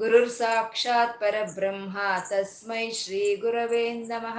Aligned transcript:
गुरुर् 0.00 0.28
साक्षात् 0.30 1.18
परब्रह्मा 1.20 2.10
तस्मै 2.28 2.84
श्रीगुरवे 2.98 3.82
नमः 3.94 4.38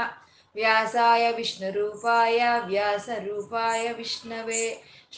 व्यासाय 0.56 1.32
विष्णुरूपाय 1.38 2.40
व्यासरूपाय 2.68 3.92
विष्णवे 3.98 4.64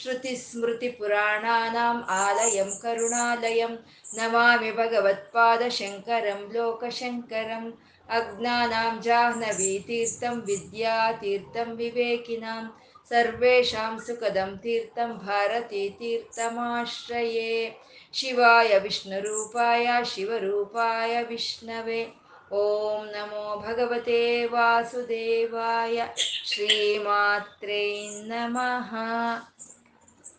श्रुतिस्मृतिपुराणानाम् 0.02 2.02
आलयं 2.18 2.70
करुणालयं 2.82 3.76
नमामि 4.18 4.72
भगवत्पादशङ्करं 4.80 6.42
लोकशङ्करम् 6.54 7.70
अज्ञानां 8.18 8.92
जाह्नवीतीर्थं 9.06 10.34
विद्यातीर्थं 10.50 11.68
विवेकिनां 11.76 12.62
सर्वेषां 13.11 13.99
सुखदं 13.99 14.57
तीर्थं 14.57 15.21
भारतीतीर्थमाश्रये 15.21 17.71
ಶಿವಾಯ 18.13 18.77
ವಿಷ್ಣುರೂಪಾಯ 18.77 19.87
ಶಿವರೂಪಾಯ 20.05 21.23
ವಿಷ್ಣವೇ 21.23 22.13
ಓಂ 22.51 23.07
ನಮೋ 23.07 23.61
ಭಗವತೆ 23.61 24.45
ವಾಸುದೇವಾಯ 24.45 26.01
ಶ್ರೀಮಾತ್ರೇ 26.45 28.09
ನಮಃ 28.27 28.89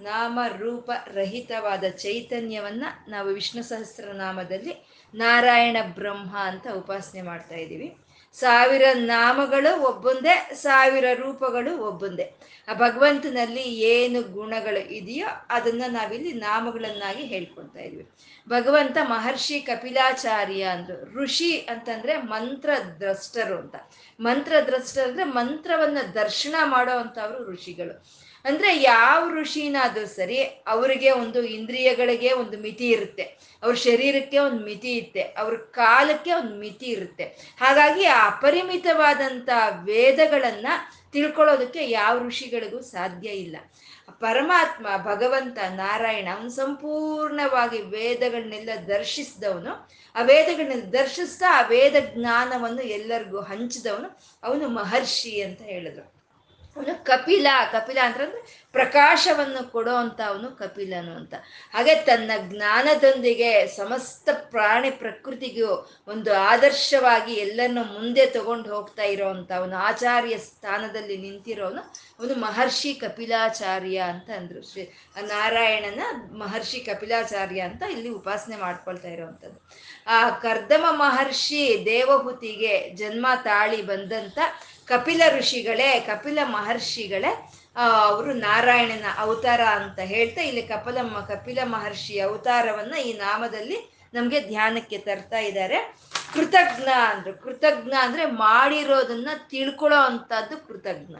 ನಾಮ 0.01 0.39
ರೂಪ 0.59 0.91
ರಹಿತವಾದ 1.15 1.85
ಚೈತನ್ಯವನ್ನ 1.97 2.85
ನಾವು 3.09 3.31
ವಿಷ್ಣು 3.31 3.63
ಸಹಸ್ರನಾಮದಲ್ಲಿ 3.63 4.87
ನಾರಾಯಣ 5.15 5.77
ಬ್ರಹ್ಮ 5.95 6.43
ಅಂತ 6.43 6.67
ಉಪಾಸನೆ 6.75 7.23
ಮಾಡ್ತಾ 7.23 7.55
ಇದ್ದೀವಿ 7.55 7.97
ಸಾವಿರ 8.34 8.82
ನಾಮಗಳು 8.94 9.82
ಒಬ್ಬೊಂದೇ, 9.82 10.50
ಸಾವಿರ 10.54 11.06
ರೂಪಗಳು 11.14 11.78
ಒಬ್ಬೊಂದೇ. 11.78 12.34
ಆ 12.68 12.74
ಭಗವಂತನಲ್ಲಿ 12.74 13.62
ಏನು 13.62 14.22
ಗುಣಗಳು 14.22 14.94
ಇದೆಯೋ 14.94 15.28
ಅದನ್ನ 15.50 15.84
ನಾವಿಲ್ಲಿ 15.88 16.34
ನಾಮಗಳನ್ನಾಗಿ 16.34 17.24
ಹೇಳ್ಕೊಳ್ತಾ 17.24 17.80
ಇದ್ವಿ. 17.80 18.10
ಭಗವಂತ 18.50 18.98
ಮಹರ್ಷಿ 19.02 19.62
ಕಪಿಲಾಚಾರ್ಯ 19.62 20.64
ಅಂದ್ರು, 20.64 21.24
ಋಷಿ 21.24 21.58
ಅಂತಂದ್ರೆ 21.58 22.18
ಮಂತ್ರ 22.18 22.70
ದ್ರಷ್ಟರು 23.00 23.58
ಅಂತ. 23.58 23.76
ಮಂತ್ರ 24.20 24.54
ದ್ರಷ್ಟರು 24.66 25.10
ಅಂದ್ರೆ 25.10 25.24
ಮಂತ್ರವನ್ನ 25.24 25.98
ದರ್ಶನ 26.14 26.56
ಮಾಡೋ 26.66 26.92
ಅಂತವ್ರು 26.92 27.52
ಋಷಿಗಳು. 27.52 28.27
ಅಂದ್ರೆ 28.46 28.82
ಯಾವ 28.82 29.30
ಋಷಿನಾದ್ರೂ 29.30 30.06
ಸರಿ 30.06 30.44
ಅವರಿಗೆ 30.44 31.12
ಒಂದು 31.12 31.44
ಇಂದ್ರಿಯಗಳಿಗೆ 31.44 32.32
ಒಂದು 32.32 32.60
ಮಿತಿ 32.60 32.90
ಇರುತ್ತೆ. 32.90 33.24
ಅವ್ರ 33.64 33.76
ಶರೀರಕ್ಕೆ 33.76 34.40
ಒಂದು 34.40 34.66
ಮಿತಿ 34.66 34.92
ಇರುತ್ತೆ 34.92 35.22
ಅವ್ರ 35.22 35.56
ಕಾಲಕ್ಕೆ 35.56 36.34
ಒಂದು 36.34 36.56
ಮಿತಿ 36.56 36.86
ಇರುತ್ತೆ. 36.86 37.24
ಹಾಗಾಗಿ 37.60 38.06
ಆ 38.06 38.28
ಅಪರಿಮಿತವಾದಂಥ 38.28 39.50
ವೇದಗಳನ್ನ 39.84 40.68
ತಿಳ್ಕೊಳ್ಳೋದಕ್ಕೆ 41.12 41.90
ಯಾವ 41.90 42.28
ಋಷಿಗಳಿಗೂ 42.28 42.82
ಸಾಧ್ಯ 42.82 43.30
ಇಲ್ಲ. 43.30 43.58
ಪರಮಾತ್ಮ, 44.12 44.88
ಭಗವಂತ, 44.98 45.58
ನಾರಾಯಣ 45.70 46.28
ಅವನು 46.38 46.50
ಸಂಪೂರ್ಣವಾಗಿ 46.50 47.82
ವೇದಗಳನ್ನೆಲ್ಲ 47.82 48.70
ದರ್ಶಿಸಿದವನು. 48.88 49.90
ಆ 50.16 50.22
ವೇದಗಳನ್ನ 50.22 50.82
ದರ್ಶಿಸ್ತಾ 50.82 51.64
ಆ 51.64 51.68
ವೇದ 51.68 51.96
ಜ್ಞಾನವನ್ನು 52.00 52.82
ಎಲ್ಲರಿಗೂ 52.82 53.42
ಹಂಚಿದವನು. 53.42 54.20
ಅವನು 54.44 54.70
ಮಹರ್ಷಿ 54.70 55.42
ಅಂತ 55.42 55.62
ಹೇಳಿದ್ರು. 55.62 56.17
ಕಪಿಲ 56.84 57.48
ಕಪಿಲ 57.72 57.98
ಅಂತಂದ್ರೆ 58.04 58.68
ಪ್ರಕಾಶವನ್ನು 58.72 59.72
ಕೊಡೋ 59.72 59.96
ಅಂತ 59.96 60.22
ಅವನು 60.28 60.52
ಕಪಿಲನು 60.52 61.12
ಅಂತ. 61.16 61.34
ಹಾಗೆ 61.74 61.96
ತನ್ನ 61.96 62.32
ಜ್ಞಾನದೊಂದಿಗೆ 62.38 63.68
ಸಮಸ್ತ 63.68 64.30
ಪ್ರಾಣಿ 64.34 64.92
ಪ್ರಕೃತಿಗೂ 64.92 65.90
ಒಂದು 66.08 66.34
ಆದರ್ಶವಾಗಿ 66.34 67.34
ಎಲ್ಲನ್ನು 67.34 67.84
ಮುಂದೆ 67.84 68.26
ತಗೊಂಡು 68.26 68.76
ಹೋಗ್ತಾ 68.76 69.04
ಇರೋ 69.04 69.30
ಅಂತ 69.30 69.52
ಅವನು 69.52 69.78
ಆಚಾರ್ಯ 69.78 70.38
ಸ್ಥಾನದಲ್ಲಿ 70.38 71.18
ನಿಂತಿರೋನು 71.18 71.82
ಅವನು 72.20 72.36
ಮಹರ್ಷಿ 72.36 72.94
ಕಪಿಲಾಚಾರ್ಯ 72.94 73.98
ಅಂತ 73.98 74.30
ಅಂದ್ರು. 74.30 74.72
ಶ್ರೀ 74.72 74.94
ನಾರಾಯಣನ 75.22 76.02
ಮಹರ್ಷಿ 76.38 76.80
ಕಪಿಲಾಚಾರ್ಯ 76.80 77.60
ಅಂತ 77.60 77.84
ಇಲ್ಲಿ 77.92 78.10
ಉಪಾಸನೆ 78.10 78.56
ಮಾಡ್ಕೊಳ್ತಾ 78.56 79.08
ಇರೋವಂಥದ್ದು 79.08 79.70
ಆ 80.08 80.30
ಕರ್ದಮ 80.30 80.86
ಮಹರ್ಷಿ 80.90 81.82
ದೇವಹುತಿಗೆ 81.86 82.90
ಜನ್ಮ 82.90 83.28
ತಾಳಿ 83.44 83.82
ಬಂದಂತ 83.82 84.40
ಕಪಿಲ 84.88 85.22
ಋಷಿಗಳೇ, 85.40 86.00
ಕಪಿಲ 86.00 86.40
ಮಹರ್ಷಿಗಳೇ 86.44 87.52
ಅವರು 87.76 88.34
ನಾರಾಯಣನ 88.34 89.06
ಅವತಾರ 89.18 89.62
ಅಂತ 89.62 90.00
ಹೇಳ್ತಾ 90.00 90.42
ಇಲ್ಲಿ 90.42 90.62
ಕಪಿಲ 90.62 90.98
ಕಪಿಲ 91.28 91.60
ಮಹರ್ಷಿ 91.64 92.20
ಅವತಾರವನ್ನ 92.20 92.94
ಈ 92.94 93.14
ನಾಮದಲ್ಲಿ 93.14 93.78
ನಮ್ಗೆ 94.14 94.40
ಧ್ಯಾನಕ್ಕೆ 94.48 94.98
ತರ್ತಾ 94.98 95.40
ಇದ್ದಾರೆ. 95.40 95.96
ಕೃತಜ್ಞ 96.34 96.90
ಅಂದ್ರು, 97.10 97.34
ಕೃತಜ್ಞ 97.44 97.94
ಅಂದ್ರೆ 98.00 98.26
ಮಾಡಿರೋದನ್ನ 98.26 99.30
ತಿಳ್ಕೊಳ್ಳೋ 99.50 100.00
ಅಂತದ್ದು 100.00 100.68
ಕೃತಜ್ಞ. 100.68 101.16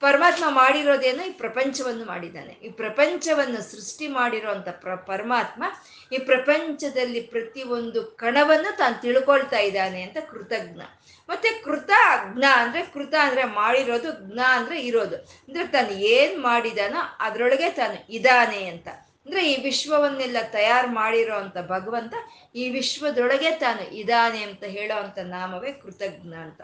ಪರಮಾತ್ಮ 0.00 0.44
ಮಾಡಿರೋದೇನು 0.48 1.26
ಈ 1.26 1.30
ಪ್ರಪಂಚವನ್ನು 1.30 2.04
ಮಾಡಿದ್ದಾನೆ. 2.04 2.52
ಈ 2.52 2.70
ಪ್ರಪಂಚವನ್ನು 2.70 3.62
ಸೃಷ್ಟಿ 3.62 4.08
ಮಾಡಿರೋ 4.08 4.54
ಪ್ರ, 4.54 4.94
ಪರಮಾತ್ಮ 4.94 5.64
ಈ 6.12 6.18
ಪ್ರಪಂಚದಲ್ಲಿ 6.18 7.20
ಪ್ರತಿ 7.20 7.62
ಒಂದು 7.62 8.04
ಕಣವನ್ನು 8.04 8.76
ತಾನು 8.76 9.00
ತಿಳ್ಕೊಳ್ತಾ 9.00 9.58
ಇದ್ದಾನೆ 9.58 10.02
ಅಂತ 10.02 10.16
ಕೃತಜ್ಞ. 10.30 10.80
ಮತ್ತೆ 11.28 11.48
ಕೃತ 11.50 11.90
ಅಜ್ಞ 11.90 12.44
ಅಂದ್ರೆ 12.54 12.84
ಕೃತ 12.84 13.14
ಅಂದ್ರೆ 13.20 13.44
ಮಾಡಿರೋದು, 13.44 14.32
ಜ್ಞ 14.32 14.38
ಅಂದ್ರೆ 14.48 14.82
ಇರೋದು. 14.82 15.16
ಅಂದ್ರೆ 15.16 15.66
ತಾನು 15.66 15.90
ಏನ್ 15.90 16.42
ಮಾಡಿದಾನೋ 16.42 17.16
ಅದರೊಳಗೆ 17.20 17.70
ತಾನು 17.70 18.12
ಇದಾನೆ 18.12 18.64
ಅಂತ. 18.64 18.88
ಅಂದ್ರೆ 19.26 19.52
ಈ 19.52 19.64
ವಿಶ್ವವನ್ನೆಲ್ಲ 19.64 20.36
ತಯಾರು 20.52 20.88
ಮಾಡಿರೋ 20.88 21.34
ಅಂತ 21.34 21.58
ಭಗವಂತ 21.58 22.14
ಈ 22.54 22.70
ವಿಶ್ವದೊಳಗೆ 22.70 23.50
ತಾನು 23.50 23.94
ಇದಾನೆ 23.94 24.42
ಅಂತ 24.42 24.64
ಹೇಳೋ 24.64 24.98
ಅಂತ 24.98 25.18
ನಾಮವೇ 25.18 25.72
ಕೃತಜ್ಞ 25.72 26.34
ಅಂತ. 26.34 26.62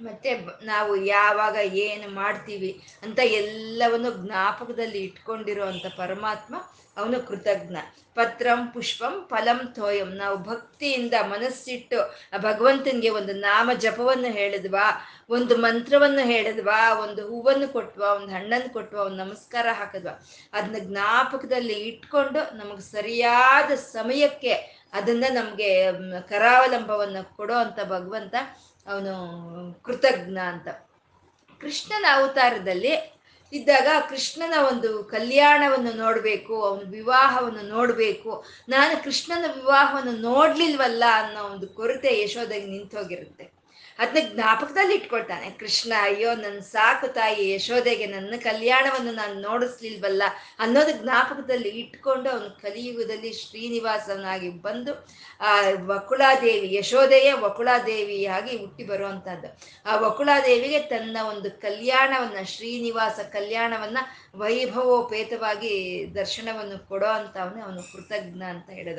ಮತ್ತೆ 0.00 0.30
ನಾವು 0.62 0.96
ಯಾವಾಗ 0.96 1.56
ಏನು 1.56 2.14
ಮಾಡ್ತೀವಿ 2.14 2.82
ಅಂತ 3.02 3.18
ಎಲ್ಲವನ್ನು 3.18 4.26
ಜ್ಞಾಪಕದಲ್ಲಿ 4.26 4.98
ಇಟ್ಕೊಂಡಿರೋ 4.98 5.64
ಅಂತ 5.64 5.86
ಪರಮಾತ್ಮ 5.96 6.54
ಅವನು 6.96 7.26
ಕೃತಜ್ಞ. 7.26 7.76
ಪತ್ರಂ 8.14 8.66
ಪುಷ್ಪಂ 8.66 9.26
ಫಲಂ 9.30 9.72
ತೋಯಂ. 9.74 10.06
ನಾವು 10.06 10.36
ಭಕ್ತಿಯಿಂದ 10.42 11.14
ಮನಸ್ಸಿಟ್ಟು 11.28 11.98
ಆ 12.32 12.38
ಭಗವಂತನಿಗೆ 12.38 13.10
ಒಂದು 13.10 13.32
ನಾಮ 13.32 13.70
ಜಪವನ್ನು 13.78 14.30
ಹೇಳಿದ್ವಾ, 14.32 14.86
ಒಂದು 15.30 15.56
ಮಂತ್ರವನ್ನು 15.56 16.24
ಹೇಳಿದ್ವಾ, 16.26 16.94
ಒಂದು 16.94 17.28
ಹೂವನ್ನು 17.28 17.68
ಕೊಟ್ವಾ, 17.68 18.08
ಒಂದು 18.08 18.26
ಹಣ್ಣನ್ನು 18.26 18.72
ಕೊಟ್ವಾ, 18.72 19.02
ಒಂದು 19.02 19.16
ನಮಸ್ಕಾರ 19.16 19.66
ಹಾಕಿದ್ವಾ, 19.72 20.14
ಅದನ್ನ 20.52 20.78
ಜ್ಞಾಪಕದಲ್ಲಿ 20.78 21.72
ಇಟ್ಕೊಂಡು 21.72 22.56
ನಮಗೆ 22.56 22.80
ಸರಿಯಾದ 22.80 23.70
ಸಮಯಕ್ಕೆ 23.74 24.76
ಅದನ್ನ 24.92 25.24
ನಮಗೆ 25.32 25.70
ಕರಾವಲಂಬವನ್ನು 26.28 27.36
ಕೊಡೋ 27.36 27.54
ಅಂತ 27.54 27.78
ಭಗವಂತ 27.84 28.34
ಅವನು 28.88 29.14
ಕೃತಜ್ಞ 29.82 30.38
ಅಂತ. 30.38 30.68
ಕೃಷ್ಣನ 31.60 32.04
ಅವತಾರದಲ್ಲಿ 32.12 33.16
ಇದ್ದಾಗ 33.52 33.88
ಕೃಷ್ಣನ 34.08 34.54
ಒಂದು 34.66 35.04
ಕಲ್ಯಾಣವನ್ನು 35.04 35.92
ನೋಡಬೇಕು, 35.92 36.64
ಅವನ 36.64 36.82
ವಿವಾಹವನ್ನು 36.90 37.62
ನೋಡಬೇಕು. 37.62 38.44
ನಾನು 38.68 39.04
ಕೃಷ್ಣನ 39.04 39.44
ವಿವಾಹವನ್ನು 39.54 40.12
ನೋಡ್ಲಿಲ್ವಲ್ಲ 40.12 41.04
ಅನ್ನೋ 41.12 41.42
ಒಂದು 41.44 41.68
ಕೊರತೆ 41.68 42.22
ಯಶೋದಾಗಿ 42.22 42.66
ನಿಂತೋಗಿರುತ್ತೆ. 42.66 43.55
ಅದನ್ನ 43.98 44.28
ಜ್ಞಾಪಕದಲ್ಲಿ 44.34 44.94
ಇಟ್ಕೊಳ್ತಾನೆ, 44.94 45.50
ಕೃಷ್ಣ, 45.50 45.92
ಅಯ್ಯೋ 46.00 46.34
ನನ್ನ 46.34 46.58
ಸಾಕು 46.58 47.08
ತಾಯಿ 47.08 47.50
ಯಶೋದೆಗೆ 47.50 48.06
ನನ್ನ 48.06 48.34
ಕಲ್ಯಾಣವನ್ನು 48.42 49.12
ನಾನು 49.12 49.40
ನೋಡಿಸ್ಲಿಲ್ವಲ್ಲ 49.40 50.22
ಅನ್ನೋದು 50.58 50.92
ಜ್ಞಾಪಕದಲ್ಲಿ 51.02 51.68
ಇಟ್ಕೊಂಡು 51.68 52.30
ಅವನು 52.30 52.50
ಕಲಿಯುಗದಲ್ಲಿ 52.62 53.32
ಶ್ರೀನಿವಾಸನಾಗಿ 53.32 54.50
ಬಂದು, 54.50 54.94
ಆ 55.40 55.52
ವಕುಳಾದೇವಿ 55.86 56.74
ಯಶೋದೆಯೇ 56.74 57.32
ವಕುಳಾದೇವಿಯಾಗಿ 57.32 58.56
ಹುಟ್ಟಿ 58.56 58.84
ಬರುವಂತಹದ್ದು. 58.84 59.48
ಆ 59.86 59.96
ವಕುಳಾದೇವಿಗೆ 59.96 60.78
ತನ್ನ 60.78 61.16
ಒಂದು 61.28 61.50
ಕಲ್ಯಾಣವನ್ನ, 61.50 62.42
ಶ್ರೀನಿವಾಸ 62.44 63.18
ಕಲ್ಯಾಣವನ್ನ 63.32 63.98
ವೈಭವೋಪೇತವಾಗಿ 64.34 65.74
ದರ್ಶನವನ್ನು 66.14 66.88
ಕೊಡೋ 66.88 67.06
ಅಂತ 67.06 67.36
ಅವನು 67.36 67.62
ಅವನು 67.62 67.82
ಕೃತಜ್ಞ 67.92 68.42
ಅಂತ 68.42 68.70
ಹೇಳಿದ. 68.70 68.98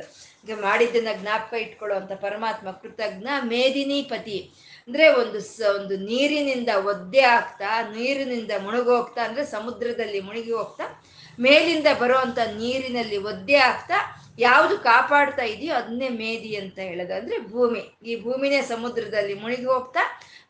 ಮಾಡಿದ್ದನ್ನ 0.62 1.08
ಜ್ಞಾಪಕ 1.22 1.54
ಇಟ್ಕೊಳ್ಳೋ 1.54 1.96
ಅಂತ 1.96 2.12
ಪರಮಾತ್ಮ 2.12 2.72
ಕೃತಜ್ಞ 2.72 3.28
ಮೇದಿನಿ 3.44 4.02
ಪತಿ 4.02 4.38
ಅಂದ್ರೆ 4.88 5.08
ಒಂದು 5.14 5.40
ಒಂದು 5.76 5.98
ನೀರಿನಿಂದ 5.98 6.70
ಒದ್ದೆ 6.86 7.20
ಆಗ್ತಾ, 7.20 7.82
ನೀರಿನಿಂದ 7.82 8.52
ಮುಳುಗೋಗ್ತಾ 8.64 9.26
ಅಂದ್ರೆ 9.26 9.46
ಸಮುದ್ರದಲ್ಲಿ 9.46 10.20
ಮುಳುಗಿ 10.20 10.52
ಹೋಗ್ತಾ, 10.52 11.04
ಮೇಲಿಂದ 11.40 11.88
ಬರುವಂತ 12.00 12.40
ನೀರಿನಲ್ಲಿ 12.40 13.18
ಒದ್ದೆ 13.18 13.56
ಆಗ್ತಾ, 13.56 14.24
ಯಾವುದು 14.40 14.78
ಕಾಪಾಡ್ತಾ 14.78 15.44
ಇದೆಯೋ 15.44 15.76
ಅದನ್ನೇ 15.76 16.10
ಮೇದಿ 16.10 16.56
ಅಂತ 16.56 16.80
ಹೇಳೋದು. 16.80 17.14
ಅಂದ್ರೆ 17.14 17.40
ಭೂಮಿ. 17.40 17.80
ಈ 18.06 18.22
ಭೂಮಿನೇ 18.22 18.62
ಸಮುದ್ರದಲ್ಲಿ 18.62 19.34
ಮುಳುಗಿ 19.34 19.66
ಹೋಗ್ತಾ, 19.66 20.00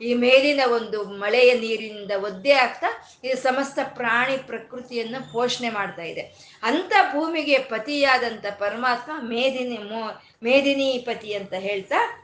ಈ 0.02 0.14
ಮೇಲಿನ 0.14 0.60
ಒಂದು 0.72 1.04
ಮಳೆಯ 1.04 1.54
ನೀರಿನಿಂದ 1.54 2.12
ಒದ್ದೆ 2.18 2.52
ಆಗ್ತಾ, 2.52 2.88
ಈ 3.24 3.34
ಸಮಸ್ತ 3.34 3.80
ಪ್ರಾಣಿ 3.84 4.38
ಪ್ರಕೃತಿಯನ್ನು 4.38 5.34
ಪೋಷಣೆ 5.34 5.70
ಮಾಡ್ತಾ 5.70 6.04
ಇದೆ. 6.04 6.22
ಅಂತ 6.64 6.94
ಭೂಮಿಗೆ 7.12 7.58
ಪತಿಯಾದಂಥ 7.58 8.46
ಪರಮಾತ್ಮ 8.60 9.12
ಮೇದಿನಿ 9.30 9.78
ಮೋ 9.78 10.22
ಮೇದಿನಿ 10.44 11.04
ಪತಿ 11.06 11.34
ಅಂತ 11.34 11.54
ಹೇಳ್ತಾ 11.54 12.24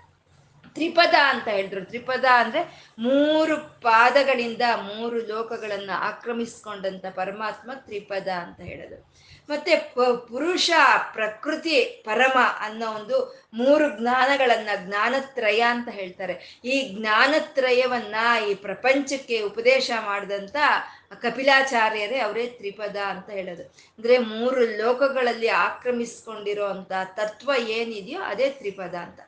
ತ್ರಿಪದ 0.74 1.16
ಅಂತ 1.26 1.48
ಹೇಳಿದ್ರು. 1.48 1.86
ತ್ರಿಪದ 1.86 2.26
ಅಂದ್ರೆ 2.34 2.94
ಮೂರು 3.00 3.82
ಪಾದಗಳಿಂದ 3.82 4.62
ಮೂರು 4.76 5.16
ಲೋಕಗಳನ್ನ 5.28 5.90
ಆಕ್ರಮಿಸ್ಕೊಂಡಂತ 5.94 7.06
ಪರಮಾತ್ಮ 7.06 7.72
ತ್ರಿಪದ 7.76 8.28
ಅಂತ 8.28 8.60
ಹೇಳೋದು. 8.62 9.14
ಮತ್ತೆ 9.50 9.76
ಪುರುಷ 10.28 10.72
ಪ್ರಕೃತಿ 11.14 11.84
ಪರಮ 11.84 12.40
ಅನ್ನೋ 12.60 12.92
ಒಂದು 12.92 13.46
ಮೂರು 13.54 14.00
ಜ್ಞಾನಗಳನ್ನ 14.00 14.70
ಜ್ಞಾನತ್ರಯ 14.76 15.62
ಅಂತ 15.62 15.90
ಹೇಳ್ತಾರೆ. 15.90 16.60
ಈ 16.66 16.96
ಜ್ಞಾನತ್ರಯವನ್ನ 17.00 18.16
ಈ 18.50 18.54
ಪ್ರಪಂಚಕ್ಕೆ 18.54 19.42
ಉಪದೇಶ 19.42 19.92
ಮಾಡಿದಂತ 20.06 20.56
ಕಪಿಲಾಚಾರ್ಯರೇ 21.22 22.20
ಅವರೇ 22.20 22.48
ತ್ರಿಪದ 22.48 22.96
ಅಂತ 22.96 23.30
ಹೇಳೋದು. 23.30 23.64
ಅಂದ್ರೆ 23.64 24.18
ಮೂರು 24.18 24.60
ಲೋಕಗಳಲ್ಲಿ 24.60 25.48
ಆಕ್ರಮಿಸ್ಕೊಂಡಿರೋ 25.48 26.66
ಅಂತ 26.66 26.92
ತತ್ವ 27.14 27.52
ಏನಿದೆಯೋ 27.68 28.22
ಅದೇ 28.22 28.50
ತ್ರಿಪದ 28.50 28.96
ಅಂತ. 28.96 29.20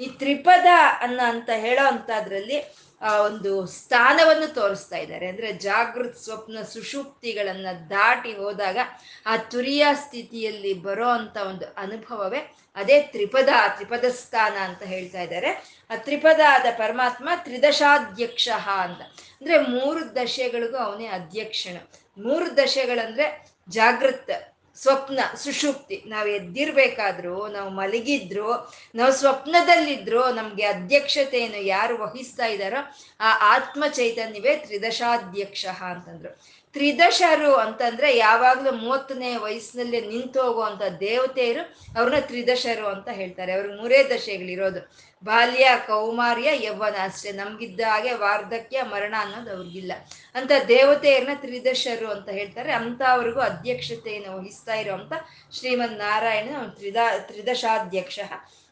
ಈ 0.00 0.06
ತ್ರಿಪದ 0.06 0.66
ಅನ್ನ 1.00 1.20
ಅಂತ 1.24 1.50
ಹೇಳೋ 1.54 1.86
ಅಂಥದ್ರಲ್ಲಿ, 1.86 2.74
ಆ, 3.00 3.18
ಒಂದು 3.18 3.66
ಸ್ಥಾನವನ್ನು 3.66 4.54
ತೋರಿಸ್ತಾ 4.54 4.96
ಇದ್ದಾರೆ. 4.96 5.26
ಅಂದ್ರೆ 5.26 5.52
ಜಾಗೃತ್ 5.52 6.18
ಸ್ವಪ್ನ 6.18 6.62
ಸುಷುಪ್ತಿಗಳನ್ನು 6.62 7.90
ದಾಟಿ 7.90 8.32
ಹೋದಾಗ 8.32 8.78
ಆ 9.26 9.36
ತುರಿಯ 9.36 9.86
ಸ್ಥಿತಿಯಲ್ಲಿ 9.94 10.74
ಬರೋ 10.74 11.08
ಅಂಥ 11.08 11.36
ಒಂದು 11.36 11.64
ಅನುಭವವೇ 11.76 12.54
ಅದೇ 12.76 13.00
ತ್ರಿಪದ 13.02 13.48
ತ್ರಿಪದ 13.74 14.04
ಸ್ಥಾನ 14.08 14.52
ಅಂತ 14.52 14.82
ಹೇಳ್ತಾ 14.82 15.20
ಇದ್ದಾರೆ. 15.20 15.48
ಆ 15.90 15.96
ತ್ರಿಪದ 15.96 16.40
ಆದ 16.48 16.66
ಪರಮಾತ್ಮ 16.78 17.28
ತ್ರಿದಶಾಧ್ಯಕ್ಷ 17.36 18.48
ಅಂತ. 18.82 19.00
ಅಂದ್ರೆ 19.40 19.58
ಮೂರು 19.58 20.16
ದಶೆಗಳಿಗೂ 20.16 20.76
ಅವನೇ 20.76 21.06
ಅಧ್ಯಕ್ಷನು. 21.06 21.92
ಮೂರು 22.24 22.56
ದಶೆಗಳಂದ್ರೆ 22.56 23.46
ಜಾಗೃತ್. 23.68 24.53
ಸ್ವಪ್ನ 24.76 25.20
ಸುಷುಪ್ತಿ 25.36 26.02
ನಾವು 26.06 26.28
ಎದ್ದಿರ್ಬೇಕಾದ್ರು, 26.28 27.48
ನಾವು 27.48 27.70
ಮಲಗಿದ್ರು, 27.70 28.72
ನಾವು 28.94 29.12
ಸ್ವಪ್ನದಲ್ಲಿದ್ರು 29.12 30.32
ನಮ್ಗೆ 30.32 30.64
ಅಧ್ಯಕ್ಷತೆಯನ್ನು 30.64 31.62
ಯಾರು 31.62 31.98
ವಹಿಸ್ತಾ 32.02 32.46
ಇದ್ದಾರೋ 32.46 32.94
ಆ 33.20 33.54
ಆತ್ಮ 33.54 33.84
ಚೈತನ್ಯವೇ 33.88 34.56
ತ್ರಿದಶಾಧ್ಯಕ್ಷ 34.56 35.66
ಅಂತಂದ್ರು. 35.66 36.40
ತ್ರಿದಶರು 36.72 37.54
ಅಂತಂದ್ರೆ 37.54 38.16
ಯಾವಾಗ್ಲೂ 38.16 38.72
ಮೂವತ್ತನೇ 38.72 39.36
ವಯಸ್ಸಿನಲ್ಲಿ 39.36 40.00
ನಿಂತು 40.00 40.42
ಹೋಗುವಂತ 40.42 40.82
ದೇವತೆಯರು 41.00 41.76
ಅವ್ರನ್ನ 42.00 42.20
ತ್ರಿದಶರು 42.20 42.86
ಅಂತ 42.86 43.08
ಹೇಳ್ತಾರೆ. 43.08 43.52
ಅವ್ರಿಗೆ 43.52 43.76
ಮೂರೇ 43.76 44.10
ದಶೆಗಳಿರೋದು. 44.16 45.14
ಬಾಲ್ಯ, 45.24 45.68
ಕೌಮಾರ್ಯ, 45.86 46.66
ಯೌವನ 46.66 46.96
ಅಷ್ಟೇ. 47.02 47.32
ನಮ್ಗಿದ್ದ 47.32 47.80
ಹಾಗೆ 47.80 48.12
ವಾರ್ಧಕ್ಯ, 48.12 48.82
ಮರಣ 48.82 49.14
ಅನ್ನೋದು 49.18 49.56
ಅವ್ರಿಗಿಲ್ಲ. 49.56 49.92
ಅಂತ 50.34 50.52
ದೇವತೆಯನ್ನ 50.68 51.28
ತ್ರಿದಶರು 51.34 52.10
ಅಂತ 52.10 52.28
ಹೇಳ್ತಾರೆ. 52.28 52.72
ಅವ್ರಿಗೂ 52.72 53.40
ಅಧ್ಯಕ್ಷತೆಯನ್ನು 53.40 54.38
ವಹಿಸ್ತಾ 54.38 54.74
ಇರುವಂತ 54.74 55.12
ಶ್ರೀಮನ್ 55.58 55.98
ನಾರಾಯಣ 55.98 56.56
ತ್ರಿದಾ, 56.68 57.18
ತ್ರಿದಶಾಧ್ಯಕ್ಷ. 57.18 58.18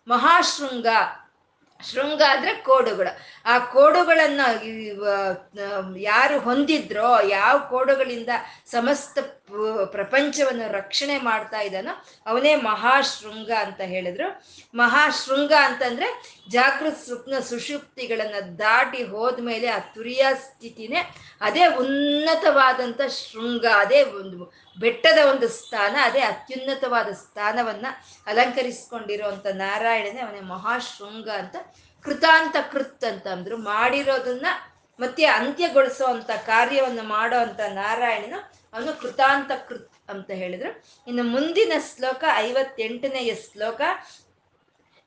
ಮಹಾಶೃಂಗ. 0.08 0.86
ಶೃಂಗ 1.90 2.22
ಅಂದ್ರೆ 2.28 2.54
ಕೋಡುಗಳು. 2.54 3.18
ಆ 3.44 3.58
ಕೋಡುಗಳನ್ನ 3.58 4.40
ಯಾರು 5.96 6.38
ಹೊಂದಿದ್ರೋ, 6.38 7.20
ಯಾವ 7.28 7.58
ಕೋಡುಗಳಿಂದ 7.70 8.28
ಸಮಸ್ತ 8.70 9.18
ಪ್ರಪಂಚವನ್ನು 9.84 10.72
ರಕ್ಷಣೆ 10.72 11.18
ಮಾಡ್ತಾ 11.18 11.60
ಇದ್ದಾನೋ, 11.60 12.04
ಅವನೇ 12.26 12.54
ಮಹಾಶೃಂಗ 12.54 13.50
ಅಂತ 13.58 13.80
ಹೇಳಿದ್ರು. 13.80 14.42
ಮಹಾಶೃಂಗ 14.74 15.52
ಅಂತಂದ್ರೆ 15.60 16.06
ಜಾಗೃತ 16.48 16.94
ಸ್ವಪ್ನ 16.94 17.38
ಸುಷುಪ್ತಿಗಳನ್ನ 17.38 18.34
ದಾಟಿ 18.58 19.02
ಹೋದ್ಮೇಲೆ 19.04 19.68
ಆ 19.68 19.78
ತುರಿಯ 19.78 20.26
ಸ್ಥಿತಿನೇ 20.34 21.10
ಅದೇ 21.40 21.66
ಉನ್ನತವಾದಂಥ 21.66 23.00
ಶೃಂಗ, 23.00 23.66
ಅದೇ 23.74 24.02
ಒಂದು 24.02 24.52
ಬೆಟ್ಟದ 24.78 25.18
ಒಂದು 25.30 25.48
ಸ್ಥಾನ, 25.48 25.96
ಅದೇ 26.02 26.20
ಅತ್ಯುನ್ನತವಾದ 26.20 27.08
ಸ್ಥಾನವನ್ನ 27.12 27.86
ಅಲಂಕರಿಸಿಕೊಂಡಿರುವಂಥ 28.26 29.46
ನಾರಾಯಣನೇ 29.46 30.20
ಅವನೇ 30.20 30.40
ಮಹಾಶೃಂಗ 30.40 31.28
ಅಂತ 31.28 31.56
ಕೃತಾಂತ 32.04 32.56
ಕೃತ್ 32.72 33.04
ಅಂತ 33.04 33.26
ಅಂದ್ರು. 33.26 33.56
ಮಾಡಿರೋದನ್ನ 33.56 34.46
ಮತ್ತೆ 35.00 35.24
ಅಂತ್ಯಗೊಳಿಸುವಂತ 35.24 36.30
ಕಾರ್ಯವನ್ನು 36.30 37.02
ಮಾಡೋ 37.02 37.38
ಅಂತ 37.38 37.60
ನಾರಾಯಣನು 37.60 38.61
ಅವನು 38.72 38.92
ಕೃತಾಂತ 39.00 39.50
ಕೃತ್ 39.68 40.10
ಅಂತ 40.10 40.30
ಹೇಳಿದ್ರು. 40.30 40.70
ಇನ್ನು 41.06 41.24
ಮುಂದಿನ 41.24 41.72
ಶ್ಲೋಕ 41.88 42.24
ಐವತ್ತೆಂಟನೆಯ 42.36 43.30
ಶ್ಲೋಕ 43.34 43.80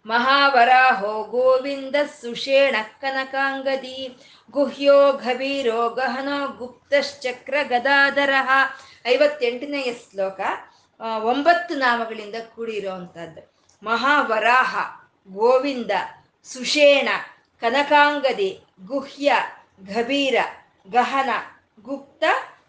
ಮಹಾವರಾಹೋ 0.06 1.14
ಗೋವಿಂದ 1.24 1.96
ಸುಷೇಣ 2.22 2.76
ಕನಕಾಂಗದಿ, 3.02 4.00
ಗುಹ್ಯೋ 4.52 4.98
ಗಭೀರೋ 5.12 5.90
ಗಹನೋ 5.90 6.38
ಗುಪ್ತಶ್ಚಕ್ರ 6.60 7.56
ಗದಾಧರ. 7.64 8.34
ಐವತ್ತೆಂಟನೆಯ 9.08 9.90
ಶ್ಲೋಕ 10.04 10.40
ಒಂಬತ್ತು 11.24 11.74
ನಾಮಗಳಿಂದ 11.76 12.36
ಕೂಡಿರುವಂತಹದ್ದು. 12.56 13.42
ಮಹಾವರಾಹ 13.84 14.76
ಗೋವಿಂದ 15.30 15.92
ಸುಷೇಣ 16.44 17.10
ಕನಕಾಂಗದಿ, 17.62 18.52
ಗುಹ್ಯ 18.88 19.34
ಗಭೀರ 19.94 20.38
ಗಹನ 20.92 21.30
ಗುಪ್ತ 21.82 22.24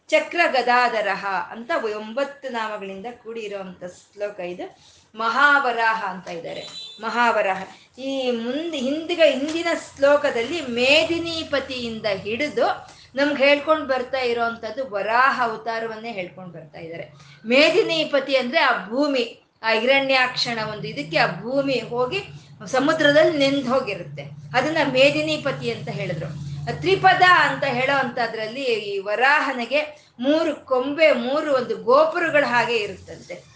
ಚಕ್ರ 0.08 0.40
ಗದಾಧರ 0.52 1.08
ಅಂತ 1.50 1.70
ಒಂಬತ್ತು 1.96 2.48
ನಾಮಗಳಿಂದ 2.48 3.06
ಕೂಡಿರುವಂತ 3.24 3.84
ಶ್ಲೋಕ 3.84 4.40
ಇದು. 4.40 4.78
ಮಹಾವರಾಹ 5.14 6.04
ಅಂತ 6.10 6.28
ಇದ್ದಾರೆ. 6.28 6.60
ಮಹಾವರಾಹ. 7.00 7.62
ಈ 8.00 8.30
ಮುಂದೆ 8.30 8.78
ಹಿಂದಿಗ 8.78 9.20
ಹಿಂದಿನ 9.30 9.66
ಶ್ಲೋಕದಲ್ಲಿ 9.96 10.60
ಮೇದಿನಿಪತಿಯಿಂದ 10.60 12.06
ಹಿಡಿದು 12.06 12.96
ನಮ್ಗೆ 13.14 13.46
ಹೇಳ್ಕೊಂಡು 13.46 13.86
ಬರ್ತಾ 13.86 14.18
ಇರೋವಂಥದ್ದು 14.18 14.90
ವರಾಹ 14.90 15.40
ಅವತಾರವನ್ನೇ 15.44 16.12
ಹೇಳ್ಕೊಂಡು 16.12 16.52
ಬರ್ತಾ 16.52 16.78
ಇದ್ದಾರೆ. 16.78 17.12
ಮೇದಿನಿಪತಿ 17.46 18.36
ಅಂದ್ರೆ 18.36 18.60
ಆ 18.60 18.86
ಭೂಮಿ, 18.88 19.42
ಆ 19.62 19.72
ಹಿರಣ್ಯಾಕ್ಷಣ 19.72 20.58
ಒಂದು 20.72 20.88
ಇದಕ್ಕೆ 20.88 21.18
ಆ 21.18 21.26
ಭೂಮಿ 21.26 21.78
ಹೋಗಿ 21.78 22.18
ಸಮುದ್ರದಲ್ಲಿ 22.66 23.38
ನೆಂದು 23.38 23.74
ಹೋಗಿರುತ್ತೆ. 23.74 24.22
ಅದನ್ನ 24.56 24.76
ಮೇದಿನಿಪತಿ 24.92 25.70
ಅಂತ 25.70 25.88
ಹೇಳಿದ್ರು. 25.88 26.55
ತ್ರಿಪದ 26.72 27.22
ಅಂತ 27.28 27.64
ಹೇಳೋ 27.64 27.96
ಅಂತದ್ರಲ್ಲಿ 27.98 28.62
ಈ 28.62 28.98
ವರಾಹನಿಗೆ 28.98 29.80
ಮೂರು 30.20 30.66
ಕೊಂಬೆ 30.66 31.12
ಮೂರು 31.12 31.54
ಒಂದು 31.54 31.76
ಗೋಪುರಗಳ 31.76 32.44
ಹಾಗೆ 32.46 32.76
ಇರುತ್ತಂತೆ. 32.76 33.55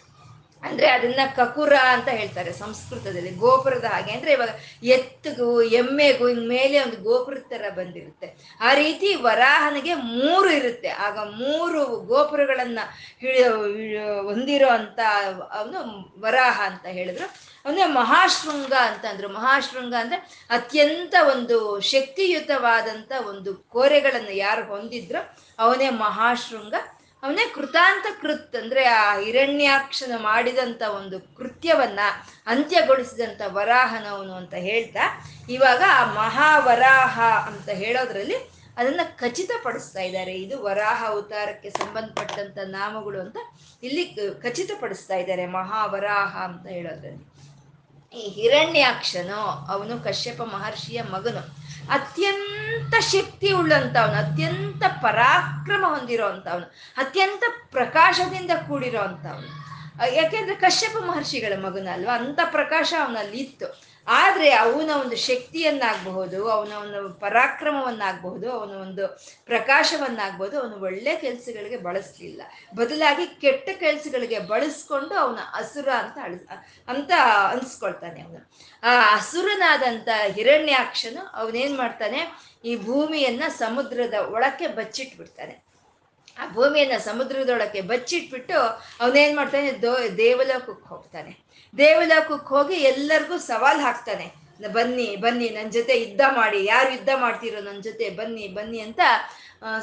ಅಂದ್ರೆ 0.62 0.90
ಅದನ್ನ 0.90 1.20
ಕಕುರ 1.36 1.72
ಅಂತ 1.88 2.08
ಹೇಳ್ತಾರೆ 2.08 2.52
ಸಂಸ್ಕೃತದಲ್ಲಿ, 2.52 3.30
ಗೋಪುರದ 3.30 3.84
ಹಾಗೆ. 3.84 4.12
ಅಂದ್ರೆ 4.12 4.32
ಇವಾಗ 4.32 4.48
ಎತ್ತಿಗೂ, 4.82 5.62
ಎಮ್ಮೆಗೂ 5.62 6.28
ಹಿಂಗ್ 6.28 6.48
ಮೇಲೆ 6.48 6.80
ಒಂದು 6.80 7.02
ಗೋಪುರದ 7.02 7.44
ತರ 7.50 7.64
ಬಂದಿರುತ್ತೆ. 7.70 8.56
ಆ 8.60 8.74
ರೀತಿ 8.74 9.14
ವರಾಹನಿಗೆ 9.14 9.94
ಮೂರು 9.94 10.50
ಇರುತ್ತೆ. 10.50 10.88
ಆಗ 10.88 11.18
ಮೂರು 11.18 11.84
ಗೋಪುರಗಳನ್ನ 11.84 12.78
ಹೊಂದಿರೋ 14.22 14.68
ಅಂತ 14.68 14.98
ಅವನು 15.52 16.14
ವರಾಹ 16.20 16.60
ಅಂತ 16.64 16.86
ಹೇಳಿದ್ರು. 16.86 17.50
ಅವನೇ 17.64 17.84
ಮಹಾಶೃಂಗ 17.84 18.72
ಅಂತಂದ್ರು 18.72 19.29
ಮಹಾಶೃಂಗ 19.29 19.94
ಅಂದ್ರೆ 19.94 20.46
ಅತ್ಯಂತ 20.50 21.14
ಒಂದು 21.36 21.81
ಶಕ್ತಿಯುತವಾದಂತ 21.81 23.12
ಒಂದು 23.26 23.55
ಕೋರೆಗಳನ್ನು 23.55 24.32
ಯಾರು 24.32 24.64
ಹೊಂದಿದ್ರು, 24.64 25.38
ಅವನೇ 25.58 25.90
ಮಹಾಶೃಂಗ. 25.90 26.74
ಅವನೇ 27.22 27.44
ಕೃತಾಂತ 27.55 28.06
ಕೃತ್ 28.22 28.56
ಅಂದ್ರೆ 28.56 28.84
ಆ 28.84 29.19
ಹಿರಣ್ಯಾಕ್ಷನ 29.19 30.12
ಮಾಡಿದಂತ 30.17 30.82
ಒಂದು 30.82 31.36
ಕೃತ್ಯವನ್ನ 31.36 32.00
ಅಂತ್ಯಗೊಳಿಸಿದಂತ 32.46 33.41
ವರಾಹನವನು 33.46 34.34
ಅಂತ 34.34 34.55
ಹೇಳ್ತಾ, 34.55 35.05
ಇವಾಗ 35.50 35.82
ಆ 35.93 36.05
ಮಹಾವರಾಹ 36.15 37.20
ಅಂತ 37.46 37.69
ಹೇಳೋದ್ರಲ್ಲಿ 37.69 38.39
ಅದನ್ನ 38.77 39.00
ಖಚಿತಪಡಿಸ್ತಾ 39.17 40.00
ಇದ್ದಾರೆ. 40.00 40.34
ಇದು 40.34 40.62
ವರಾಹ 40.62 41.05
ಅವತಾರಕ್ಕೆ 41.06 41.70
ಸಂಬಂಧಪಟ್ಟಂತ 41.70 42.58
ನಾಮಗಳು 42.65 43.20
ಅಂತ 43.20 43.36
ಇಲ್ಲಿ 43.82 44.05
ಖಚಿತಪಡಿಸ್ತಾ 44.43 45.17
ಇದ್ದಾರೆ 45.17 45.46
ಮಹಾವರಾಹ 45.46 46.36
ಅಂತ 46.36 46.67
ಹೇಳೋದ್ರಲ್ಲಿ. 46.67 47.24
ಈ 48.15 48.29
ಹಿರಣ್ಯಾಕ್ಷನು, 48.29 49.41
ಅವನು 49.72 50.05
ಕಶ್ಯಪ 50.05 50.43
ಮಹರ್ಷಿಯ 50.43 51.03
ಮಗನು. 51.03 51.43
ಅತ್ಯಂತ 51.91 52.94
ಶಕ್ತಿ 53.01 53.53
ಉಳ್ಳಂಥವ್ನು 53.53 54.15
ಅತ್ಯಂತ 54.15 54.82
ಪರಾಕ್ರಮ 55.03 55.85
ಹೊಂದಿರೋ 55.89 56.27
ಅಂಥವ್ನು 56.27 56.67
ಅತ್ಯಂತ 56.97 57.44
ಪ್ರಕಾಶದಿಂದ 57.70 58.51
ಕೂಡಿರೋ 58.69 59.01
ಯಾಕೆಂದರೆ 59.01 59.49
ಯಾಕೆಂದ್ರೆ 60.15 60.55
ಕಶ್ಯಪ 60.55 60.97
ಮಹರ್ಷಿಗಳ 61.05 61.53
ಮಗನ 61.65 61.89
ಅಲ್ವಾ 61.93 62.15
ಅಂತ 62.15 62.41
ಪ್ರಕಾಶ 62.51 62.94
ಅವನಲ್ಲಿ 63.05 63.39
ಇತ್ತು. 63.39 63.67
ಆದ್ರೆ 64.10 64.50
ಅವನ 64.50 64.90
ಒಂದು 65.00 65.17
ಶಕ್ತಿಯನ್ನಾಗಬಹುದು, 65.17 66.48
ಅವನ 66.48 66.72
ಒಂದು 66.72 67.08
ಪರಾಕ್ರಮವನ್ನಾಗಬಹುದು, 67.14 68.52
ಅವನ 68.52 68.74
ಒಂದು 68.74 69.19
ಪ್ರಕಾಶವನ್ನಾಗಬಹುದು, 69.46 70.60
ಅವನು 70.60 70.76
ಒಳ್ಳೆ 70.76 71.17
ಕೆಲಸಗಳಿಗೆ 71.17 71.76
ಬಳಸ್ಲಿಲ್ಲ. 71.76 72.43
ಬದಲಾಗಿ 72.76 73.26
ಕೆಟ್ಟ 73.26 73.69
ಕೆಲಸಗಳಿಗೆ 73.79 74.38
ಬಳಸ್ಕೊಂಡು 74.38 75.14
ಅವನ 75.14 75.38
ಅಸುರ 75.55 75.88
ಅಂತ 75.88 76.19
ಅಳ, 76.22 76.34
ಅಂತ 76.88 77.10
ಅನ್ಸ್ಕೊಳ್ತಾನೆ 77.50 78.22
ಅವನು. 78.22 78.50
ಆ 78.82 79.17
ಅಸುರನಾದಂತ 79.17 80.08
ಹಿರಣ್ಯಾಕ್ಷನು 80.32 81.26
ಅವನೇನ್ 81.26 81.76
ಮಾಡ್ತಾನೆ, 81.76 82.50
ಈ 82.64 82.76
ಭೂಮಿಯನ್ನ 82.76 83.43
ಸಮುದ್ರದ 83.48 84.14
ಒಳಕ್ಕೆ 84.14 84.67
ಬಚ್ಚಿಟ್ಬಿಡ್ತಾನೆ. 84.67 85.69
ಆ 86.41 86.53
ಭೂಮಿಯನ್ನ 86.53 86.97
ಸಮುದ್ರದೊಳಕ್ಕೆ 86.99 87.81
ಬಚ್ಚಿಟ್ಬಿಟ್ಟು 87.81 88.59
ಅವನೇನ್ 89.01 89.37
ಮಾಡ್ತಾನೆ? 89.37 89.70
ದೋ 89.82 89.97
ದೇವಲೋಕಕ್ಕೆ 90.17 90.89
ಹೋಗ್ತಾನೆ. 90.89 91.32
ದೇವಲೋಕಕ್ಕೆ 91.79 92.49
ಹೋಗಿ 92.49 92.75
ಎಲ್ಲರಿಗೂ 92.75 93.39
ಸವಾಲ್ 93.39 93.81
ಹಾಕ್ತಾನೆ. 93.81 94.27
ಬನ್ನಿ 94.73 95.17
ಬನ್ನಿ 95.17 95.49
ನನ್ನ 95.49 95.70
ಜೊತೆ 95.70 96.01
ಯುದ್ಧ 96.01 96.20
ಮಾಡಿ. 96.35 96.65
ಯಾರು 96.65 96.91
ಯುದ್ಧ 96.93 97.09
ಮಾಡ್ತಿರೋ 97.17 97.61
ನನ್ನ 97.61 97.81
ಜೊತೆ 97.81 98.11
ಬನ್ನಿ 98.11 98.49
ಬನ್ನಿ 98.49 98.81
ಅಂತ 98.81 99.01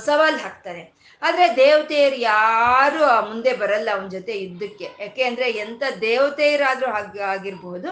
ಸವಾಲ್ 0.05 0.39
ಹಾಕ್ತಾರೆ. 0.43 0.83
ಆದರೆ 1.21 1.45
ದೇವತೆಯರು 1.59 2.17
ಯಾರು 2.31 2.99
ಮುಂದೆ 3.29 3.51
ಬರಲ್ಲ 3.61 3.87
ಅವನ 3.95 4.07
ಜೊತೆ 4.15 4.33
ಯುದ್ಧಕ್ಕೆ. 4.41 4.87
ಯಾಕೆ 5.03 5.23
ಅಂದರೆ 5.29 5.45
ಎಂತ 5.63 5.83
ದೇವತೆಯರಾದರೂ 6.05 6.87
ಹಾಗೆ, 6.95 7.21
ಆಗಿರ್ಬೋದು, 7.33 7.89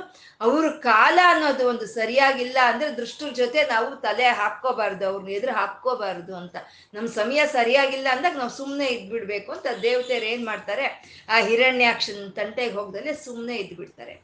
ಅವ್ರ 0.48 0.66
ಕಾಲ 0.88 1.18
ಅನ್ನೋದು 1.32 1.64
ಒಂದು 1.72 1.86
ಸರಿಯಾಗಿಲ್ಲ 1.96 2.58
ಅಂದ್ರೆ 2.72 2.90
ದೃಷ್ಟರ 3.00 3.30
ಜೊತೆ 3.42 3.62
ನಾವು 3.74 3.90
ತಲೆ 4.06 4.28
ಹಾಕ್ಕೋಬಾರ್ದು 4.42 5.06
ಅವ್ರನ್ನ 5.10 5.34
ಎದುರು 5.38 5.56
ಹಾಕ್ಕೋಬಾರ್ದು 5.62 6.36
ಅಂತ. 6.42 6.56
ನಮ್ಮ 6.96 7.08
ಸಮಯ 7.20 7.42
ಸರಿಯಾಗಿಲ್ಲ 7.58 8.08
ಅಂದಾಗ 8.16 8.38
ನಾವು 8.44 8.56
ಸುಮ್ಮನೆ 8.60 8.90
ಇದ್ಬಿಡ್ಬೇಕು 8.98 9.52
ಅಂತ 9.58 9.68
ದೇವತೆಯರು 9.88 10.30
ಏನು 10.34 10.46
ಮಾಡ್ತಾರೆ, 10.52 10.88
ಆ 11.34 11.38
ಹಿರಣ್ಯಾಕ್ಷನ್ 11.50 12.24
ತಂಟೆಗೆ 12.40 12.76
ಹೋಗ್ದಲ್ಲೇ 12.80 13.16
ಸುಮ್ಮನೆ 13.28 13.58
ಇದ್ಬಿಡ್ತಾರೆ. 13.66 14.16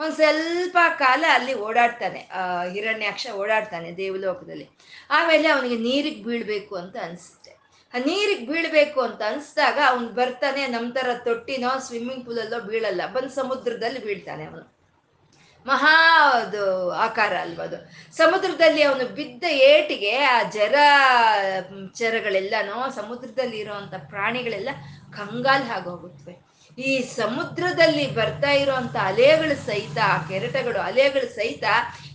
ಒಂದ್ 0.00 0.14
ಸ್ವಲ್ಪ 0.18 0.78
ಕಾಲ 0.98 1.24
ಅಲ್ಲಿ 1.36 1.54
ಓಡಾಡ್ತಾನೆ 1.66 2.20
ಹಿರಣ್ಯಾಕ್ಷ 2.74 3.26
ಓಡಾಡ್ತಾನೆ 3.40 3.88
ದೇವಲೋಕದಲ್ಲಿ. 3.96 4.66
ಆಮೇಲೆ 5.10 5.48
ಅವನಿಗೆ 5.48 5.78
ನೀರಿಗೆ 5.88 6.20
ಬೀಳ್ಬೇಕು 6.24 6.74
ಅಂತ 6.76 6.96
ಅನ್ಸುತ್ತೆ. 7.06 7.52
ಆ 7.94 7.98
ನೀರಿಗೆ 8.06 8.44
ಬೀಳ್ಬೇಕು 8.50 9.00
ಅಂತ 9.00 9.20
ಅನ್ಸ್ದಾಗ 9.30 9.78
ಅವನು 9.90 10.08
ಬರ್ತಾನೆ 10.20 10.62
ನಮ್ಮ 10.66 10.88
ಥರ 10.92 11.14
ತೊಟ್ಟಿನೋ 11.24 11.70
ಸ್ವಿಮ್ಮಿಂಗ್ 11.86 12.24
ಪೂಲಲ್ಲೋ 12.26 12.60
ಬೀಳಲ್ಲ, 12.60 13.02
ಬಂದು 13.14 13.32
ಸಮುದ್ರದಲ್ಲಿ 13.40 14.00
ಬೀಳ್ತಾನೆ 14.06 14.44
ಅವನು. 14.50 14.66
ಮಹಾ 15.66 15.94
ಅದು 16.42 16.62
ಆಕಾರ 17.06 17.32
ಅಲ್ವ 17.46 17.60
ಅದು. 17.62 17.78
ಸಮುದ್ರದಲ್ಲಿ 18.20 18.82
ಅವನು 18.82 19.04
ಬಿದ್ದ 19.18 19.44
ಏಟಿಗೆ 19.72 20.12
ಆ 20.34 20.38
ಜರ 20.56 20.76
ಚರಗಳೆಲ್ಲನೋ 21.98 22.78
ಸಮುದ್ರದಲ್ಲಿ 23.00 23.58
ಇರುವಂತ 23.58 23.94
ಪ್ರಾಣಿಗಳೆಲ್ಲ 24.12 24.70
ಕಂಗಾಲ್ 25.18 25.68
ಆಗೋಗುತ್ತವೆ 25.76 26.34
ಈ 26.78 27.02
ಸಮುದ್ರದಲ್ಲಿ 27.02 28.14
ಬರ್ತಾ 28.14 28.50
ಇರುವಂತ 28.50 28.96
ಅಲೆಗಳು 28.96 29.66
ಸಹಿತ 29.66 29.98
ಆ 30.04 30.16
ಕೆರೆಟಗಳು, 30.28 30.80
ಅಲೆಗಳು 30.80 31.34
ಸಹಿತ 31.34 31.64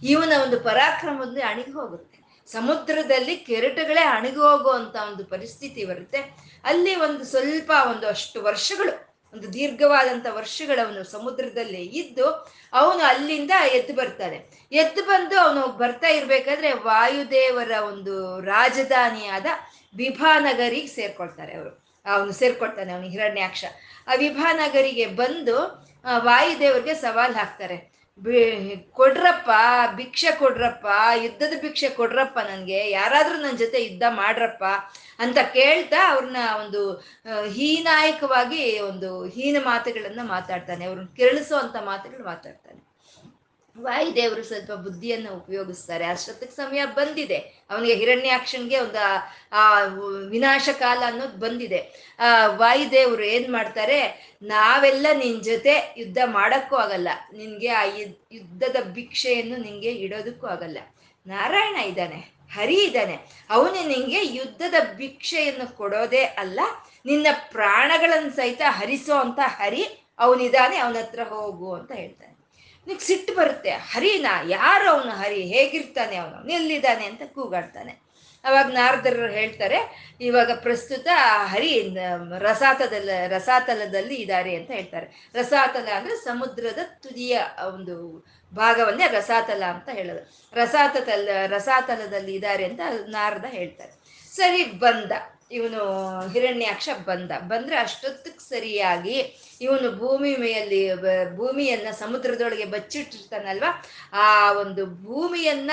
ಇವನ 0.03 0.33
ಒಂದು 0.43 0.59
ಪರಾಕ್ರಮದಲ್ಲಿ 0.59 1.41
ಅಣಿಗೆ 1.41 1.71
ಹೋಗುತ್ತೆ. 1.71 2.19
ಸಮುದ್ರದಲ್ಲಿ 2.51 3.35
ಕೆರೆಟಗಳೇ 3.35 4.01
ಅಣಿಗೆ 4.01 4.37
ಹೋಗುವಂತ 4.37 4.95
ಒಂದು 4.95 5.25
ಪರಿಸ್ಥಿತಿ 5.25 5.85
ಬರುತ್ತೆ. 5.85 6.17
ಅಲ್ಲಿ 6.63 6.95
ಒಂದು 6.95 7.23
ಸ್ವಲ್ಪ 7.25 7.71
ಒಂದು 7.91 8.07
ಅಷ್ಟು 8.07 8.43
ವರ್ಷಗಳು, 8.43 9.15
ಒಂದು 9.33 9.53
ದೀರ್ಘವಾದಂಥ 9.53 10.25
ವರ್ಷಗಳವನು 10.31 11.03
ಸಮುದ್ರದಲ್ಲಿ 11.03 11.83
ಇದ್ದು 11.83 12.25
ಅವನು 12.73 13.03
ಅಲ್ಲಿಂದ 13.03 13.51
ಎದ್ದು 13.73 13.93
ಬರ್ತಾನೆ. 13.93 14.67
ಎದ್ದು 14.71 15.05
ಬಂದು 15.05 15.39
ಅವನು 15.39 15.67
ಬರ್ತಾ 15.67 16.07
ಇರಬೇಕಾದ್ರೆ 16.07 16.71
ವಾಯುದೇವರ 16.71 17.71
ಒಂದು 17.91 18.41
ರಾಜಧಾನಿಯಾದ 18.41 19.45
ವಿಭಾನಗರಿಗೆ 19.95 20.87
ಸೇರ್ಕೊಳ್ತಾರೆ 20.87 21.53
ಅವರು. 21.53 21.85
ಅವನು 22.05 22.31
ಸೇರ್ಕೊಳ್ತಾನೆ, 22.31 22.93
ಅವನು 22.93 23.07
ಹಿರಣ್ಯಾಕ್ಷ. 23.07 23.65
ವಿಭಾನಗರಿಗೆ 24.17 25.05
ಬಂದು 25.05 25.57
ವಾಯುದೇವರಿಗೆ 26.17 26.93
ಸವಾಲ್ 26.93 27.35
ಹಾಕ್ತಾರೆ. 27.35 27.95
ಕೊಡ್ರಪ್ಪ, 28.91 29.49
ಭಿಕ್ಷೆ 29.95 30.31
ಕೊಡ್ರಪ್ಪ, 30.31 30.85
ಯುದ್ಧದ 31.15 31.61
ಭಿಕ್ಷೆ 31.61 31.89
ಕೊಡ್ರಪ್ಪ 31.89 32.39
ನನಗೆ, 32.39 32.91
ಯಾರಾದರೂ 32.91 33.41
ನನ್ನ 33.41 33.57
ಜೊತೆ 33.57 33.83
ಯುದ್ಧ 33.85 34.03
ಮಾಡ್ರಪ್ಪ 34.09 34.63
ಅಂತ 35.19 35.37
ಕೇಳ್ತಾ 35.37 36.11
ಅವ್ರನ್ನ 36.11 36.37
ಒಂದು 36.65 36.93
ಹೀನಾಯಕವಾಗಿ 37.47 38.79
ಒಂದು 38.79 39.25
ಹೀನ 39.25 39.57
ಮಾತುಗಳನ್ನು 39.65 40.23
ಮಾತಾಡ್ತಾನೆ. 40.23 40.85
ಅವ್ರನ್ನ 40.85 41.07
ಕೆರಳಿಸೋ 41.15 41.55
ಮಾತುಗಳು 41.85 42.25
ಮಾತಾಡ್ತಾನೆ. 42.25 42.84
ವಾಯುದೇವರು 43.75 44.43
ಸ್ವಲ್ಪ 44.43 44.71
ಬುದ್ಧಿಯನ್ನು 44.85 45.31
ಉಪಯೋಗಿಸ್ತಾರೆ. 45.35 46.05
ಅಷ್ಟೊತ್ತಿಗೆ 46.05 46.51
ಸಮಯ 46.51 46.81
ಬಂದಿದೆ. 46.99 47.39
ಅವನಿಗೆ 47.71 47.95
ಹಿರಣ್ಯಾಕ್ಷನ್ಗೆ 48.01 48.77
ಒಂದು 48.79 49.01
ಆ 49.51 49.63
ವಿನಾಶ 50.33 50.69
ಕಾಲ 50.79 51.01
ಅನ್ನೋದು 51.05 51.37
ಬಂದಿದೆ. 51.37 51.79
ಆ 52.19 52.29
ವಾಯುದೇವರು 52.61 53.25
ಏನ್ 53.35 53.49
ಮಾಡ್ತಾರೆ? 53.51 53.99
ನಾವೆಲ್ಲ 54.41 55.07
ನಿನ್ 55.13 55.41
ಜೊತೆ 55.43 55.73
ಯುದ್ಧ 55.97 56.19
ಮಾಡಕ್ಕೂ 56.25 56.75
ಆಗಲ್ಲ. 56.75 57.09
ನಿನ್ಗೆ 57.33 57.67
ಆ 57.67 57.83
ಯುದ್ಧದ 58.37 58.77
ಭಿಕ್ಷೆಯನ್ನು 58.93 59.57
ನಿಂಗೆ 59.57 59.91
ಇಡೋದಕ್ಕೂ 60.05 60.47
ಆಗಲ್ಲ. 60.47 60.77
ನಾರಾಯಣ 61.25 61.77
ಇದ್ದಾನೆ, 61.91 62.19
ಹರಿ 62.55 62.77
ಇದ್ದಾನೆ. 62.83 63.15
ಅವನು 63.49 63.79
ನಿಂಗೆ 63.87 64.21
ಯುದ್ಧದ 64.37 64.77
ಭಿಕ್ಷೆಯನ್ನು 64.95 65.67
ಕೊಡೋದೇ 65.77 66.23
ಅಲ್ಲ, 66.23 66.59
ನಿನ್ನ 67.05 67.27
ಪ್ರಾಣಗಳನ್ನು 67.51 68.31
ಸಹಿತ 68.35 68.61
ಹರಿಸೋ 68.79 69.15
ಅಂತ 69.15 69.39
ಹರಿ 69.59 69.83
ಅವನಿದ್ದಾನೆ 70.19 70.77
ಅವನ 70.77 70.97
ಹತ್ರ 70.97 71.23
ಹೋಗು 71.23 71.69
ಅಂತ 71.73 71.91
ಹೇಳ್ತಾನೆ. 71.91 72.34
ನಿಗ್ 72.87 72.99
ಸಿಟ್ಟು 72.99 73.35
ಬರುತ್ತೆ. 73.35 73.69
ಹರಿನಾ, 73.69 74.41
ಯಾರು 74.47 74.89
ಅವನು 74.89 75.11
ಹರಿ? 75.11 75.41
ಹೇಗಿರ್ತಾನೆ 75.41 76.15
ಅವನು? 76.15 76.49
ಎಲ್ಲಿದ್ದಾನೆ 76.49 77.05
ಅಂತ 77.05 77.21
ಕೂಗಾಡ್ತಾನೆ. 77.25 78.05
ಅವಾಗ 78.43 78.65
ನಾರದರು 78.65 79.31
ಹೇಳ್ತಾರೆ, 79.31 79.77
ಇವಾಗ 80.21 80.51
ಪ್ರಸ್ತುತ 80.51 81.07
ಹರಿ 81.45 81.97
ರಸಾತದಲ್ಲ 82.39 83.09
ರಸಾತಲದಲ್ಲಿ 83.27 84.15
ಇದ್ದಾರೆ 84.15 84.55
ಅಂತ 84.55 84.71
ಹೇಳ್ತಾರೆ. 84.71 85.31
ರಸಾತಲ 85.35 85.87
ಅಂದ್ರೆ 85.95 86.15
ಸಮುದ್ರದ 86.15 86.79
ತುದಿಯ 86.99 87.41
ಒಂದು 87.73 88.25
ಭಾಗವನ್ನೇ 88.55 89.07
ರಸಾತಲ 89.07 89.63
ಅಂತ 89.63 89.89
ಹೇಳೋದು. 89.89 90.51
ರಸಾತಲ 90.53 91.29
ರಸಾತಲದಲ್ಲಿ 91.47 92.33
ಇದ್ದಾರೆ 92.33 92.65
ಅಂತ 92.65 92.79
ನಾರದ 93.07 93.45
ಹೇಳ್ತಾರೆ. 93.45 93.91
ಸರಿ, 94.35 94.63
ಬಂದ. 94.63 95.11
ಇವನು 95.51 95.81
ಹಿರಣ್ಯಾಕ್ಷ 96.29 96.89
ಬಂದ. 97.05 97.31
ಬಂದ್ರೆ 97.39 97.77
ಅಷ್ಟೊತ್ತಕ್ಕೆ 97.77 98.49
ಸರಿಯಾಗಿ 98.49 99.17
ಇವನು 99.61 99.97
ಭೂಮಿ 99.97 100.35
ಮೇಯಲ್ಲಿ 100.35 100.93
ಭೂಮಿಯನ್ನ 101.35 101.91
ಸಮುದ್ರದೊಳಗೆ 101.91 102.65
ಬಚ್ಚಿಟ್ಟಿರ್ತಾನಲ್ವ? 102.65 103.63
ಆ 104.13 104.51
ಒಂದು 104.51 104.85
ಭೂಮಿಯನ್ನ 104.85 105.71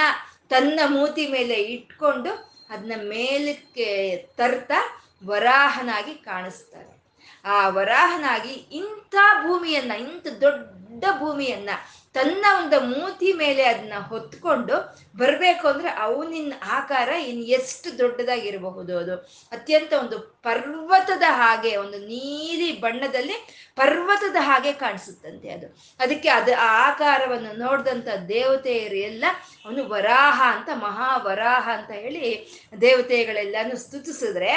ತನ್ನ 0.48 0.80
ಮೂತಿ 0.86 1.26
ಮೇಲೆ 1.26 1.54
ಇಟ್ಕೊಂಡು 1.54 2.32
ಅದನ್ನ 2.70 2.92
ಮೇಲಕ್ಕೆ 3.08 4.16
ತರ್ತಾ 4.16 5.04
ವರಾಹನಾಗಿ 5.26 6.14
ಕಾಣಿಸ್ತಾರೆ 6.14 7.02
ಆ 7.44 7.68
ವರಾಹನಾಗಿ 7.68 8.52
ಇಂಥ 8.52 9.14
ಭೂಮಿಯನ್ನ, 9.46 9.92
ಇಂಥ 9.92 10.26
ದೊಡ್ಡ 10.26 11.04
ಭೂಮಿಯನ್ನ 11.18 11.70
ತನ್ನ 12.14 12.44
ಒಂದು 12.56 12.80
ಮೂತಿ 12.80 13.32
ಮೇಲೆ 13.32 13.62
ಅದನ್ನ 13.62 13.92
ಹೊತ್ಕೊಂಡು 14.08 14.96
ಬರಬೇಕು 15.16 15.68
ಅಂದ್ರೆ 15.68 15.90
ಅವನಿನ 15.90 16.52
ಆಕಾರ 16.70 17.08
ಇನ್ 17.08 17.44
ಎಷ್ಟು 17.44 17.98
ದೊಡ್ಡದಾಗಿರಬಹುದು 17.98 18.98
ಅದು. 18.98 19.16
ಅತ್ಯಂತ 19.52 19.92
ಒಂದು 19.92 20.18
ಪರ್ವತದ 20.18 21.22
ಹಾಗೆ, 21.28 21.76
ಒಂದು 21.76 21.98
ನೀಲಿ 21.98 22.80
ಬಣ್ಣದಲ್ಲಿ 22.80 23.32
ಪರ್ವತದ 23.76 24.36
ಹಾಗೆ 24.40 24.72
ಕಾಣಿಸುತ್ತಂತೆ 24.72 25.48
ಅದು. 25.48 25.66
ಅದಕ್ಕೆ 26.00 26.28
ಅದು 26.28 26.54
ಆ 26.54 26.88
ಆಕಾರವನ್ನು 26.88 27.58
ನೋಡಿದಂಥ 27.58 28.08
ದೇವತೆಯರು 28.28 28.96
ಎಲ್ಲ 28.96 29.24
ಅವನು 29.64 29.88
ವರಾಹ 29.88 30.56
ಅಂತ, 30.56 30.68
ಮಹಾವರಾಹ 30.74 31.68
ಅಂತ 31.72 31.90
ಹೇಳಿ 31.90 32.46
ದೇವತೆಗಳೆಲ್ಲಾನು 32.80 33.76
ಸ್ತುತಿಸಿದ್ರೆ 33.76 34.52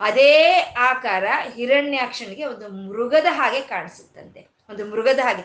ಅದೇ 0.00 0.60
ಆಕಾರ 0.78 1.24
ಹಿರಣ್ಯಾಕ್ಷನಿಗೆ 1.54 2.44
ಒಂದು 2.44 2.68
ಮೃಗದ 2.68 3.26
ಹಾಗೆ 3.30 3.60
ಕಾಣಿಸುತ್ತಂತೆ. 3.60 4.59
ಒಂದು 4.70 4.84
ಮೃಗದ 4.92 5.20
ಹಾಗೆ. 5.28 5.44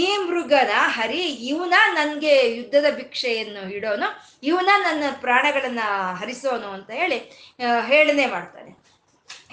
ಈ 0.00 0.04
ಮೃಗನ 0.28 0.72
ಹರಿ, 0.96 1.22
ಇವನ 1.50 1.74
ನನ್ಗೆ 1.98 2.34
ಯುದ್ಧದ 2.56 2.88
ಭಿಕ್ಷೆಯನ್ನು 3.00 3.62
ಇಡೋನು 3.76 4.08
ಇವನ 4.50 4.70
ನನ್ನ 4.86 5.04
ಪ್ರಾಣಗಳನ್ನ 5.24 5.82
ಹರಿಸೋನು 6.20 6.68
ಅಂತ 6.76 6.90
ಹೇಳಿ 7.00 7.18
ಹೇಳನೆ 7.90 8.26
ಮಾಡ್ತಾನೆ. 8.26 8.72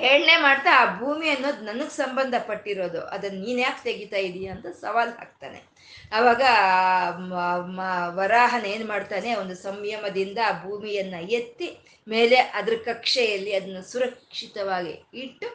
ಹೇಳನೆ 0.03 0.35
ಮಾಡ್ತಾ 0.41 0.71
ಆ 0.81 0.85
ಭೂಮಿ 0.99 1.27
ಅನ್ನೋದು 1.29 1.61
ನನಗೆ 1.65 1.93
ಸಂಬಂಧಪಟ್ಟಿರೋದು. 1.95 3.01
ಅದನ್ನ 3.15 3.37
ನೀನ್ 3.45 3.59
ಯಾಕೆ 3.59 3.81
ತೆಗಿತಾ 3.87 4.19
ಇದೀಯ 4.27 4.47
ಅಂತ 4.55 4.67
ಸವಾಲು 4.81 5.13
ಹಾಕ್ತಾನೆ. 5.19 5.59
ಅವಾಗ 6.17 6.41
ವರಾಹನ 8.19 8.65
ಏನು 8.75 8.85
ಮಾಡ್ತಾನೆ, 8.87 9.29
ಒಂದು 9.41 9.55
ಸಂಯಮದಿಂದ 9.67 10.39
ಆ 10.49 10.51
ಭೂಮಿಯನ್ನು 10.63 11.19
ಎತ್ತಿ, 11.39 11.69
ಮೇಲೆ 12.07 12.37
ಅದ್ರ 12.59 12.75
ಕಕ್ಷೆಯಲ್ಲಿ 12.85 13.51
ಅದನ್ನು 13.59 13.83
ಸುರಕ್ಷಿತವಾಗಿ 13.91 14.95
ಇಟ್ಟು 15.23 15.49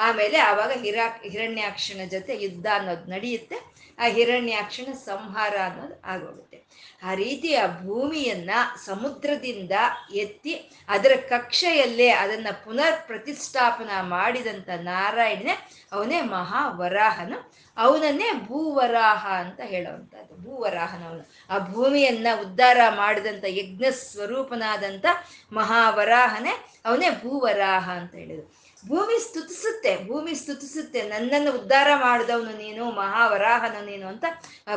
ಆಮೇಲೆ 0.00 0.38
ಆವಾಗ 0.38 0.70
ಹಿರಾ 0.70 1.06
ಹಿರಣ್ಯಾಕ್ಷನ 1.22 2.00
ಜೊತೆ 2.10 2.42
ಯುದ್ಧ 2.42 2.66
ಅನ್ನೋದು 2.74 3.10
ನಡೆಯುತ್ತೆ. 3.10 3.56
ಆ 3.98 4.04
ಹಿರಣ್ಯಾಕ್ಷನ 4.04 4.92
ಸಂಹಾರ 4.92 5.54
ಅನ್ನೋದು 5.64 6.02
ಆಗೋಗುತ್ತೆ. 6.04 6.58
ಆ 7.02 7.14
ರೀತಿ 7.14 7.54
ಆ 7.54 7.66
ಭೂಮಿಯನ್ನ 7.66 8.50
ಸಮುದ್ರದಿಂದ 8.84 9.72
ಎತ್ತಿ 10.14 10.84
ಅದರ 10.88 11.12
ಕಕ್ಷೆಯಲ್ಲೇ 11.28 12.08
ಅದನ್ನ 12.08 12.46
ಪುನರ್ 12.64 13.06
ಪ್ರತಿಷ್ಠಾಪನ 13.06 13.90
ಮಾಡಿದಂತ 14.00 14.68
ನಾರಾಯಣನೇ 14.68 15.70
ಅವನೇ 15.92 16.20
ಮಹಾವರಾಹನು. 16.20 17.52
ಅವನನ್ನೇ 17.76 18.32
ಭೂವರಾಹ 18.32 19.26
ಅಂತ 19.28 19.60
ಹೇಳುವಂಥದ್ದು 19.60 20.34
ಭೂವರಾಹನವನು 20.44 21.28
ಆ 21.50 21.58
ಭೂಮಿಯನ್ನ 21.58 22.26
ಉದ್ಧಾರ 22.40 22.78
ಮಾಡಿದಂಥ 22.90 23.44
ಯಜ್ಞ 23.48 23.84
ಸ್ವರೂಪನಾದಂಥ 23.90 25.06
ಮಹಾವರಾಹನೇ 25.52 26.50
ಅವನೇ 26.84 27.10
ಭೂವರಾಹ 27.10 27.90
ಅಂತ 27.90 28.14
ಹೇಳಿದ್ರು. 28.14 28.59
ಭೂಮಿ 28.88 29.18
ಸ್ತುತಿಸುತ್ತೆ 29.28 30.04
ಭೂಮಿ 30.08 30.34
ಸ್ತುತಿಸುತ್ತೆ. 30.34 31.02
ನನ್ನನ್ನು 31.02 31.52
ಉದ್ಧಾರ 31.52 31.88
ಮಾಡಿದವನು 31.94 32.52
ನೀನು, 32.58 32.84
ಮಹಾವರಾಹನ 32.90 33.76
ನೀನು 33.84 34.06
ಅಂತ 34.08 34.24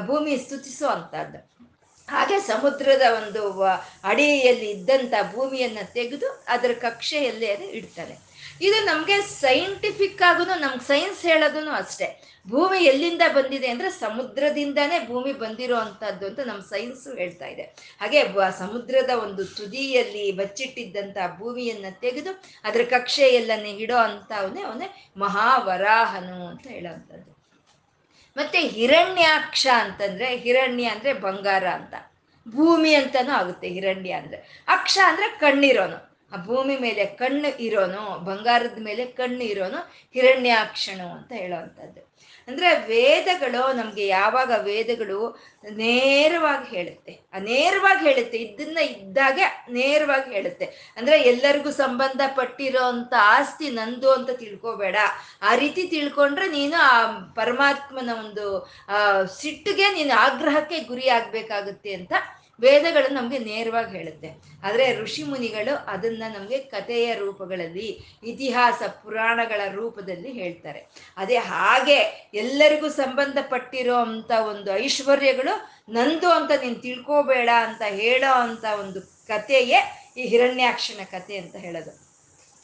ಭೂಮಿ 0.05 0.37
ಸ್ತುತಿಸುವಂತಹದ್ದು 0.37 1.39
ಹಾಗೆ 2.09 2.39
ಸಮುದ್ರದ 2.39 3.01
ಒಂದು 3.23 3.63
ಅಡಿಯಲ್ಲಿ 4.03 4.69
ಇದ್ದಂಥ 4.69 5.13
ಭೂಮಿಯನ್ನ 5.35 5.77
ತೆಗೆದು 5.93 6.45
ಅದರ 6.47 6.71
ಕಕ್ಷೆಯಲ್ಲಿ 6.79 7.51
ಅದು 7.51 7.63
ಇಡ್ತಾನೆ 7.63 8.32
ಇದು 8.61 8.85
ನಮಗೆ 8.85 9.21
ಸೈಂಟಿಫಿಕ್ 9.21 10.21
ಆಗೂ 10.21 10.43
ನಮ್ಗೆ 10.43 10.87
ಸೈನ್ಸ್ 10.87 11.21
ಹೇಳೋದೂ 11.25 11.69
ಅಷ್ಟೇ. 11.69 12.21
ಭೂಮಿ 12.49 12.77
ಎಲ್ಲಿಂದ 12.77 13.21
ಬಂದಿದೆ 13.33 13.67
ಅಂದ್ರೆ 13.67 13.89
ಸಮುದ್ರದಿಂದಾನೇ 13.89 15.07
ಭೂಮಿ 15.07 15.33
ಬಂದಿರೋ 15.33 15.75
ಅಂಥದ್ದು 15.75 16.25
ಅಂತ 16.25 16.39
ನಮ್ಮ 16.39 16.61
ಸೈನ್ಸ್ 16.61 17.17
ಹೇಳ್ತಾ 17.17 17.47
ಇದೆ. 17.47 17.63
ಹಾಗೆ 18.01 18.23
ಸಮುದ್ರದ 18.57 19.09
ಒಂದು 19.09 19.45
ತುದಿಯಲ್ಲಿ 19.45 20.31
ಬಚ್ಚಿಟ್ಟಿದ್ದಂಥ 20.31 21.17
ಭೂಮಿಯನ್ನ 21.37 21.85
ತೆಗೆದು 21.91 22.43
ಅದರ 22.63 22.81
ಕಕ್ಷೆಯಲ್ಲನ್ನೇ 22.89 23.71
ಇಡೋ 23.71 23.95
ಅಂತ 23.95 24.31
ಅವನೇ 24.37 24.61
ಅವನೇ 24.61 25.09
ಮಹಾವರಾಹನು 25.17 26.47
ಅಂತ 26.47 26.67
ಹೇಳೋವಂಥದ್ದು 26.67 27.33
ಮತ್ತೆ 28.37 28.59
ಹಿರಣ್ಯಾಕ್ಷ 28.59 29.67
ಅಂತಂದ್ರೆ, 29.73 30.37
ಹಿರಣ್ಯ 30.37 30.85
ಅಂದ್ರೆ 30.85 31.13
ಬಂಗಾರ 31.13 31.67
ಅಂತ. 31.67 31.93
ಭೂಮಿ 32.49 32.95
ಅಂತಾನು 32.95 33.31
ಆಗುತ್ತೆ, 33.31 33.67
ಹಿರಣ್ಯ 33.67 34.11
ಅಂದ್ರೆ. 34.11 34.63
ಅಕ್ಷ 34.67 34.99
ಅಂದ್ರೆ 35.03 35.29
ಕಣ್ಣಿರೋನು. 35.29 36.12
ಭೂಮಿ 36.37 36.75
ಮೇಲೆ 36.77 37.05
ಕಣ್ಣು 37.05 37.49
ಇರೋನು, 37.59 38.03
ಬಂಗಾರದ 38.25 38.77
ಮೇಲೆ 38.81 39.05
ಕಣ್ಣು 39.05 39.43
ಇರೋನು 39.43 39.79
ಹಿರಣ್ಯಾಕ್ಷಣು 40.13 41.07
ಅಂತ 41.17 41.31
ಹೇಳೋವಂಥದ್ದು. 41.31 42.01
ಅಂದ್ರೆ 42.47 42.69
ವೇದಗಳು 42.87 43.73
ನಮಗೆ 43.73 44.07
ಯಾವಾಗ 44.07 44.51
ವೇದಗಳು 44.63 45.19
ನೇರವಾಗಿ 45.71 46.75
ಹೇಳುತ್ತೆ 46.75 47.13
ಆ 47.33 47.39
ನೇರವಾಗಿ 47.39 48.01
ಹೇಳುತ್ತೆ 48.07 48.37
ಇದನ್ನ 48.37 48.77
ಇದ್ದಾಗೆ 48.77 49.45
ನೇರವಾಗಿ 49.69 50.29
ಹೇಳುತ್ತೆ. 50.33 50.93
ಅಂದ್ರೆ 50.97 51.21
ಎಲ್ಲರಿಗೂ 51.21 51.71
ಸಂಬಂಧ 51.71 52.21
ಪಟ್ಟಿರೋ 52.35 52.83
ಅಂತ 52.83 53.13
ಆಸ್ತಿ 53.19 53.69
ನಂದು 53.69 54.11
ಅಂತ 54.11 54.29
ತಿಳ್ಕೊಬೇಡ. 54.29 54.95
ಆ 55.41 55.55
ರೀತಿ 55.55 55.83
ತಿಳ್ಕೊಂಡ್ರೆ 55.87 56.47
ನೀನು 56.47 56.77
ಆ 56.81 56.93
ಪರಮಾತ್ಮನ 57.35 58.09
ಒಂದು 58.25 58.45
ಸಿಟ್ಟಿಗೆ 59.39 59.89
ನೀನು 59.93 60.15
ಆಗ್ರಹಕ್ಕೆ 60.25 60.79
ಗುರಿ 60.79 61.09
ಆಗ್ಬೇಕಾಗುತ್ತೆ 61.09 61.93
ಅಂತ 61.93 62.13
ವೇದಗಳು 62.59 63.13
ನಮಗೆ 63.13 63.39
ನೇರವಾಗಿ 63.39 63.97
ಹೇಳುತ್ತೆ. 63.97 64.29
ಆದರೆ 64.63 64.95
ಋಷಿ 64.95 65.23
ಮುನಿಗಳು 65.23 65.85
ಅದನ್ನ 65.87 66.23
ನಮಗೆ 66.33 66.57
ಕಥೆಯ 66.57 67.15
ರೂಪಗಳಲ್ಲಿ, 67.15 68.19
ಇತಿಹಾಸ, 68.23 68.81
ಪುರಾಣಗಳ 69.03 69.61
ರೂಪದಲ್ಲಿ 69.71 70.31
ಹೇಳ್ತಾರೆ. 70.31 70.87
ಅದೇ 71.17 71.35
ಹಾಗೆ 71.35 72.31
ಎಲ್ಲರಿಗೂ 72.33 72.89
ಸಂಬಂಧಪಟ್ಟಿರೋ 72.89 73.95
ಅಂತ 73.95 74.31
ಒಂದು 74.31 74.71
ಐಶ್ವರ್ಯಗಳು, 74.71 75.83
ನಂದು 75.93 76.29
ಅಂತ 76.29 76.51
ನೀನು 76.51 76.75
ತಿಳ್ಕೋಬೇಡ 76.75 77.49
ಅಂತ 77.57 77.81
ಹೇಳೋ 77.87 78.33
ಅಂತ 78.33 78.65
ಒಂದು 78.79 79.01
ಕಥೆಯೇ 79.01 80.09
ಈ 80.17 80.21
ಹಿರಣ್ಯಾಕ್ಷನ 80.21 81.03
ಕಥೆ 81.03 81.37
ಅಂತ 81.37 81.55
ಹೇಳೋದು. 81.55 82.13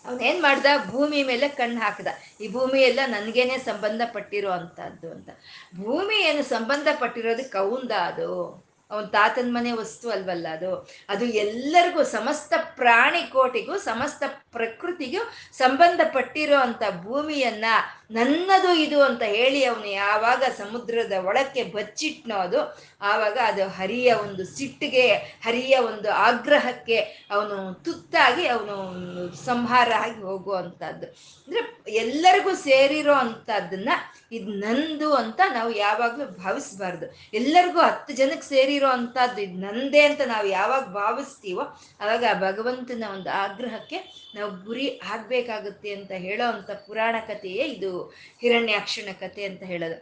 ಅವನೇನ್ 0.06 0.42
ಮಾಡ್ದ? 0.42 0.66
ಭೂಮಿ 0.90 1.24
ಮೇಲೆ 1.24 1.50
ಕಣ್ಣು 1.50 1.82
ಹಾಕ್ದ. 1.82 2.08
ಈ 2.42 2.48
ಭೂಮಿ 2.48 2.82
ಎಲ್ಲ 2.82 3.00
ನನಗೇನೆ 3.06 3.58
ಸಂಬಂಧಪಟ್ಟಿರೋ 3.58 4.52
ಅಂತದ್ದು 4.52 5.12
ಅಂತ. 5.12 5.30
ಭೂಮಿ 5.76 6.16
ಏನು 6.16 6.44
ಸಂಬಂಧಪಟ್ಟಿರೋದಕ್ಕೆ 6.44 7.52
ಕೌಂದ 7.52 7.92
ಅದು. 7.92 8.69
ಅವನ 8.92 9.06
ತಾತನ 9.06 9.48
ಮನೆ 9.50 9.72
ವಸ್ತು 9.72 10.10
ಅಲ್ವಲ್ಲ 10.10 10.48
ಅದು? 10.48 10.90
ಅದು 11.10 11.26
ಎಲ್ಲರಿಗೂ, 11.26 12.04
ಸಮಸ್ತ 12.04 12.54
ಪ್ರಾಣಿ 12.76 13.22
ಕೋಟಿಗೂ 13.22 13.78
ಸಮಸ್ತ 13.78 14.24
ಪ್ರಕೃತಿಗೂ 14.52 15.32
ಸಂಬಂಧಪಟ್ಟಿರೋ 15.52 16.58
ಅಂತ 16.58 16.84
ಭೂಮಿಯನ್ನ 17.02 17.66
ನನ್ನದು 18.10 18.74
ಇದು 18.74 19.04
ಅಂತ 19.04 19.24
ಹೇಳಿ 19.24 19.66
ಅವನು 19.66 19.86
ಯಾವಾಗ 19.86 20.44
ಸಮುದ್ರದ 20.58 21.12
ಒಳಕ್ಕೆ 21.26 21.64
ಬಚ್ಚಿಟ್ನೋ 21.64 22.36
ಅದು, 22.36 22.60
ಆವಾಗ 23.02 23.38
ಅದು 23.46 23.68
ಹರಿಯ 23.68 24.14
ಒಂದು 24.14 24.46
ಸಿಟ್ಟಿಗೆ, 24.46 25.08
ಹರಿಯ 25.46 25.78
ಒಂದು 25.78 26.10
ಆಗ್ರಹಕ್ಕೆ 26.10 26.98
ಅವನು 27.32 27.74
ತುತ್ತಾಗಿ 27.74 28.48
ಅವನು 28.48 28.78
ಸಂಹಾರ 29.46 29.92
ಆಗಿ 29.98 30.22
ಹೋಗುವಂಥದ್ದು. 30.22 31.06
ಅಂದ್ರೆ 31.48 31.62
ಎಲ್ಲರಿಗೂ 31.94 32.56
ಸೇರಿರೋ 32.56 33.14
ಅಂಥದ್ದನ್ನ 33.14 33.90
ಇದು 34.32 34.52
ನಂದು 34.52 35.14
ಅಂತ 35.14 35.42
ನಾವು 35.54 35.72
ಯಾವಾಗಲೂ 35.76 36.26
ಭಾವಿಸ್ಬಾರ್ದು. 36.26 37.06
ಎಲ್ಲರಿಗೂ 37.34 37.80
ಹತ್ತು 37.80 38.14
ಜನಕ್ಕೆ 38.14 38.48
ಸೇರಿರೋ 38.48 38.88
ಅಂಥದ್ದು 38.88 39.42
ಇದು 39.42 39.60
ನಂದೇ 39.60 40.02
ಅಂತ 40.02 40.22
ನಾವು 40.26 40.48
ಯಾವಾಗ 40.48 40.84
ಭಾವಿಸ್ತೀವೋ, 40.84 41.62
ಆವಾಗ 42.02 42.24
ಆ 42.30 42.40
ಭಗವಂತನ 42.40 43.04
ಒಂದು 43.14 43.30
ಆಗ್ರಹಕ್ಕೆ 43.30 44.30
ನಾವು 44.36 44.52
ಗುರಿ 44.66 45.00
ಆಗಬೇಕಾಗುತ್ತೆ 45.10 45.94
ಅಂತ 45.94 46.12
ಹೇಳೋ 46.12 46.46
ಅಂಥ 46.52 46.72
ಪುರಾಣ 46.72 47.16
ಕಥೆಯೇ 47.28 47.64
ಇದು. 47.66 47.99
ಹಿರಣ್ಯಾಕ್ಷಣ 48.42 49.10
ಕತೆ 49.20 49.44
ಅಂತ 49.44 49.64
ಹೇಳೋದು. 49.64 49.98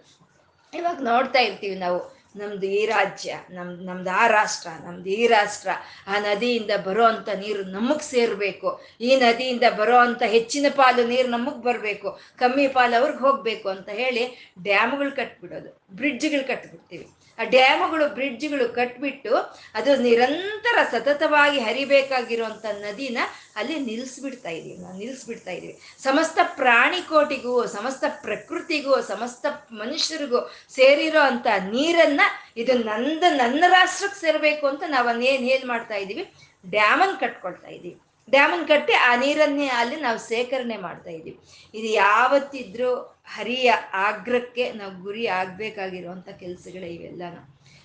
ಇವಾಗ 0.73 0.99
ನೋಡ್ತಾ 1.01 1.39
ಇರ್ತೀವಿ 1.39 1.75
ನಾವು, 1.75 2.17
ನಮ್ದು 2.35 2.65
ಈ 2.65 2.85
ರಾಜ್ಯ, 2.85 3.35
ನಮ್, 3.49 3.69
ನಮ್ದು 3.85 4.09
ಆ 4.09 4.27
ರಾಷ್ಟ್ರ, 4.27 4.69
ನಮ್ದು 4.85 5.09
ಈ 5.09 5.27
ರಾಷ್ಟ್ರ, 5.27 5.69
ಆ 6.07 6.19
ನದಿಯಿಂದ 6.19 6.71
ಬರೋ 6.85 7.05
ಅಂತ 7.05 7.29
ನೀರು 7.29 7.63
ನಮಗ್ 7.63 8.01
ಸೇರ್ಬೇಕು. 8.01 8.81
ಈ 9.01 9.15
ನದಿಯಿಂದ 9.15 9.63
ಬರೋ 9.77 9.97
ಅಂತ 9.97 10.23
ಹೆಚ್ಚಿನ 10.23 10.65
ಪಾಲು 10.75 11.07
ನೀರು 11.07 11.29
ನಮಗ್ 11.29 11.63
ಬರಬೇಕು. 11.63 12.19
ಕಮ್ಮಿ 12.37 12.67
ಪಾಲು 12.67 12.95
ಅವ್ರಿಗೆ 12.99 13.19
ಹೋಗ್ಬೇಕು 13.19 13.69
ಅಂತ 13.69 13.89
ಹೇಳಿ 13.89 14.53
ಡ್ಯಾಮ್ಗಳು 14.63 15.11
ಕಟ್ಬಿಡೋದು, 15.15 15.81
ಬ್ರಿಡ್ಜ್ಗಳು 15.91 16.47
ಕಟ್ಬಿಡ್ತೀವಿ. 16.47 17.07
ಆ 17.37 17.43
ಡ್ಯಾಮ್ಗಳು, 17.43 18.09
ಬ್ರಿಡ್ಜ್ಗಳು 18.09 18.69
ಕಟ್ಬಿಟ್ಟು 18.69 19.35
ಅದು 19.75 19.95
ನಿರಂತರ 19.95 20.77
ಸತತವಾಗಿ 20.91 21.59
ಹರಿಬೇಕಾಗಿರುವಂತ 21.59 22.65
ನದಿನ 22.65 23.17
ಅಲ್ಲಿ 23.55 23.79
ನಿಲ್ಲಿಸ್ಬಿಡ್ತಾ 23.79 24.49
ಇದೀವಿ 24.49 24.77
ನಾವು 24.77 24.97
ನಿಲ್ಲಿಸ್ಬಿಡ್ತಾ 24.97 25.51
ಇದೀವಿ. 25.51 25.79
ಸಮಸ್ತ 26.03 26.39
ಪ್ರಾಣಿಕೋಟಿಗೂ, 26.43 27.67
ಸಮಸ್ತ 27.67 28.03
ಪ್ರಕೃತಿಗೂ, 28.21 29.01
ಸಮಸ್ತ 29.01 29.45
ಮನುಷ್ಯರಿಗೂ 29.71 30.41
ಸೇರಿರೋ 30.69 31.19
ಅಂತ 31.19 31.47
ನೀರನ್ನ 31.47 32.21
ಇದು 32.57 32.73
ನಂದ, 32.73 33.23
ನನ್ನ 33.29 33.63
ರಾಷ್ಟ್ರಕ್ಕೆ 33.67 34.21
ಸೇರ್ಬೇಕು 34.21 34.67
ಅಂತ 34.67 34.83
ನಾವು 34.87 35.21
ಏನ್ 35.21 35.43
ಏನ್ 35.43 35.65
ಮಾಡ್ತಾ 35.65 35.95
ಇದೀವಿ? 35.95 36.33
ಡ್ಯಾಮನ್ 36.69 37.19
ಕಟ್ಕೊಳ್ತಾ 37.19 37.67
ಇದೀವಿ. 37.67 38.06
ಡ್ಯಾಮನ್ 38.27 38.67
ಕಟ್ಟಿ 38.67 38.93
ಆ 39.09 39.15
ನೀರನ್ನೇ 39.15 39.67
ಅಲ್ಲಿ 39.79 39.97
ನಾವು 40.01 40.19
ಶೇಖರಣೆ 40.29 40.77
ಮಾಡ್ತಾ 40.77 41.09
ಇದೀವಿ 41.09 41.37
ಇದು 41.73 41.87
ಯಾವತ್ತಿದ್ರೂ 41.93 42.91
ಹರಿಯ 43.35 43.69
ಆಗ್ರಕ್ಕೆ 44.07 44.65
ನಾವು 44.71 44.93
ಗುರಿ 45.03 45.27
ಆಗ್ಬೇಕಾಗಿರುವಂತ 45.39 46.29
ಕೆಲ್ಸಗಳೇ 46.39 46.87
ಇವೆಲ್ಲನೂ. 46.87 47.41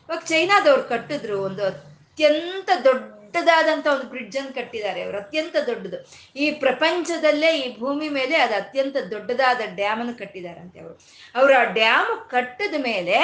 ಇವಾಗ 0.08 0.20
ಚೈನಾದವ್ರು 0.24 0.84
ಕಟ್ಟಿದ್ರು 0.88 1.36
ಒಂದು 1.42 1.62
ಅತ್ಯಂತ 1.64 2.70
ದೊಡ್ಡದಾದಂತ 2.84 3.86
ಒಂದು 3.86 4.06
ಬ್ರಿಡ್ಜ್ 4.08 4.36
ಅನ್ನು 4.36 4.52
ಕಟ್ಟಿದ್ದಾರೆ 4.54 5.00
ಅವರು, 5.02 5.16
ಅತ್ಯಂತ 5.18 5.56
ದೊಡ್ಡದು. 5.66 5.98
ಈ 6.36 6.46
ಪ್ರಪಂಚದಲ್ಲೇ 6.64 7.50
ಈ 7.60 7.66
ಭೂಮಿ 7.78 8.08
ಮೇಲೆ 8.08 8.36
ಅದು 8.36 8.54
ಅತ್ಯಂತ 8.54 8.96
ದೊಡ್ಡದಾದ 9.10 9.60
ಡ್ಯಾಮ್ 9.74 10.00
ಅನ್ನು 10.00 10.14
ಕಟ್ಟಿದಾರಂತೆ 10.18 10.80
ಅವರು. 10.80 10.94
ಅವರು 11.34 11.54
ಆ 11.60 11.64
ಡ್ಯಾಮ್ 11.80 12.30
ಕಟ್ಟಿದ 12.30 12.74
ಮೇಲೆ 12.80 13.18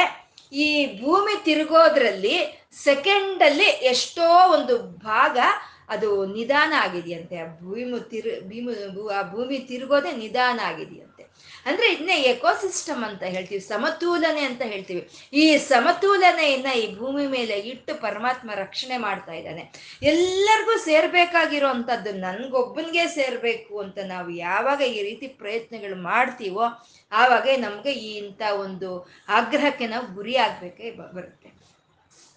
ಈ 0.52 0.68
ಭೂಮಿ 1.02 1.44
ತಿರುಗೋದ್ರಲ್ಲಿ 1.44 2.36
ಸೆಕೆಂಡ್ 2.84 3.42
ಅಲ್ಲಿ 3.42 3.68
ಎಷ್ಟೋ 3.92 4.28
ಒಂದು 4.56 4.74
ಭಾಗ 5.08 5.38
ಅದು 5.88 6.26
ನಿಧಾನ 6.26 6.72
ಆಗಿದೆಯಂತೆ. 6.78 7.36
ಆ 7.36 7.46
ಭೂಮಿ 7.46 8.10
ತಿರು, 8.10 8.48
ಭೀಮು 8.48 9.08
ಆ 9.08 9.22
ಭೂಮಿ 9.22 9.58
ತಿರುಗೋದೇ 9.58 10.12
ನಿಧಾನ 10.12 10.60
ಆಗಿದೆಯಂತೆ. 10.64 11.24
ಅಂದ್ರೆ 11.66 11.92
ಇದನ್ನೇ 11.92 12.16
ಎಕೋಸಿಸ್ಟಮ್ 12.22 13.04
ಅಂತ 13.04 13.22
ಹೇಳ್ತೀವಿ, 13.22 13.60
ಸಮತೋಲನೆ 13.60 14.40
ಅಂತ 14.40 14.62
ಹೇಳ್ತೀವಿ. 14.62 15.08
ಈ 15.32 15.56
ಸಮತೋಲನೆಯನ್ನ 15.56 16.72
ಈ 16.78 16.96
ಭೂಮಿ 16.96 17.26
ಮೇಲೆ 17.26 17.58
ಇಟ್ಟು 17.60 18.00
ಪರಮಾತ್ಮ 18.00 18.50
ರಕ್ಷಣೆ 18.54 18.96
ಮಾಡ್ತಾ 18.96 19.32
ಇದ್ದಾನೆ. 19.32 19.72
ಎಲ್ಲರಿಗೂ 20.02 20.78
ಸೇರ್ಬೇಕಾಗಿರೋ 20.78 21.68
ಅಂಥದ್ದು 21.68 22.12
ನನ್ಗೊಬ್ಬನಿಗೆ 22.12 23.06
ಸೇರ್ಬೇಕು 23.06 23.78
ಅಂತ 23.78 23.98
ನಾವು 24.06 24.30
ಯಾವಾಗ 24.30 24.80
ಈ 24.80 25.02
ರೀತಿ 25.02 25.28
ಪ್ರಯತ್ನಗಳು 25.28 26.02
ಮಾಡ್ತೀವೋ, 26.02 26.64
ಆವಾಗ 27.12 27.48
ನಮ್ಗೆ 27.56 27.92
ಈ 27.92 28.10
ಇಂಥ 28.16 28.42
ಒಂದು 28.60 29.08
ಆಗ್ರಹಕ್ಕೆ 29.28 29.86
ನಾವು 29.86 30.06
ಗುರಿ 30.14 30.36
ಆಗ್ಬೇಕೇ 30.36 30.90
ಬರುತ್ತೆ. 30.90 31.57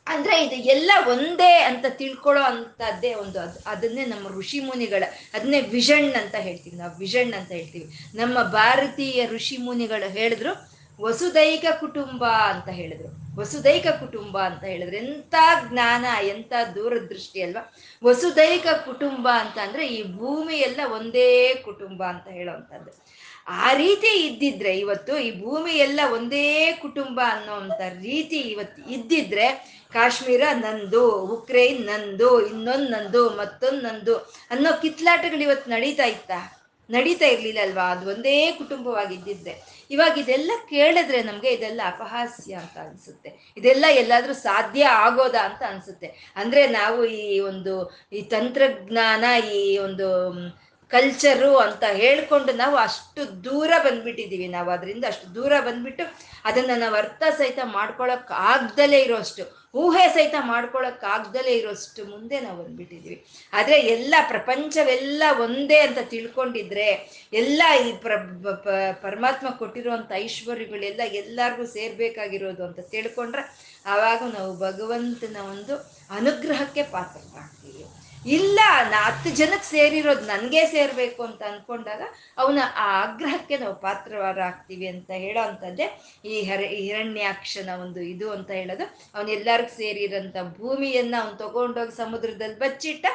ಅಂದ್ರೆ 0.08 0.46
ಇದು 0.46 0.56
ಎಲ್ಲ 0.56 0.92
ಒಂದೇ 1.08 1.60
ಅಂತ 1.60 1.86
ತಿಳ್ಕೊಳ್ಳೋ 1.90 2.44
ಅಂತದ್ದೇ 2.44 3.14
ಒಂದು 3.14 3.40
ಅದು, 3.40 3.70
ಅದನ್ನೇ 3.70 4.06
ನಮ್ಮ 4.06 4.28
ಋಷಿ 4.28 4.60
ಮುನಿಗಳ, 4.60 5.04
ಅದನ್ನೇ 5.34 5.62
ವಿಷಣ್ 5.62 6.16
ಅಂತ 6.16 6.36
ಹೇಳ್ತೀವಿ 6.36 6.76
ನಾವು, 6.76 6.98
ವಿಷಣ್ 6.98 7.34
ಅಂತ 7.34 7.52
ಹೇಳ್ತೀವಿ. 7.52 7.94
ನಮ್ಮ 8.16 8.44
ಭಾರತೀಯ 8.44 9.28
ಋಷಿ 9.28 9.58
ಮುನಿಗಳು 9.58 10.10
ಹೇಳಿದ್ರು, 10.10 10.72
ವಸುದೈಕ 11.02 11.66
ಕುಟುಂಬ 11.80 12.26
ಅಂತ 12.26 12.70
ಹೇಳಿದ್ರು. 12.70 13.40
ವಸುದೈಕ 13.40 13.88
ಕುಟುಂಬ 13.88 14.42
ಅಂತ 14.42 14.64
ಹೇಳಿದ್ರೆ. 14.64 14.98
ಎಂತ 14.98 15.36
ಜ್ಞಾನ 15.70 16.06
ಎಂತ 16.24 16.54
ದೂರದೃಷ್ಟಿ 16.76 17.42
ಅಲ್ವಾ? 17.42 17.74
ವಸುದೈಕ 18.04 18.68
ಕುಟುಂಬ 18.86 19.30
ಅಂತ 19.34 19.58
ಅಂದ್ರೆ 19.58 19.88
ಈ 19.88 20.04
ಭೂಮಿ 20.04 20.56
ಎಲ್ಲ 20.56 20.80
ಒಂದೇ 20.94 21.56
ಕುಟುಂಬ 21.56 22.04
ಅಂತ 22.04 22.28
ಹೇಳೋವಂಥದ್ದು 22.28 23.11
ಆ 23.60 23.74
ರೀತಿ 23.74 24.24
ಇದ್ದಿದ್ರೆ 24.24 24.78
ಇವತ್ತು 24.78 25.18
ಈ 25.18 25.42
ಭೂಮಿ 25.42 25.72
ಎಲ್ಲ 25.72 26.00
ಒಂದೇ 26.14 26.72
ಕುಟುಂಬ 26.72 27.20
ಅನ್ನೋಂಥ 27.32 27.82
ರೀತಿ 28.02 28.38
ಇವತ್ತು 28.38 28.92
ಇದ್ದಿದ್ರೆ 28.92 29.48
ಕಾಶ್ಮೀರ 29.94 30.42
ನಂದು, 30.54 31.12
ಉಕ್ರೇನ್ 31.12 31.86
ನಂದು, 31.86 32.48
ಇನ್ನೊಂದು 32.48 32.90
ನಂದು, 32.90 33.30
ಮತ್ತೊಂದು 33.30 33.82
ನಂದು 33.82 34.16
ಅನ್ನೋ 34.52 34.82
ಕಿತ್ಲಾಟಗಳು 34.82 35.42
ಇವತ್ತು 35.42 35.72
ನಡೀತಾ 35.72 36.04
ಇತ್ತಾ? 36.04 36.58
ನಡೀತಾ 36.90 37.26
ಇರ್ಲಿಲ್ಲ 37.26 37.60
ಅಲ್ವಾ 37.62 37.84
ಅದು 37.84 38.10
ಒಂದೇ 38.10 38.52
ಕುಟುಂಬವಾಗಿದ್ದಿದ್ದೆ 38.52 39.54
ಇವಾಗ 39.92 40.18
ಇದೆಲ್ಲ 40.18 40.52
ಕೇಳಿದ್ರೆ 40.70 41.24
ನಮಗೆ 41.24 41.50
ಇದೆಲ್ಲ 41.50 41.82
ಅಪಹಾಸ್ಯ 41.86 42.54
ಅಂತ 42.54 42.78
ಅನ್ಸುತ್ತೆ. 42.78 43.54
ಇದೆಲ್ಲ 43.58 43.86
ಎಲ್ಲಾದರೂ 43.94 44.34
ಸಾಧ್ಯ 44.34 44.84
ಆಗೋದಾ 44.86 45.40
ಅಂತ 45.40 45.64
ಅನ್ಸುತ್ತೆ. 45.64 46.08
ಅಂದ್ರೆ 46.36 46.68
ನಾವು 46.68 47.06
ಈ 47.06 47.40
ಒಂದು 47.40 47.74
ಈ 48.14 48.22
ತಂತ್ರಜ್ಞಾನ, 48.22 49.24
ಈ 49.54 49.78
ಒಂದು 49.78 50.08
ಕಲ್ಚರು 50.94 51.52
ಅಂತ 51.66 51.84
ಹೇಳ್ಕೊಂಡು 52.02 52.52
ನಾವು 52.64 52.76
ಅಷ್ಟು 52.88 53.22
ದೂರ 53.48 53.72
ಬಂದ್ಬಿಟ್ಟಿದ್ದೀವಿ. 53.86 54.48
ನಾವು 54.58 54.70
ಅದರಿಂದ 54.76 55.06
ಅಷ್ಟು 55.12 55.28
ದೂರ 55.38 55.54
ಬಂದ್ಬಿಟ್ಟು 55.68 56.06
ಅದನ್ನು 56.50 56.76
ನಾವು 56.84 56.96
ಅರ್ಥ 57.02 57.24
ಸಹಿತ 57.40 57.60
ಮಾಡ್ಕೊಳಕ್ 57.78 58.32
ಆಗ್ದಲೇ 58.52 59.00
ಇರೋಷ್ಟು, 59.08 59.44
ಊಹೆ 59.82 60.06
ಸಹಿತ 60.16 60.38
ಮಾಡ್ಕೊಳಕ್ 60.52 61.04
ಆಗ್ದಲೇ 61.16 61.54
ಇರೋಷ್ಟು 61.60 62.02
ಮುಂದೆ 62.14 62.38
ನಾವು 62.46 62.58
ಬಂದ್ಬಿಟ್ಟಿದ್ದೀವಿ. 62.64 63.18
ಆದರೆ 63.54 63.78
ಎಲ್ಲ 63.94 64.16
ಪ್ರಪಂಚವೆಲ್ಲ 64.32 65.24
ಒಂದೇ 65.46 65.78
ಅಂತ 65.88 66.00
ತಿಳ್ಕೊಂಡಿದ್ರೆ, 66.14 66.88
ಎಲ್ಲ 67.42 67.62
ಈ 67.86 67.92
ಪ್ರ 68.06 68.16
ಪರಮಾತ್ಮ 69.06 69.48
ಕೊಟ್ಟಿರುವಂಥ 69.62 70.12
ಐಶ್ವರ್ಯಗಳೆಲ್ಲ 70.26 71.02
ಎಲ್ಲಾರ್ಗೂ 71.22 71.66
ಸೇರ್ಬೇಕಾಗಿರೋದು 71.78 72.64
ಅಂತ 72.70 72.80
ತಿಳ್ಕೊಂಡ್ರೆ, 72.96 73.46
ಆವಾಗ 73.94 74.22
ನಾವು 74.38 74.52
ಭಗವಂತನ 74.68 75.38
ಒಂದು 75.54 75.76
ಅನುಗ್ರಹಕ್ಕೆ 76.20 76.86
ಪಾತ್ರರಾಗ್ತೀವಿ 76.96 77.84
ಇಲ್ಲ, 78.22 78.60
ನಾ 78.92 78.98
ಹತ್ತು 79.06 79.30
ಜನಕ್ಕೆ 79.30 79.68
ಸೇರಿರೋದು 79.68 80.26
ನನಗೆ 80.26 80.68
ಸೇರಬೇಕು 80.68 81.24
ಅಂತ 81.24 81.42
ಅಂದ್ಕೊಂಡಾಗ 81.44 82.02
ಅವನ 82.38 82.60
ಆ 82.76 82.86
ಆಗ್ರಹಕ್ಕೆ 83.04 83.58
ನಾವು 83.58 83.76
ಪಾತ್ರವಾರಾಗ್ತೀವಿ 83.82 84.88
ಅಂತ 84.88 85.12
ಹೇಳೋ 85.12 85.42
ಅಂಥದ್ದೇ 85.42 85.88
ಈ 86.26 86.44
ಹರ 86.44 86.62
ಹಿರಣ್ಯಾಕ್ಷನ 86.74 87.70
ಒಂದು 87.84 88.00
ಇದು 88.00 88.32
ಅಂತ 88.32 88.52
ಹೇಳೋದು. 88.52 88.86
ಅವನೆಲ್ಲರಿಗೂ 89.16 89.74
ಸೇರಿರೋಂಥ 89.76 90.38
ಭೂಮಿಯನ್ನು 90.60 91.18
ಅವನು 91.22 91.38
ತಗೊಂಡೋಗಿ 91.38 91.96
ಸಮುದ್ರದಲ್ಲಿ 91.96 92.60
ಬಚ್ಚಿಟ್ಟ 92.60 93.06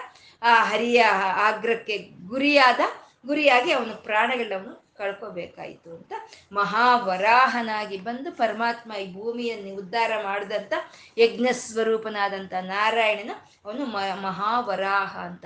ಆ 0.43 0.55
ಹರಿಯ 0.65 1.03
ಆಗ್ರಹಕ್ಕೆ 1.49 1.99
ಗುರಿಯಾದ, 2.29 2.81
ಗುರಿಯಾಗಿ 3.27 3.73
ಅವನು 3.73 3.95
ಪ್ರಾಣಗಳವನು 4.03 4.75
ಕಳ್ಕೋಬೇಕಾಯಿತು 4.99 5.91
ಅಂತ 5.97 6.13
ಮಹಾವರಾಹನಾಗಿ 6.53 7.97
ಬಂದು 7.99 8.33
ಪರಮಾತ್ಮ 8.33 8.93
ಈ 8.95 9.15
ಭೂಮಿಯನ್ನು 9.15 9.77
ಉದ್ಧಾರ 9.77 10.23
ಮಾಡಿದಂಥ 10.25 10.73
ಯಜ್ಞ 11.19 11.47
ಸ್ವರೂಪನಾದಂಥ 11.53 12.53
ನಾರಾಯಣನ 12.65 13.33
ಅವನು 13.65 13.87
ಮ, 13.87 13.99
ಮಹಾವರಾಹ 14.21 15.19
ಅಂತ. 15.19 15.45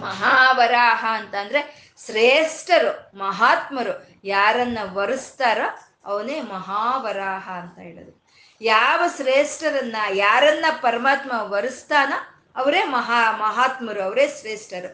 ಮಹಾವರಾಹ 0.00 1.04
ಅಂತ 1.10 1.34
ಅಂದ್ರೆ 1.34 1.60
ಶ್ರೇಷ್ಠರು, 2.06 2.92
ಮಹಾತ್ಮರು, 3.18 3.94
ಯಾರನ್ನ 4.24 4.78
ವರಿಸ್ತಾರೋ 4.92 5.68
ಅವನೇ 6.04 6.40
ಮಹಾವರಾಹ 6.40 7.50
ಅಂತ 7.52 7.78
ಹೇಳೋದು. 7.78 8.12
ಯಾವ 8.60 9.02
ಶ್ರೇಷ್ಠರನ್ನ, 9.16 9.96
ಯಾರನ್ನ 10.14 10.64
ಪರಮಾತ್ಮ 10.80 11.32
ವರಿಸ್ತಾನೋ 11.52 12.18
ಅವರೇ 12.56 12.84
ಮಹಾ, 12.84 13.20
ಮಹಾತ್ಮರು, 13.40 14.02
ಅವರೇ 14.02 14.26
ಶ್ರೇಷ್ಠರು. 14.28 14.90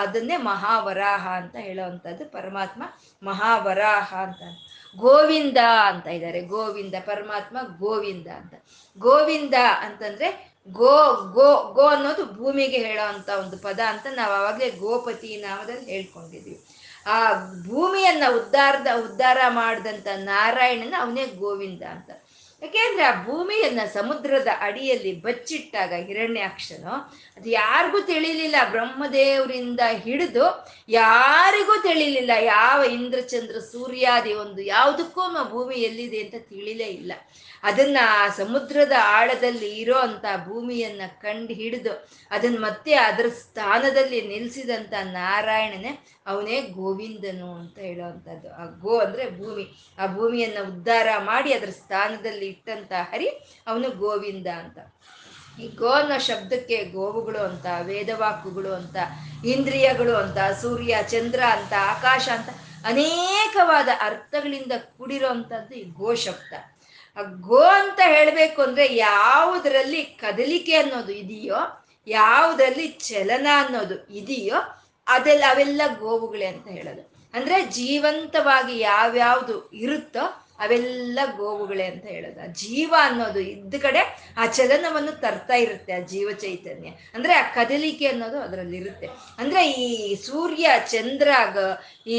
ಅದನ್ನೇ 0.00 0.36
ಮಹಾವರಾಹ 0.36 1.28
ಅಂತ 1.28 1.56
ಹೇಳುವಂಥದ್ದು, 1.56 2.24
ಪರಮಾತ್ಮ 2.30 2.82
ಮಹಾವರಾಹ 3.22 4.14
ಅಂತ. 4.14 4.42
ಗೋವಿಂದ 4.96 5.56
ಅಂತ 5.86 6.06
ಇದ್ದಾರೆ, 6.06 6.40
ಗೋವಿಂದ, 6.40 6.94
ಪರಮಾತ್ಮ 7.06 7.58
ಗೋವಿಂದ 7.78 8.26
ಅಂತ. 8.26 8.54
ಗೋವಿಂದ 8.98 9.54
ಅಂತಂದ್ರೆ 9.80 10.58
ಗೋ 10.68 10.96
ಗೋ 11.32 11.72
ಗೋ 11.72 11.86
ಅನ್ನೋದು 11.86 12.24
ಭೂಮಿಗೆ 12.26 12.78
ಹೇಳೋ 12.86 13.04
ಅಂತ 13.04 13.28
ಒಂದು 13.28 13.56
ಪದ 13.58 13.80
ಅಂತ 13.86 14.06
ನಾವು 14.14 14.32
ಅವಾಗಲೇ 14.34 14.70
ಗೋಪತಿ 14.70 15.36
ನಾಮದಲ್ಲಿ 15.36 15.86
ಹೇಳ್ಕೊಂಡಿದ್ವಿ 15.90 16.56
ಆ 17.06 17.32
ಭೂಮಿಯನ್ನ 17.68 18.22
ಉದ್ಧಾರದ 18.36 18.86
ಉದ್ಧಾರ 19.04 19.38
ಮಾಡಿದಂಥ 19.48 20.06
ನಾರಾಯಣನ 20.14 20.94
ಅವನೇ 21.00 21.26
ಗೋವಿಂದ 21.26 21.82
ಅಂತ. 21.82 22.10
ಯಾಕೆಂದ್ರೆ 22.62 23.02
ಆ 23.04 23.24
ಭೂಮಿಯನ್ನ 23.24 23.80
ಸಮುದ್ರದ 23.92 24.50
ಅಡಿಯಲ್ಲಿ 24.60 25.12
ಬಚ್ಚಿಟ್ಟಾಗ 25.20 25.92
ಹಿರಣ್ಯಾಕ್ಷನು 26.06 26.94
ಅದು 27.38 27.50
ಯಾರಿಗೂ 27.50 28.00
ತಿಳಿಲಿಲ್ಲ. 28.00 28.56
ಬ್ರಹ್ಮದೇವರಿಂದ 28.70 29.80
ಹಿಡಿದು 29.90 30.46
ಯಾರಿಗೂ 30.88 31.82
ತಿಳಿಲಿಲ್ಲ. 31.82 32.30
ಯಾವ 32.40 32.84
ಇಂದ್ರಚಂದ್ರ, 32.84 33.58
ಸೂರ್ಯಾದಿ 33.58 34.32
ಒಂದು 34.34 34.62
ಯಾವುದಕ್ಕೂ 34.62 35.20
ಭೂಮಿ 35.50 35.74
ಎಲ್ಲಿದೆ 35.74 36.18
ಅಂತ 36.18 36.34
ತಿಳಿಲೇ 36.48 36.84
ಇಲ್ಲ. 36.84 37.12
ಅದನ್ನ 37.62 37.98
ಸಮುದ್ರದ 38.36 38.92
ಆಳದಲ್ಲಿ 39.02 39.78
ಇರೋ 39.78 39.98
ಅಂತ 39.98 40.24
ಭೂಮಿಯನ್ನ 40.48 41.02
ಕಂಡು 41.22 41.52
ಹಿಡಿದು 41.52 42.08
ಅದನ್ನ 42.30 42.58
ಮತ್ತೆ 42.58 42.94
ಅದರ 42.94 43.26
ಸ್ಥಾನದಲ್ಲಿ 43.28 44.20
ನಿಲ್ಸಿದಂತ 44.20 44.92
ನಾರಾಯಣನೇ 45.02 46.06
ಅವನೇ 46.26 46.60
ಗೋವಿಂದನು 46.60 47.54
ಅಂತ 47.54 47.78
ಹೇಳುವಂಥದ್ದು 47.78 48.54
ಆ 48.54 48.64
ಗೋ 48.64 48.98
ಅಂದ್ರೆ 48.98 49.30
ಭೂಮಿ. 49.38 49.64
ಆ 49.98 50.06
ಭೂಮಿಯನ್ನ 50.06 50.58
ಉದ್ಧಾರ 50.66 51.06
ಮಾಡಿ 51.18 51.52
ಅದರ 51.52 51.70
ಸ್ಥಾನದಲ್ಲಿ 51.70 52.46
ಇಟ್ಟಂತ 52.46 52.92
ಹರಿ 52.92 53.28
ಅವನು 53.66 53.90
ಗೋವಿಂದ 53.90 54.46
ಅಂತ. 54.46 54.78
ಈ 55.60 55.68
ಗೋ 55.68 55.88
ಅನ್ನೋ 55.88 56.18
ಶಬ್ದಕ್ಕೆ 56.18 56.84
ಗೋವುಗಳು 56.84 57.38
ಅಂತ, 57.38 57.66
ವೇದವಾಕುಗಳು 57.82 58.72
ಅಂತ, 58.72 58.96
ಇಂದ್ರಿಯಗಳು 59.44 60.16
ಅಂತ, 60.16 60.38
ಸೂರ್ಯ, 60.60 60.96
ಚಂದ್ರ 61.08 61.42
ಅಂತ, 61.50 61.72
ಆಕಾಶ 61.78 62.28
ಅಂತ 62.28 62.48
ಅನೇಕವಾದ 62.86 63.88
ಅರ್ಥಗಳಿಂದ 64.00 64.72
ಕೂಡಿರೋ 64.98 65.28
ಅಂಥದ್ದು 65.28 65.74
ಈ 65.74 65.84
ಗೋ 65.84 66.14
ಶಬ್ದ. 66.14 66.52
ಆ 67.16 67.22
ಗೋ 67.22 67.60
ಅಂತ 67.60 68.00
ಹೇಳಬೇಕು 68.04 68.62
ಅಂದ್ರೆ 68.62 68.96
ಯಾವುದರಲ್ಲಿ 68.96 70.04
ಕದಲಿಕೆ 70.04 70.74
ಅನ್ನೋದು 70.74 71.12
ಇದೆಯೋ, 71.12 71.86
ಯಾವುದರಲ್ಲಿ 72.06 72.86
ಚಲನ 72.88 73.46
ಅನ್ನೋದು 73.56 74.08
ಇದೆಯೋ, 74.08 74.56
ಅದೆಲ್ಲ, 75.06 75.44
ಅವೆಲ್ಲ 75.48 75.82
ಗೋವುಗಳೇ 75.98 76.46
ಅಂತ 76.46 76.68
ಹೇಳೋದು. 76.68 77.12
ಅಂದ್ರೆ 77.34 77.66
ಜೀವಂತವಾಗಿ 77.66 78.78
ಯಾವ್ಯಾವುದು 78.78 79.70
ಇರುತ್ತೋ 79.72 80.47
ಅವೆಲ್ಲ 80.58 81.18
ಗೋವುಗಳೇ 81.36 81.84
ಅಂತ 81.84 82.06
ಹೇಳೋದು. 82.06 82.40
ಆ 82.40 82.48
ಜೀವ 82.62 82.94
ಅನ್ನೋದು 83.00 83.40
ಇದ್ದ 83.40 83.74
ಕಡೆ 83.82 84.02
ಆ 84.36 84.46
ಚಲನವನ್ನು 84.46 85.12
ತರ್ತಾ 85.20 85.54
ಇರುತ್ತೆ 85.54 85.92
ಆ 85.92 86.00
ಜೀವ 86.12 86.28
ಚೈತನ್ಯ. 86.40 86.90
ಅಂದ್ರೆ 87.14 87.34
ಆ 87.34 87.42
ಕದಲಿಕೆ 87.54 88.06
ಅನ್ನೋದು 88.06 88.38
ಅದರಲ್ಲಿ 88.40 88.76
ಇರುತ್ತೆ 88.76 89.08
ಅಂದ್ರೆ 89.38 89.62
ಈ 89.70 90.14
ಸೂರ್ಯ, 90.26 90.66
ಚಂದ್ರ 90.90 91.28
ಈ 92.06 92.18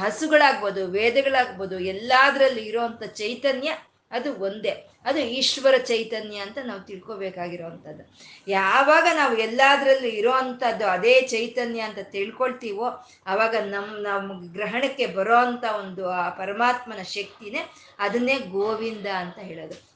ಹಸುಗಳಾಗ್ಬೋದು, 0.00 0.86
ವೇದಗಳಾಗ್ಬೋದು 0.86 1.78
ಎಲ್ಲಾದ್ರಲ್ಲಿ 1.94 2.62
ಇರೋಂಥ 2.62 3.02
ಚೈತನ್ಯ 3.02 3.70
ಅದು 4.10 4.34
ಒಂದೇ. 4.34 4.86
ಅದು 5.04 5.18
ಈಶ್ವರ 5.18 5.76
ಚೈತನ್ಯ 5.76 6.36
ಅಂತ 6.36 6.58
ನಾವು 6.64 6.80
ತಿಳ್ಕೊಬೇಕಾಗಿರೋವಂಥದ್ದು. 6.80 8.16
ಯಾವಾಗ 8.48 9.06
ನಾವು 9.16 9.36
ಎಲ್ಲಾದ್ರಲ್ಲಿ 9.36 10.08
ಇರೋ 10.08 10.30
ಅಂಥದ್ದು 10.30 10.86
ಅದೇ 10.86 11.20
ಚೈತನ್ಯ 11.20 11.80
ಅಂತ 11.80 11.98
ತಿಳ್ಕೊಳ್ತೀವೋ 12.02 13.06
ಆವಾಗ 13.26 13.56
ನಮ್ಮ 13.56 13.86
ನಮ್ಮ 13.86 14.52
ಗ್ರಹಣಕ್ಕೆ 14.52 15.06
ಬರೋ 15.06 15.36
ಒಂದು 15.78 16.10
ಆ 16.10 16.28
ಪರಮಾತ್ಮನ 16.30 17.02
ಶಕ್ತಿನೇ 17.02 17.58
ಅದನ್ನೇ 17.98 18.38
ಗೋವಿಂದ 18.38 19.06
ಅಂತ 19.06 19.38
ಹೇಳೋದು. 19.38 19.90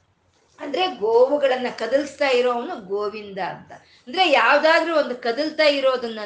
ಅಂದ್ರೆ 0.59 0.87
ಗೋವುಗಳನ್ನು 0.87 1.77
ಕದಲಿಸ್ತಾ 1.77 2.27
ಇರೋವನು 2.27 2.85
ಗೋವಿಂದ 2.85 3.39
ಅಂತ. 3.39 3.71
ಅಂದ್ರೆ 4.07 4.31
ಯಾವ್ದಾದ್ರೂ 4.31 4.95
ಒಂದು 4.95 5.15
ಕದಲ್ತಾ 5.15 5.63
ಇರೋದನ್ನ 5.63 6.19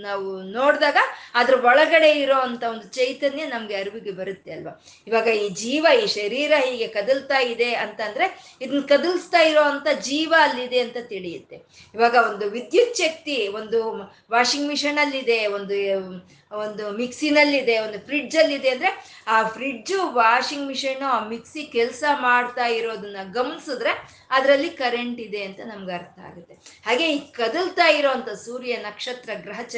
ನಾವು 0.00 0.42
ನೋಡಿದಾಗ 0.42 0.96
ಅದ್ರ 1.34 1.54
ಒಳಗಡೆ 1.64 2.10
ಇರೋ 2.10 2.34
ಅಂತ 2.34 2.64
ಒಂದು 2.64 2.88
ಚೈತನ್ಯ 2.88 3.44
ನಮ್ಗೆ 3.46 3.74
ಅರಿವಿಗೆ 3.74 4.10
ಬರುತ್ತೆ 4.10 4.52
ಅಲ್ವಾ? 4.52 4.84
ಇವಾಗ 5.06 5.26
ಈ 5.26 5.48
ಜೀವ, 5.48 5.86
ಈ 6.02 6.06
ಶರೀರ 6.06 6.52
ಹೀಗೆ 6.64 6.86
ಕದಲ್ತಾ 6.86 7.38
ಇದೆ 7.38 7.74
ಅಂತಂದ್ರೆ 7.74 8.56
ಇದನ್ನ 8.60 8.80
ಕದಲ್ಸ್ತಾ 8.80 9.38
ಇರೋ 9.38 9.62
ಅಂತ 9.62 9.88
ಜೀವ 10.00 10.34
ಅಲ್ಲಿದೆ 10.40 10.78
ಅಂತ 10.78 10.96
ತಿಳಿಯುತ್ತೆ. 11.08 11.56
ಇವಾಗ 11.94 12.16
ಒಂದು 12.32 12.50
ವಿದ್ಯುತ್ 12.50 12.96
ಶಕ್ತಿ 12.96 13.48
ಒಂದು 13.48 13.80
ವಾಷಿಂಗ್ 14.30 14.68
ಮಿಷನ್ 14.68 14.98
ಅಲ್ಲಿದೆ, 14.98 15.46
ಒಂದು 15.46 15.74
ಒಂದು 16.56 16.84
ಮಿಕ್ಸಿನಲ್ಲಿದೆ, 16.92 17.78
ಒಂದು 17.78 17.98
ಫ್ರಿಡ್ಜ್ 18.06 18.36
ಇದೆ 18.58 18.70
ಅಂದ್ರೆ 18.70 18.90
ಆ 19.26 19.36
ಫ್ರಿಡ್ಜು 19.48 19.98
ವಾಷಿಂಗ್ 20.12 20.66
ಮಿಷಿನು 20.66 21.06
ಆ 21.06 21.18
ಮಿಕ್ಸಿ 21.28 21.62
ಕೆಲಸ 21.76 22.04
ಮಾಡ್ತಾ 22.20 22.66
ಇರೋದನ್ನ 22.66 23.16
ಗಮನಿಸಿದ್ರೆ 23.32 23.92
ಅದರಲ್ಲಿ 24.30 24.70
ಕರೆಂಟ್ 24.70 25.20
ಇದೆ 25.20 25.40
ಅಂತ 25.44 25.60
ನಮ್ಗೆ 25.64 25.92
ಅರ್ಥ 25.92 26.18
ಆಗುತ್ತೆ. 26.28 26.54
ಹಾಗೆ 26.86 27.06
ಈ 27.12 27.18
ಕದಲ್ತಾ 27.18 27.86
ಇರೋವಂಥ 27.86 28.28
ಸೂರ್ಯ 28.28 28.76
ನಕ್ಷತ್ರ 28.76 29.30
ಗ್ರಹ 29.34 29.60
ಚ, 29.62 29.76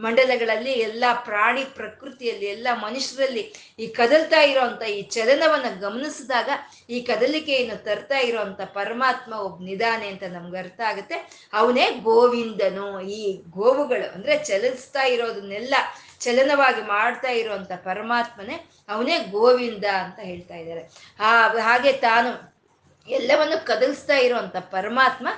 ಮಂಡಲಗಳಲ್ಲಿ 0.00 0.72
ಎಲ್ಲ 0.88 1.04
ಪ್ರಾಣಿ 1.24 1.64
ಪ್ರಕೃತಿಯಲ್ಲಿ, 1.64 2.46
ಎಲ್ಲ 2.46 2.68
ಮನುಷ್ಯರಲ್ಲಿ 2.82 3.44
ಈ 3.78 3.86
ಕದಲ್ತಾ 3.86 4.40
ಇರೋವಂಥ 4.42 4.82
ಈ 4.82 5.02
ಚಲನವನ್ನು 5.02 5.80
ಗಮನಿಸಿದಾಗ 5.80 6.50
ಈ 6.90 7.00
ಕದಲಿಕೆಯನ್ನು 7.00 7.84
ತರ್ತಾ 7.84 8.18
ಇರೋಂಥ 8.18 8.60
ಪರಮಾತ್ಮ 8.60 9.32
ಒಬ್ಬ 9.32 9.64
ನಿಧಾನೆ 9.64 10.08
ಅಂತ 10.08 10.22
ನಮ್ಗೆ 10.22 10.58
ಅರ್ಥ 10.58 10.80
ಆಗುತ್ತೆ. 10.86 11.14
ಅವನೇ 11.52 11.90
ಗೋವಿಂದನು. 11.90 13.00
ಈ 13.00 13.42
ಗೋವುಗಳು 13.50 14.14
ಅಂದ್ರೆ 14.14 14.44
ಚಲಿಸ್ತಾ 14.44 15.02
ಇರೋದನ್ನೆಲ್ಲ 15.02 15.74
ಚಲನವಾಗಿ 16.20 16.82
ಮಾಡ್ತಾ 16.82 17.28
ಇರುವಂತ 17.28 17.72
ಪರಮಾತ್ಮನೇ 17.72 18.70
ಅವನೇ 18.88 19.18
ಗೋವಿಂದ 19.18 19.84
ಅಂತ 19.84 20.18
ಹೇಳ್ತಾ 20.20 20.54
ಇದ್ದಾರೆ. 20.54 21.14
ಆ 21.20 21.48
ಹಾಗೆ 21.48 21.92
ತಾನು 21.92 22.54
ಎಲ್ಲವನ್ನು 23.08 23.66
ಕದಲಿಸ್ತಾ 23.66 24.16
ಇರುವಂತ 24.16 24.56
ಪರಮಾತ್ಮ 24.56 25.28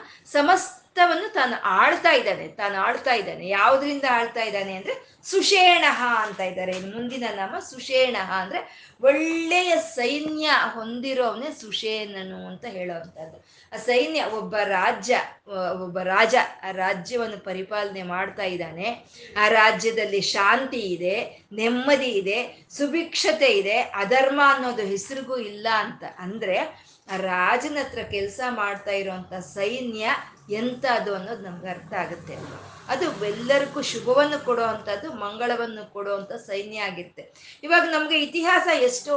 ಸಮಸ್ತವನ್ನು 0.96 1.28
ತಾನು 1.32 1.56
ಆಳ್ತಾ 1.62 2.10
ಇದ್ದಾನೆ, 2.12 2.48
ತಾನು 2.48 2.76
ಆಳ್ತಾ 2.78 3.14
ಇದ್ದಾನೆ. 3.14 3.44
ಯಾವುದರಿಂದ 3.48 4.04
ಆಳ್ತಾ 4.10 4.42
ಇದ್ದಾನೆ 4.42 4.72
ಅಂದ್ರೆ 4.74 4.94
ಸುಷೇಣಃ 5.24 6.00
ಅಂತ 6.24 6.40
ಇದ್ದಾರೆ. 6.40 6.72
ಮುಂದಿನ 6.72 7.24
ನಾಮ 7.36 7.58
ಸುಷೇಣಃ 7.70 8.30
ಅಂದ್ರೆ 8.32 8.60
ಒಳ್ಳೆಯ 9.02 9.72
ಸೈನ್ಯ 9.94 10.50
ಹೊಂದಿರೋವನೇ 10.74 11.50
ಸುಷೇಣನು 11.60 12.38
ಅಂತ 12.46 12.64
ಹೇಳೋವಂಥದ್ದು. 12.64 13.36
ಆ 13.72 13.76
ಸೈನ್ಯ 13.76 14.20
ಒಬ್ಬ 14.24 14.56
ರಾಜ್ಯ 14.56 15.14
ಒಬ್ಬ 15.82 15.98
ರಾಜ 15.98 16.34
ಆ 16.62 16.70
ರಾಜ್ಯವನ್ನು 16.70 17.38
ಪರಿಪಾಲನೆ 17.44 18.02
ಮಾಡ್ತಾ 18.02 18.46
ಇದ್ದಾನೆ. 18.54 18.88
ಆ 19.36 19.48
ರಾಜ್ಯದಲ್ಲಿ 19.48 20.20
ಶಾಂತಿ 20.20 20.82
ಇದೆ, 20.96 21.16
ನೆಮ್ಮದಿ 21.52 22.10
ಇದೆ, 22.22 22.38
ಸುಭಿಕ್ಷತೆ 22.70 23.50
ಇದೆ. 23.60 23.76
ಅಧರ್ಮ 23.80 24.40
ಅನ್ನೋದು 24.54 24.82
ಹೆಸರಿಗೂ 24.82 25.36
ಇಲ್ಲ 25.36 25.66
ಅಂತ 25.84 26.04
ಅಂದ್ರೆ 26.18 26.58
ಆ 27.12 27.16
ರಾಜನ 27.16 27.76
ಹತ್ರ 27.82 28.02
ಕೆಲಸ 28.10 28.40
ಮಾಡ್ತಾ 28.50 28.90
ಇರುವಂತ 28.90 29.34
ಸೈನ್ಯ 29.34 30.06
ಎಂಥದ್ದು 30.48 31.14
ಅನ್ನೋದು 31.14 31.42
ನಮ್ಗೆ 31.42 31.68
ಅರ್ಥ 31.68 31.92
ಆಗುತ್ತೆ. 31.98 32.36
ಅದು 32.88 33.26
ಎಲ್ಲರಿಗೂ 33.26 33.82
ಶುಭವನ್ನು 33.82 34.44
ಕೊಡುವಂಥದ್ದು 34.44 35.12
ಮಂಗಳವನ್ನು 35.12 35.92
ಕೊಡುವಂಥ 35.92 36.32
ಸೈನ್ಯ 36.32 36.78
ಆಗಿರುತ್ತೆ. 36.78 37.22
ಇವಾಗ 37.62 37.82
ನಮಗೆ 37.82 38.18
ಇತಿಹಾಸ 38.18 38.66
ಎಷ್ಟೋ 38.80 39.16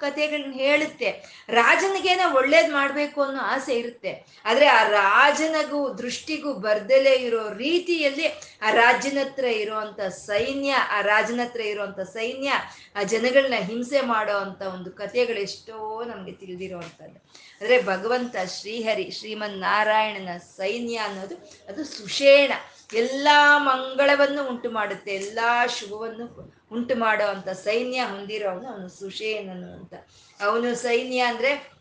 ಕಥೆಗಳನ್ನ 0.00 0.52
ಹೇಳುತ್ತೆ. 0.52 1.10
ರಾಜನಿಗೇನ 1.48 2.20
ಒಳ್ಳೇದು 2.34 2.72
ಮಾಡಬೇಕು 2.72 3.22
ಅನ್ನೋ 3.22 3.40
ಆಸೆ 3.40 3.74
ಇರುತ್ತೆ. 3.74 4.12
ಆದರೆ 4.44 4.66
ಆ 4.66 4.88
ರಾಜನಿಗೂ, 4.88 5.92
ದೃಷ್ಟಿಗೂ 5.94 6.52
ಬರ್ದಲೇ 6.54 7.14
ಇರೋ 7.14 7.48
ರೀತಿಯಲ್ಲಿ 7.48 8.26
ಆ 8.62 8.70
ರಾಜ್ಯನ 8.70 9.18
ಹತ್ರ 9.20 9.44
ಇರುವಂತ 9.44 10.00
ಸೈನ್ಯ, 10.00 10.72
ಆ 10.72 11.00
ರಾಜನ 11.00 11.40
ಹತ್ರ 11.42 11.60
ಇರುವಂತ 11.60 12.00
ಸೈನ್ಯ, 12.00 12.52
ಆ 12.96 13.02
ಜನಗಳನ್ನ 13.02 13.54
ಹಿಂಸೆ 13.54 14.00
ಮಾಡೋ 14.00 14.36
ಅಂಥ 14.36 14.62
ಒಂದು 14.62 14.90
ಕಥೆಗಳು 14.90 15.40
ಎಷ್ಟೋ 15.40 16.04
ನಮಗೆ 16.04 16.32
ತಿಳಿದಿರುವಂಥದ್ದು 16.32 17.18
ಆದರೆ 17.60 17.82
ಭಗವಂತ 17.82 18.36
ಶ್ರೀಹರಿ 18.60 19.10
ಶ್ರೀಮನ್ 19.10 19.58
ನಾರಾಯಣನ 19.60 20.38
ಸೈನ್ಯ 20.38 20.96
ಅನ್ನೋದು, 20.96 21.36
ಅದು 21.68 21.84
ಸುಷೇಣ. 21.84 22.52
ಎಲ್ಲಾ 22.92 23.58
ಮಂಗಳವನ್ನು 23.58 24.48
ಉಂಟು 24.48 24.70
ಮಾಡುತ್ತೆ, 24.70 25.14
ಎಲ್ಲಾ 25.14 25.66
ಶುಭವನ್ನು 25.66 26.54
ಉಂಟು 26.72 26.96
ಮಾಡೋ 26.96 27.24
ಅಂತ 27.24 27.48
ಸೈನ್ಯ 27.48 28.00
ಹೊಂದಿರೋವನು 28.02 28.68
ಅವನು 28.68 28.88
ಸುಷೇನನು 28.88 29.72
ಅಂತ. 29.72 29.94
ಅವನು 30.40 30.74
ಸೈನ್ಯ 30.74 31.20
ಅಂದ್ರೆ 31.20 31.74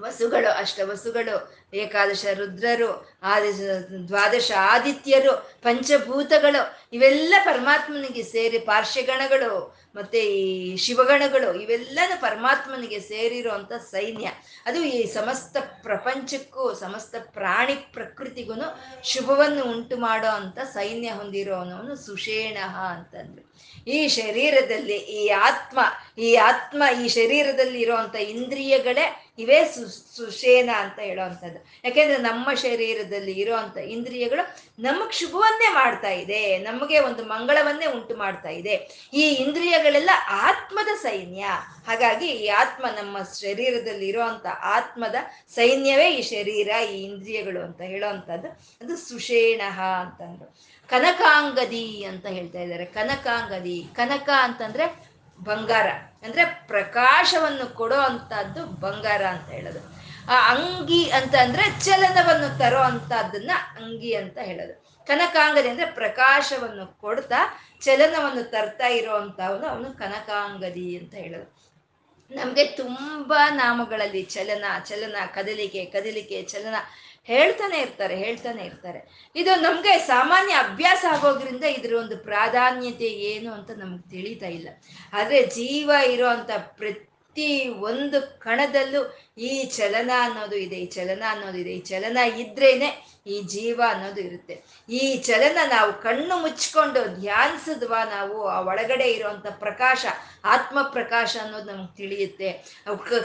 ವಸುಗಳು 0.00 0.52
ಅಷ್ಟ, 0.58 0.80
ವಸುಗಳು, 0.84 1.64
ಏಕಾದಶ 1.74 2.26
ರುದ್ರರು 2.34 3.16
ಆದಿ 3.22 3.52
ದ್ವಾದಶ 4.08 4.52
ಆದಿತ್ಯರು, 4.60 5.60
ಪಂಚಭೂತಗಳು, 5.62 6.88
ಇವೆಲ್ಲ 6.92 7.34
ಪರಮಾತ್ಮನಿಗೆ 7.44 8.22
ಸೇರಿ 8.22 8.58
ಪಾರ್ಶ್ವಗಣಗಳು 8.58 9.83
ಮತ್ತೆ 9.94 10.18
ಈ 10.18 10.76
ಶಿವಗಣಗಳು 10.76 11.62
ಇವೆಲ್ಲನೂ 11.62 12.20
ಪರಮಾತ್ಮನಿಗೆ 12.20 13.00
ಸೇರಿರುವಂತ 13.00 13.72
ಸೈನ್ಯ. 13.72 14.30
ಅದು 14.66 14.84
ಈ 14.84 15.06
ಸಮಸ್ತ 15.06 15.56
ಪ್ರಪಂಚಕ್ಕೂ, 15.82 16.74
ಸಮಸ್ತ 16.74 17.14
ಪ್ರಾಣಿ 17.30 17.74
ಪ್ರಕೃತಿಗೂ 17.74 18.54
ಶುಭವನ್ನು 19.04 19.64
ಉಂಟು 19.64 19.96
ಮಾಡೋ 19.96 20.28
ಅಂತ 20.28 20.58
ಸೈನ್ಯ 20.58 21.08
ಹೊಂದಿರೋನವನು 21.08 21.96
ಸುಷೇಣ 21.96 22.58
ಅಂತಂದ್ರು. 22.66 23.54
ಈ 23.86 24.08
ಶರೀರದಲ್ಲಿ 24.08 24.96
ಈ 24.96 25.28
ಆತ್ಮ 25.28 25.80
ಈ 26.18 26.34
ಆತ್ಮ 26.34 26.82
ಈ 27.04 27.08
ಶರೀರದಲ್ಲಿ 27.08 27.80
ಇರುವಂತ 27.80 28.14
ಇಂದ್ರಿಯಗಳೇ 28.14 29.23
ಇವೇ 29.38 29.64
ಸು, 29.64 29.88
ಸುಷೇನ 30.16 30.70
ಅಂತ 30.76 30.98
ಹೇಳುವಂಥದ್ದು. 30.98 31.66
ಯಾಕೆಂದ್ರೆ 31.84 32.18
ನಮ್ಮ 32.18 32.54
ಶರೀರದಲ್ಲಿ 32.54 33.32
ಇರುವಂತ 33.32 33.76
ಇಂದ್ರಿಯಗಳು 33.76 34.56
ನಮಗೆ 34.82 35.12
ಶುಭವನ್ನೇ 35.12 35.68
ಮಾಡ್ತಾ 35.74 36.10
ಇದೆ, 36.10 36.58
ನಮಗೆ 36.58 36.98
ಒಂದು 36.98 37.24
ಮಂಗಳವನ್ನೇ 37.24 37.86
ಉಂಟು 37.86 38.16
ಮಾಡ್ತಾ 38.16 38.48
ಇದೆ. 38.48 38.74
ಈ 39.14 39.32
ಇಂದ್ರಿಯಗಳೆಲ್ಲ 39.32 40.10
ಆತ್ಮದ 40.28 40.96
ಸೈನ್ಯ. 41.02 41.44
ಹಾಗಾಗಿ 41.86 42.26
ಈ 42.26 42.48
ಆತ್ಮ 42.48 42.86
ನಮ್ಮ 42.96 43.18
ಶರೀರದಲ್ಲಿ 43.22 44.08
ಇರುವಂತ 44.08 44.46
ಆತ್ಮದ 44.60 45.14
ಸೈನ್ಯವೇ 45.54 46.10
ಈ 46.10 46.22
ಶರೀರ, 46.22 46.68
ಈ 46.84 47.04
ಇಂದ್ರಿಯಗಳು 47.04 47.60
ಅಂತ 47.60 47.80
ಹೇಳುವಂಥದ್ದು. 47.80 48.48
ಅದು 48.80 48.96
ಸುಷೇಣಃ 48.96 49.80
ಅಂತಂದ್ರು. 49.80 50.56
ಕನಕಾಂಗದಿ 50.88 52.04
ಅಂತ 52.04 52.26
ಹೇಳ್ತಾ 52.26 52.58
ಇದ್ದಾರೆ. 52.58 52.84
ಕನಕಾಂಗದಿ. 52.84 53.86
ಕನಕ 53.94 54.28
ಅಂತಂದ್ರೆ 54.42 55.13
ಬಂಗಾರ. 55.40 55.86
ಅಂದ್ರೆ 56.24 56.44
ಪ್ರಕಾಶವನ್ನು 56.44 57.74
ಕೊಡೋ 57.74 57.96
ಅಂತದ್ದು 57.96 58.66
ಬಂಗಾರ 58.66 59.24
ಅಂತ 59.24 59.48
ಹೇಳೋದು. 59.48 59.94
ಆ 60.30 60.54
ಅಂಗಿ 60.54 61.10
ಅಂತ 61.10 61.34
ಅಂದ್ರೆ 61.34 61.84
ಚಲನವನ್ನು 61.84 62.58
ತರೋ 62.58 62.78
ಅಂತದನ್ನ 62.78 63.50
ಅಂಗಿ 63.76 64.14
ಅಂತ 64.14 64.38
ಹೇಳೋದು. 64.38 64.84
ಕನಕಾಂಗದಿ 65.06 65.68
ಅಂದ್ರೆ 65.68 65.90
ಪ್ರಕಾಶವನ್ನು 65.90 67.00
ಕೊಡ್ತಾ 67.00 67.60
ಚಲನವನ್ನು 67.80 68.50
ತರ್ತಾ 68.50 68.86
ಇರೋವಂಥವನು 68.86 69.66
ಅವನು 69.66 69.98
ಕನಕಾಂಗದಿ 69.98 70.98
ಅಂತ 70.98 71.14
ಹೇಳೋದು. 71.14 71.64
ನಮ್ಗೆ 72.30 72.64
ತುಂಬಾ 72.64 73.50
ನಾಮಗಳಲ್ಲಿ 73.50 74.22
ಚಲನ 74.22 74.64
ಚಲನ, 74.84 75.16
ಕದಲಿಕೆ 75.26 75.84
ಕದಲಿಕೆ, 75.84 76.42
ಚಲನ 76.42 76.74
ಹೇಳ್ತಾನೆ 77.26 77.80
ಇರ್ತಾರೆ 77.80 78.16
ಹೇಳ್ತಾನೆ 78.16 78.64
ಇರ್ತಾರೆ. 78.64 79.30
ಇದು 79.36 79.60
ನಮಗೆ 79.60 79.98
ಸಾಮಾನ್ಯ 79.98 80.52
ಅಭ್ಯಾಸ 80.54 81.04
ಆಗೋದ್ರಿಂದ 81.10 81.64
ಇದ್ರ 81.64 81.94
ಒಂದು 81.94 82.16
ಪ್ರಾಧಾನ್ಯತೆ 82.16 83.04
ಏನು 83.04 83.52
ಅಂತ 83.52 83.70
ನಮ್ಗೆ 83.70 84.10
ತಿಳಿತಾ 84.10 84.46
ಇಲ್ಲ. 84.46 84.68
ಆದರೆ 85.12 85.42
ಜೀವ 85.42 85.90
ಇರೋಂಥ 86.06 86.50
ಪ್ರತಿ 86.56 87.68
ಒಂದು 87.68 88.40
ಕಣದಲ್ಲೂ 88.40 89.23
ಈ 89.36 89.64
ಚಲನ 89.76 90.10
ಅನ್ನೋದು 90.26 90.56
ಇದೆ, 90.56 90.76
ಈ 90.76 90.86
ಚಲನ 90.96 91.22
ಅನ್ನೋದು 91.30 91.58
ಇದೆ, 91.62 91.72
ಈ 91.78 91.82
ಚಲನ 91.90 92.18
ಇದ್ರೇನೆ 92.44 92.90
ಈ 93.26 93.36
ಜೀವ 93.52 93.78
ಅನ್ನೋದು 93.92 94.20
ಇರುತ್ತೆ. 94.20 94.54
ಈ 94.88 95.02
ಚಲನ 95.28 95.58
ನಾವು 95.68 95.90
ಕಣ್ಣು 96.02 96.34
ಮುಚ್ಕೊಂಡು 96.42 97.00
ಧ್ಯಾನಿಸಿದ್ವಾ 97.20 98.00
ನಾವು, 98.04 98.36
ಆ 98.54 98.56
ಒಳಗಡೆ 98.70 99.06
ಇರುವಂತ 99.12 99.46
ಪ್ರಕಾಶ 99.62 100.04
ಆತ್ಮ 100.54 100.78
ಪ್ರಕಾಶ 100.96 101.32
ಅನ್ನೋದು 101.44 101.68
ನಮ್ಗೆ 101.72 101.94
ತಿಳಿಯುತ್ತೆ. 102.00 102.48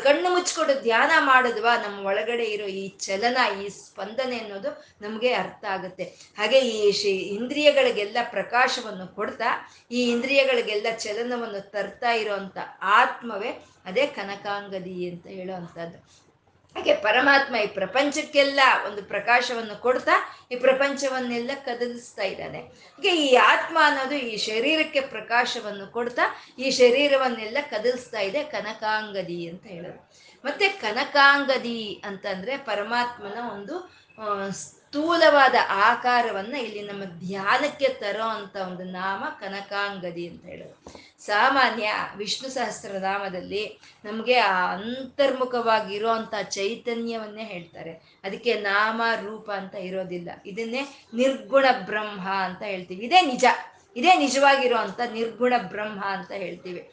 ಕಣ್ಣು 0.05 0.29
ಮುಚ್ಕೊಂಡು 0.35 0.75
ಧ್ಯಾನ 0.87 1.11
ಮಾಡಿದ್ವಾ 1.31 1.73
ನಮ್ಮ 1.85 2.05
ಒಳಗಡೆ 2.11 2.45
ಇರೋ 2.55 2.67
ಈ 2.81 2.85
ಚಲನ, 3.07 3.37
ಈ 3.61 3.67
ಸ್ಪಂದನೆ 3.79 4.39
ಅನ್ನೋದು 4.43 4.71
ನಮಗೆ 5.05 5.31
ಅರ್ಥ 5.43 5.63
ಆಗುತ್ತೆ. 5.75 6.07
ಹಾಗೆ 6.39 6.61
ಈ 6.75 6.91
ಶಿ, 7.01 7.13
ಇಂದ್ರಿಯಗಳಿಗೆಲ್ಲ 7.37 8.17
ಪ್ರಕಾಶವನ್ನು 8.37 9.07
ಕೊಡ್ತಾ, 9.19 9.51
ಈ 9.91 10.01
ಇಂದ್ರಿಯಗಳಿಗೆಲ್ಲ 10.13 10.87
ಚಲನವನ್ನು 11.05 11.63
ತರ್ತಾ 11.75 12.13
ಇರೋವಂಥ 12.21 12.57
ಆತ್ಮವೇ 12.99 13.53
ಅದೇ 13.89 14.05
ಕನಕಾಂಗದಿ 14.15 14.95
ಅಂತ 15.09 15.25
ಹೇಳುವಂಥದ್ದು 15.37 15.98
ಹಾಗೆ 16.75 16.93
ಪರಮಾತ್ಮ 16.93 17.55
ಈ 17.55 17.67
ಪ್ರಪಂಚಕ್ಕೆಲ್ಲ 17.67 18.59
ಒಂದು 18.87 19.03
ಪ್ರಕಾಶವನ್ನು 19.03 19.81
ಕೊಡ್ತಾ 19.81 20.11
ಈ 20.51 20.55
ಪ್ರಪಂಚವನ್ನೆಲ್ಲ 20.55 21.51
ಕದಲಿಸ್ತಾ 21.65 22.23
ಇದ್ದಾನೆ. 22.23 22.59
ಹಾಗೆ 22.59 23.11
ಈ 23.15 23.35
ಆತ್ಮ 23.35 23.77
ಅನ್ನೋದು 23.81 24.15
ಈ 24.15 24.37
ಶರೀರಕ್ಕೆ 24.37 25.01
ಪ್ರಕಾಶವನ್ನು 25.01 25.87
ಕೊಡ್ತಾ 25.87 26.21
ಈ 26.57 26.69
ಶರೀರವನ್ನೆಲ್ಲ 26.71 27.57
ಕದಲಿಸ್ತಾ 27.69 28.19
ಇದೆ 28.19 28.43
ಕನಕಾಂಗದಿ 28.43 29.47
ಅಂತ 29.47 29.65
ಹೇಳೋದು. 29.67 29.99
ಮತ್ತೆ 30.45 30.69
ಕನಕಾಂಗದಿ 30.69 32.01
ಅಂತಂದ್ರೆ 32.05 32.57
ಪರಮಾತ್ಮನ 32.57 33.39
ಒಂದು 33.53 33.75
ಸ್ಥೂಲವಾದ 34.51 35.55
ಆಕಾರವನ್ನ 35.69 36.55
ಇಲ್ಲಿ 36.55 36.81
ನಮ್ಮ 36.81 37.03
ಧ್ಯಾನಕ್ಕೆ 37.03 37.89
ತರೋ 37.89 38.27
ಅಂತ 38.27 38.55
ಒಂದು 38.55 38.83
ನಾಮ 38.83 39.23
ಕನಕಾಂಗದಿ 39.39 40.27
ಅಂತ 40.27 40.45
ಹೇಳೋದು. 40.45 40.75
ಸಾಮಾನ್ಯ 41.19 41.93
ವಿಷ್ಣು 42.15 42.49
ಸಹಸ್ರನಾಮದಲ್ಲಿ 42.49 43.79
ನಮಗೆ 44.05 44.37
ಆ 44.37 44.73
ಅಂತರ್ಮುಖವಾಗಿರೋ 44.73 46.09
ಅಂತ 46.09 46.33
ಚೈತನ್ಯವನ್ನೇ 46.49 47.43
ಹೇಳ್ತಾರೆ. 47.43 47.91
ಅದಕ್ಕೆ 48.23 48.53
ನಾಮ, 48.53 49.01
ರೂಪ 49.21 49.51
ಅಂತ 49.51 49.75
ಇರೋದಿಲ್ಲ. 49.75 50.29
ಇದನ್ನೇ 50.45 50.81
ನಿರ್ಗುಣ 51.13 51.65
ಬ್ರಹ್ಮ 51.85 52.29
ಅಂತ 52.29 52.61
ಹೇಳ್ತೀವಿ. 52.61 53.05
ಇದೇ 53.05 53.21
ನಿಜ. 53.21 53.45
ಇದೇ 53.95 54.15
ನಿಜವಾಗಿರೋ 54.15 54.77
ನಿರ್ಗುಣ 55.13 55.53
ಬ್ರಹ್ಮ 55.57 56.05
ಅಂತ 56.05 56.31
ಹೇಳ್ತೀವಿ. 56.31 56.91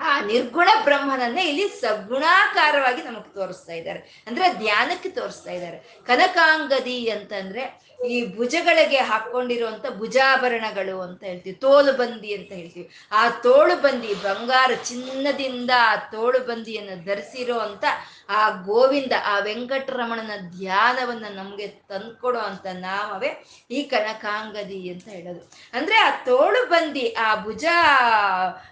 ಆ 0.00 0.20
ನಿರ್ಗುಣ 0.20 0.68
ಬ್ರಹ್ಮನನ್ನೇ 0.84 1.44
ಇಲ್ಲಿ 1.44 1.68
ಸಗುಣಾಕಾರವಾಗಿ 1.68 3.02
ನಮಗೆ 3.02 3.34
ತೋರಿಸ್ತಾ 3.34 3.72
ಇದ್ದಾರೆ. 3.72 4.24
ಅಂದ್ರೆ 4.26 4.52
ಧ್ಯಾನಕ್ಕೆ 4.52 5.08
ತೋರಿಸ್ತಾ 5.08 5.50
ಇದ್ದಾರೆ. 5.50 5.78
ಕನಕಾಂಗದಿ 6.06 7.08
ಅಂತಂದ್ರೆ 7.08 7.89
ಈ 8.08 8.36
ಭುಜಗಳಿಗೆ 8.36 8.98
ಹಾಕೊಂಡಿರುವಂತ 8.98 9.86
ಭುಜಾಭರಣಗಳು 9.98 11.00
ಅಂತ 11.00 11.24
ಹೇಳ್ತೀವಿ, 11.24 11.56
ತೋಳು 11.56 11.92
ಬಂದಿ 11.92 12.34
ಅಂತ 12.34 12.52
ಹೇಳ್ತೀವಿ. 12.52 12.90
ಆ 13.12 13.30
ತೋಳು 13.30 13.82
ಬಂದಿ, 13.82 14.14
ಬಂಗಾರ 14.14 14.70
ಚಿನ್ನದಿಂದ 14.84 15.70
ಆ 15.76 15.96
ತೋಳು 15.96 16.40
ಬಂದಿಯನ್ನು 16.40 17.04
ಧರಿಸಿರೋ 17.04 17.58
ಅಂತ 17.58 17.84
ಆ 18.28 18.50
ಗೋವಿಂದ, 18.50 19.12
ಆ 19.24 19.38
ವೆಂಕಟರಮಣನ 19.38 20.30
ಧ್ಯಾನವನ್ನ 20.58 21.24
ನಮ್ಗೆ 21.30 21.66
ತಂದ್ಕೊಡೋ 21.66 22.38
ಅಂತ 22.38 22.66
ನಾಮವೇ 22.72 23.44
ಈ 23.70 23.82
ಕನಕಾಂಗದಿ 23.82 24.88
ಅಂತ 24.88 25.08
ಹೇಳೋದು. 25.08 25.50
ಅಂದ್ರೆ 25.72 25.96
ಆ 25.96 26.10
ತೋಳು 26.10 26.68
ಬಂದಿ, 26.68 27.08
ಆ 27.08 27.42
ಭುಜ 27.42 27.64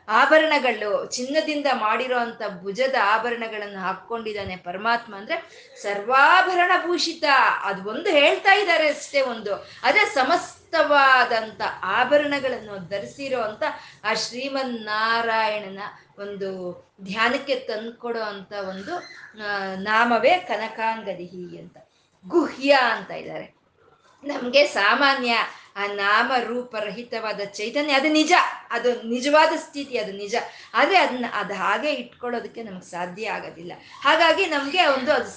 ಆಭರಣಗಳು, 0.08 1.06
ಚಿನ್ನದಿಂದ 1.06 1.66
ಮಾಡಿರೋ 1.72 2.18
ಅಂತ 2.18 2.42
ಭುಜದ 2.62 2.94
ಆಭರಣಗಳನ್ನು 3.02 3.78
ಹಾಕೊಂಡಿದ್ದಾನೆ 3.78 4.56
ಪರಮಾತ್ಮ 4.56 5.16
ಅಂದ್ರೆ 5.16 5.67
ಸರ್ವಾಭರಣ 5.82 6.72
ಭೂಷಿತ 6.86 7.24
ಅದು 7.62 7.90
ಒಂದು 7.90 8.10
ಹೇಳ್ತಾ 8.10 8.54
ಇದ್ದಾರೆ 8.54 8.88
ಅಷ್ಟೇ 8.88 9.20
ಒಂದು. 9.20 9.54
ಅದೇ 9.82 10.04
ಸಮಸ್ತವಾದಂತ 10.14 11.60
ಆಭರಣಗಳನ್ನು 11.82 12.88
ಧರಿಸಿರೋ 12.88 13.40
ಅಂತ 13.40 13.62
ಆ 14.04 14.14
ಶ್ರೀಮನ್ 14.14 14.74
ನಾರಾಯಣನ 14.74 15.80
ಒಂದು 16.18 16.50
ಧ್ಯಾನಕ್ಕೆ 17.02 17.54
ತಂದುಕೊಡೋ 17.54 18.20
ಅಂತ 18.20 18.52
ಒಂದು 18.52 18.94
ನಾಮವೇ 19.82 20.36
ಕನಕಾಂಗದಿಹಿ 20.38 21.58
ಅಂತ. 21.58 21.76
ಗುಹ್ಯ 22.26 22.70
ಅಂತ 22.70 23.10
ಇದ್ದಾರೆ. 23.10 23.57
ನಮ್ಗೆ 24.24 24.66
ಸಾಮಾನ್ಯ 24.66 25.36
ಆ 25.76 25.86
ನಾಮ 25.86 26.32
ರೂಪರಹಿತವಾದ 26.44 27.40
ಚೈತನ್ಯ, 27.40 27.92
ಅದು 27.92 28.08
ನಿಜ. 28.08 28.32
ಅದು 28.70 29.02
ನಿಜವಾದ 29.02 29.52
ಸ್ಥಿತಿ, 29.56 29.98
ಅದು 29.98 30.12
ನಿಜ. 30.12 30.34
ಆದರೆ 30.74 30.98
ಅದನ್ನ 30.98 31.24
ಅದು 31.32 31.54
ಹಾಗೆ 31.54 31.92
ಇಟ್ಕೊಳ್ಳೋದಕ್ಕೆ 31.92 32.62
ನಮ್ಗೆ 32.62 32.90
ಸಾಧ್ಯ 32.90 33.30
ಆಗೋದಿಲ್ಲ. 33.30 33.72
ಹಾಗಾಗಿ 34.00 34.46
ನಮಗೆ 34.46 34.86
ಒಂದು 34.86 35.12
ಅದು 35.12 35.30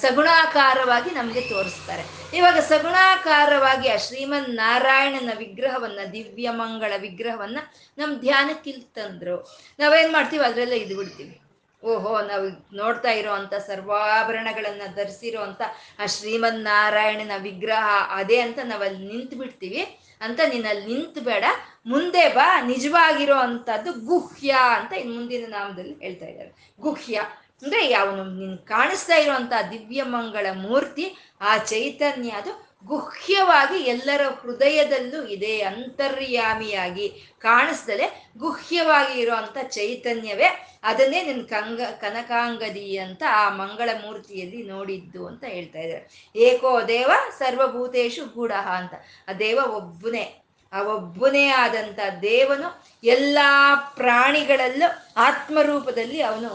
ಸಗುಣಾಕಾರವಾಗಿ 0.00 1.10
ನಮಗೆ 1.10 1.40
ತೋರಿಸ್ತಾರೆ. 1.40 2.02
ಇವಾಗ 2.36 2.58
ಸಗುಣಾಕಾರವಾಗಿ 2.58 3.88
ಆ 3.88 3.96
ಶ್ರೀಮನ್ 3.96 4.50
ನಾರಾಯಣನ 4.50 5.30
ವಿಗ್ರಹವನ್ನ 5.38 5.98
ದಿವ್ಯ 6.12 6.50
ಮಂಗಳ 6.50 6.92
ವಿಗ್ರಹವನ್ನ 6.96 7.58
ನಮ್ 7.98 8.20
ಧ್ಯಾನಕ್ಕಿಲ್ 8.20 8.82
ತಂದರು 8.82 9.58
ನಾವೇನು 9.78 10.12
ಮಾಡ್ತೀವಿ? 10.12 10.44
ಅದರಲ್ಲೇ 10.44 10.76
ಇದು 10.76 10.96
ಬಿಡ್ತೀವಿ 10.96 11.40
ಓಹೋ, 11.84 12.22
ನಾವು 12.22 12.76
ನೋಡ್ತಾ 12.76 13.10
ಇರೋವಂಥ 13.10 13.54
ಸರ್ವಾಭರಣಗಳನ್ನ 13.54 14.82
ಧರಿಸಿರೋ 14.94 15.42
ಅಂತ 15.42 15.62
ಆ 15.98 16.06
ಶ್ರೀಮನ್ನಾರಾಯಣನ 16.06 17.30
ವಿಗ್ರಹ 17.42 17.84
ಅದೇ 18.08 18.40
ಅಂತ 18.40 18.58
ನಾವಲ್ಲಿ 18.64 19.08
ನಿಂತು 19.08 19.36
ಬಿಡ್ತೀವಿ. 19.36 19.98
ಅಂತ 20.20 20.40
ನೀನಲ್ಲಿ 20.48 20.86
ನಿಂತು 20.86 21.20
ಬೇಡ. 21.20 21.44
ಮುಂದೆ 21.86 22.28
ಬಾ, 22.28 22.60
ನಿಜವಾಗಿರೋ 22.60 23.34
ಅಂಥದ್ದು 23.34 23.92
ಗುಹ್ಯ 23.92 24.50
ಅಂತ 24.50 24.92
ಇನ್ 24.92 25.14
ಮುಂದಿನ 25.14 25.44
ನಾಮದಲ್ಲಿ 25.48 25.94
ಹೇಳ್ತಾ 25.94 26.26
ಇದ್ದಾರೆ. 26.26 26.72
ಗುಹ್ಯ 26.80 27.20
ಅಂದ್ರೆ 27.62 27.94
ಅವನು 27.94 28.24
ನಿನ್ 28.24 28.58
ಕಾಣಿಸ್ತಾ 28.58 29.14
ಇರುವಂತ 29.14 29.52
ದಿವ್ಯ 29.70 30.02
ಮಂಗಳ 30.02 30.46
ಮೂರ್ತಿ, 30.52 31.16
ಆ 31.40 31.56
ಚೈತನ್ಯ, 31.56 32.30
ಅದು 32.30 32.65
ಗುಹ್ಯವಾಗಿ 32.84 33.82
ಎಲ್ಲರ 33.82 34.20
ಹೃದಯದಲ್ಲೂ 34.22 35.24
ಇದೆ 35.24 35.60
ಅಂತರ್ಯಾಮಿಯಾಗಿ 35.60 37.34
ಕಾಣಿಸ್ದಲೆ 37.38 38.32
ಗುಹ್ಯವಾಗಿ 38.38 39.20
ಇರುವಂತ 39.20 39.56
ಚೈತನ್ಯವೇ 39.68 40.78
ಅದನ್ನೇ 40.82 41.22
ನಿನ್ 41.22 41.48
ಕಂಗ 41.48 41.80
ಕನಕಾಂಗದಿ 41.80 42.96
ಅಂತ 42.96 43.22
ಆ 43.30 43.50
ಮಂಗಳ 43.50 43.90
ಮೂರ್ತಿಯಲ್ಲಿ 44.02 44.62
ನೋಡಿದ್ದು 44.62 45.26
ಅಂತ 45.26 45.44
ಹೇಳ್ತಾ 45.44 45.78
ಇದ್ದಾರೆ. 45.78 46.32
ಏಕೋ 46.36 46.80
ದೇವ 46.80 47.10
ಸರ್ವಭೂತೇಶು 47.38 48.26
ಗೂಢ 48.26 48.52
ಅಂತ. 48.52 48.94
ಆ 49.28 49.32
ದೇವ 49.32 49.58
ಒಬ್ಬನೇ, 49.66 50.42
ಆ 50.72 50.82
ಒಬ್ಬನೇ 50.82 51.48
ಆದಂತ 51.48 51.98
ದೇವನು 52.22 52.84
ಎಲ್ಲಾ 53.04 53.76
ಪ್ರಾಣಿಗಳಲ್ಲೂ 53.96 55.12
ಆತ್ಮರೂಪದಲ್ಲಿ 55.16 56.22
ಅವನು 56.22 56.50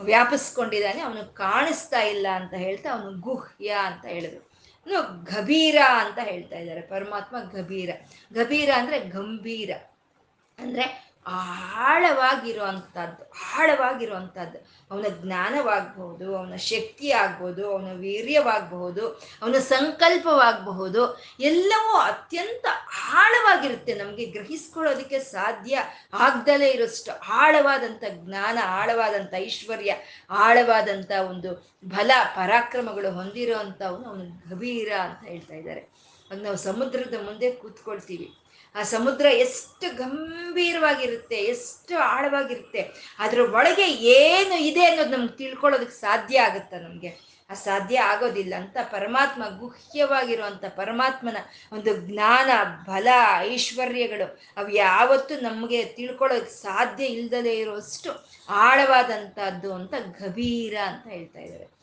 ವ್ಯಾಪಿಸ್ಕೊಂಡಿದ್ದಾನೆ, 0.00 1.00
ಅವನು 1.00 1.34
ಕಾಣಿಸ್ತಾ 1.34 2.00
ಇಲ್ಲ 2.00 2.26
ಅಂತ 2.34 2.54
ಹೇಳ್ತಾ 2.54 2.90
ಅವನು 2.90 3.20
ಗುಹ್ಯ 3.20 3.68
ಅಂತ 3.68 4.06
ಹೇಳಿದ್ರು. 4.06 4.49
ಇನ್ನು 4.86 5.24
ಗಭೀರ 5.24 5.78
ಅಂತ 5.94 6.18
ಹೇಳ್ತಾ 6.22 6.56
ಇದ್ದಾರೆ. 6.58 6.80
ಪರಮಾತ್ಮ 6.80 7.36
ಗಭೀರ. 7.40 7.90
ಗಭೀರ 8.32 8.70
ಅಂದ್ರೆ 8.76 9.00
ಗಂಭೀರ. 9.00 9.70
ಅಂದ್ರೆ 10.58 11.09
ಆಳವಾಗಿರುವಂಥದ್ದು 11.26 13.32
ಆಳವಾಗಿರುವಂಥದ್ದು 13.56 14.80
ಅವನ 14.90 15.04
ಜ್ಞಾನವಾಗಬಹುದು, 15.22 16.36
ಅವನ 16.36 16.56
ಶಕ್ತಿ 16.56 17.10
ಆಗ್ಬೋದು 17.10 17.72
ಅವನ 17.72 17.92
ವೀರ್ಯವಾಗಬಹುದು, 17.92 19.22
ಅವನ 19.42 19.52
ಸಂಕಲ್ಪವಾಗಬಹುದು, 19.52 21.22
ಎಲ್ಲವೂ 21.40 21.98
ಅತ್ಯಂತ 21.98 22.66
ಆಳವಾಗಿರುತ್ತೆ. 23.12 23.94
ನಮಗೆ 23.94 24.26
ಗ್ರಹಿಸ್ಕೊಳ್ಳೋದಕ್ಕೆ 24.26 25.18
ಸಾಧ್ಯ 25.18 25.78
ಆಗ್ದಲೇ 26.12 26.70
ಇರೋಷ್ಟು 26.70 27.28
ಆಳವಾದಂಥ 27.28 28.04
ಜ್ಞಾನ, 28.10 28.58
ಆಳವಾದಂಥ 28.64 29.34
ಐಶ್ವರ್ಯ, 29.34 29.94
ಆಳವಾದಂಥ 30.30 31.10
ಒಂದು 31.10 31.70
ಬಲ, 31.84 32.10
ಪರಾಕ್ರಮಗಳು 32.34 33.10
ಹೊಂದಿರೋ 33.10 33.86
ಅವನು 33.86 34.50
ಗಭೀರ 34.50 34.92
ಅಂತ 34.92 35.28
ಹೇಳ್ತಾ 35.28 35.54
ಇದ್ದಾರೆ. 35.54 35.88
ಅದು 36.30 36.42
ನಾವು 36.42 36.56
ಸಮುದ್ರದ 36.56 37.24
ಮುಂದೆ 37.24 37.50
ಕೂತ್ಕೊಳ್ತೀವಿ. 37.50 38.39
ಆ 38.74 38.82
ಸಮುದ್ರ 38.82 39.26
ಎಷ್ಟು 39.26 39.96
ಗಂಭೀರವಾಗಿರುತ್ತೆ, 39.96 41.36
ಎಷ್ಟು 41.36 41.98
ಆಳವಾಗಿರುತ್ತೆ, 41.98 42.88
ಅದ್ರ 43.18 43.40
ಒಳಗೆ 43.40 43.86
ಏನು 43.92 44.58
ಇದೆ 44.60 44.84
ಅನ್ನೋದು 44.84 45.16
ನಮ್ಗೆ 45.16 45.36
ತಿಳ್ಕೊಳ್ಳೋದಕ್ಕೆ 45.36 45.94
ಸಾಧ್ಯ 45.94 46.40
ಆಗುತ್ತಾ 46.40 46.78
ನಮಗೆ? 46.78 47.30
ಆ 47.50 47.54
ಸಾಧ್ಯ 47.54 48.00
ಆಗೋದಿಲ್ಲ. 48.00 48.54
ಅಂತ 48.54 48.76
ಪರಮಾತ್ಮ 48.82 49.42
ಗುಹ್ಯವಾಗಿರುವಂಥ 49.58 50.64
ಪರಮಾತ್ಮನ 50.64 51.36
ಒಂದು 51.72 51.96
ಜ್ಞಾನ, 51.96 52.50
ಬಲ, 52.64 53.08
ಐಶ್ವರ್ಯಗಳು 53.38 54.40
ಅವು 54.56 54.68
ಯಾವತ್ತೂ 54.68 55.40
ನಮಗೆ 55.40 55.84
ತಿಳ್ಕೊಳ್ಳೋಕೆ 55.84 56.50
ಸಾಧ್ಯ 56.50 57.04
ಇಲ್ದಲೇ 57.04 57.54
ಇರುವಷ್ಟು 57.54 58.28
ಆಳವಾದಂಥದ್ದು 58.48 59.74
ಅಂತ 59.74 59.94
ಗಭೀರ 60.22 60.76
ಅಂತ 60.86 61.06
ಹೇಳ್ತಾ 61.06 61.38
ಇದ್ದಾರೆ. 61.38 61.80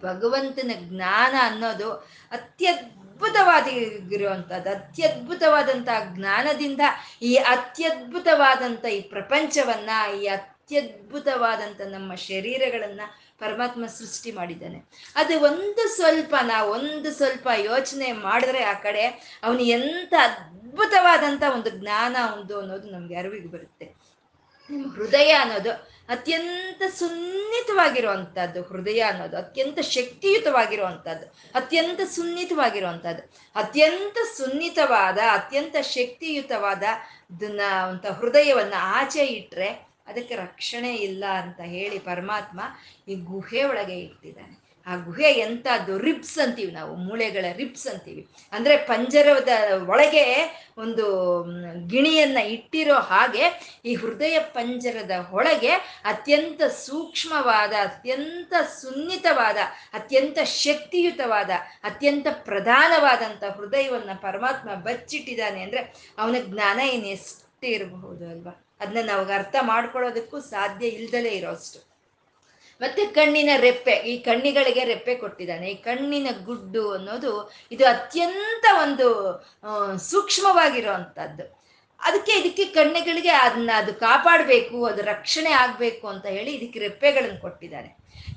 ಭಗವಂತನ 0.00 0.70
ಜ್ಞಾನ 0.78 1.34
ಅನ್ನೋದು 1.40 2.08
ಅತ್ಯದ್ಭುತವಾಗಿರುವಂಥದ್ದು 3.20 4.70
ಅತ್ಯದ್ಭುತವಾದಂಥ 4.70 5.88
ಜ್ಞಾನದಿಂದ 6.14 6.80
ಈ 7.22 7.34
ಅತ್ಯದ್ಭುತವಾದಂಥ 7.34 8.84
ಈ 8.84 9.00
ಪ್ರಪಂಚವನ್ನ, 9.00 9.90
ಈ 10.20 10.26
ಅತ್ಯದ್ಭುತವಾದಂಥ 10.26 11.80
ನಮ್ಮ 11.80 12.14
ಶರೀರಗಳನ್ನ 12.14 13.00
ಪರಮಾತ್ಮ 13.38 13.86
ಸೃಷ್ಟಿ 13.86 14.32
ಮಾಡಿದ್ದಾನೆ. 14.32 14.78
ಅದು 15.16 15.40
ಒಂದು 15.40 15.96
ಸ್ವಲ್ಪ, 15.96 16.34
ನಾವು 16.46 16.72
ಒಂದು 16.72 17.10
ಸ್ವಲ್ಪ 17.12 17.48
ಯೋಚನೆ 17.56 18.12
ಮಾಡಿದ್ರೆ 18.12 18.62
ಆ 18.62 18.72
ಕಡೆ 18.72 19.04
ಅವನು 19.42 19.60
ಎಂಥ 19.60 20.14
ಅದ್ಭುತವಾದಂಥ 20.20 21.42
ಒಂದು 21.52 21.70
ಜ್ಞಾನ 21.70 22.16
ಒಂದು 22.34 22.60
ಅನ್ನೋದು 22.60 22.90
ನಮಗೆ 22.90 23.16
ಅರಿವಿಗೆ 23.16 23.48
ಬರುತ್ತೆ. 23.48 24.09
ಹೃದಯ 24.70 25.30
ಅನ್ನೋದು 25.32 25.70
ಅತ್ಯಂತ 26.08 26.82
ಸುನ್ನಿತವಾಗಿರುವಂಥದ್ದು 26.98 28.62
ಹೃದಯ 28.62 29.00
ಅನ್ನೋದು 29.00 29.36
ಅತ್ಯಂತ 29.36 29.78
ಶಕ್ತಿಯುತವಾಗಿರುವಂಥದ್ದು 29.80 31.26
ಅತ್ಯಂತ 31.54 32.00
ಸುನ್ನಿತವಾಗಿರುವಂಥದ್ದು 32.00 33.40
ಅತ್ಯಂತ 33.56 34.18
ಸುನ್ನಿತವಾದ, 34.36 35.18
ಅತ್ಯಂತ 35.32 35.76
ಶಕ್ತಿಯುತವಾದ 35.82 36.82
ಅಂತ 37.88 38.06
ಹೃದಯವನ್ನು 38.06 38.76
ಆಚೆ 38.76 39.24
ಇಟ್ಟರೆ 39.24 39.90
ಅದಕ್ಕೆ 40.06 40.36
ರಕ್ಷಣೆ 40.36 40.94
ಇಲ್ಲ 40.94 41.24
ಅಂತ 41.26 41.60
ಹೇಳಿ 41.60 41.98
ಪರಮಾತ್ಮ 41.98 42.60
ಈ 43.08 43.14
ಗುಹೆ 43.14 43.64
ಒಳಗೆ 43.64 43.98
ಇಟ್ಟಿದ್ದಾನೆ. 43.98 44.59
ಆ 44.86 44.96
ಗುಹೆ 44.96 45.32
ಎಂಥದ್ದು 45.32 45.98
ರಿಬ್ಸ್ 45.98 46.38
ಅಂತೀವಿ 46.38 46.72
ನಾವು, 46.72 46.96
ಮೂಳೆಗಳ 46.96 47.44
ರಿಬ್ಸ್ 47.56 47.86
ಅಂತೀವಿ. 47.86 48.28
ಅಂದ್ರೆ 48.52 48.76
ಪಂಜರದ 48.76 49.48
ಒಳಗೆ 49.88 50.24
ಒಂದು 50.78 51.42
ಗಿಣಿಯನ್ನು 51.86 52.46
ಇಟ್ಟಿರೋ 52.46 52.94
ಹಾಗೆ 52.94 53.74
ಈ 53.84 53.94
ಹೃದಯ 53.94 54.38
ಪಂಜರದ 54.38 55.10
ಒಳಗೆ 55.30 55.70
ಅತ್ಯಂತ 56.04 56.62
ಸೂಕ್ಷ್ಮವಾದ, 56.62 57.72
ಅತ್ಯಂತ 57.82 58.54
ಸುನ್ನಿತವಾದ, 58.80 59.56
ಅತ್ಯಂತ 59.94 60.38
ಶಕ್ತಿಯುತವಾದ, 60.44 61.50
ಅತ್ಯಂತ 61.84 62.26
ಪ್ರಧಾನವಾದಂಥ 62.30 63.44
ಹೃದಯವನ್ನ 63.44 64.10
ಪರಮಾತ್ಮ 64.22 64.74
ಬಚ್ಚಿಟ್ಟಿದ್ದಾನೆ 64.74 65.62
ಅಂದ್ರೆ 65.62 66.10
ಅವನ 66.18 66.36
ಜ್ಞಾನ 66.40 66.80
ಇನ್ನೆಷ್ಟೇ 66.80 67.68
ಇರಬಹುದು 67.68 68.30
ಅಲ್ವಾ? 68.30 68.66
ಅದನ್ನ 68.80 69.06
ನಾವು 69.06 69.26
ಅರ್ಥ 69.26 69.56
ಮಾಡ್ಕೊಳ್ಳೋದಕ್ಕೂ 69.60 70.40
ಸಾಧ್ಯ 70.40 70.86
ಇಲ್ದಲೇ 70.86 71.28
ಇರೋಷ್ಟು 71.28 71.89
ಮತ್ತೆ 72.80 73.02
ಕಣ್ಣಿನ 73.18 73.50
ರೆಪ್ಪೆ, 73.66 73.94
ಈ 74.10 74.14
ಕಣ್ಣಿಗಳಿಗೆ 74.28 74.84
ರೆಪ್ಪೆ 74.92 75.14
ಕೊಟ್ಟಿದ್ದಾನೆ. 75.22 75.66
ಈ 75.74 75.76
ಕಣ್ಣಿನ 75.88 76.28
ಗುಡ್ಡು 76.48 76.84
ಅನ್ನೋದು 76.96 77.32
ಇದು 77.74 77.84
ಅತ್ಯಂತ 77.94 78.66
ಒಂದು 78.84 79.08
ಸೂಕ್ಷ್ಮವಾಗಿರುವಂಥದ್ದು 80.10 81.46
ಅದಕ್ಕೆ 82.00 82.32
ಇದಕ್ಕೆ 82.40 82.64
ಕಣ್ಣುಗಳಿಗೆ 82.76 83.32
ಅದನ್ನ 83.46 83.70
ಅದು 83.80 83.92
ಕಾಪಾಡಬೇಕು, 84.06 84.76
ಅದು 84.90 85.00
ರಕ್ಷಣೆ 85.12 85.50
ಆಗಬೇಕು 85.64 86.04
ಅಂತ 86.12 86.26
ಹೇಳಿ 86.36 86.52
ಇದಕ್ಕೆ 86.58 86.78
ರೆಪ್ಪೆಗಳನ್ನು 86.86 87.40
ಕೊಟ್ಟಿದ್ದಾನೆ. 87.46 87.90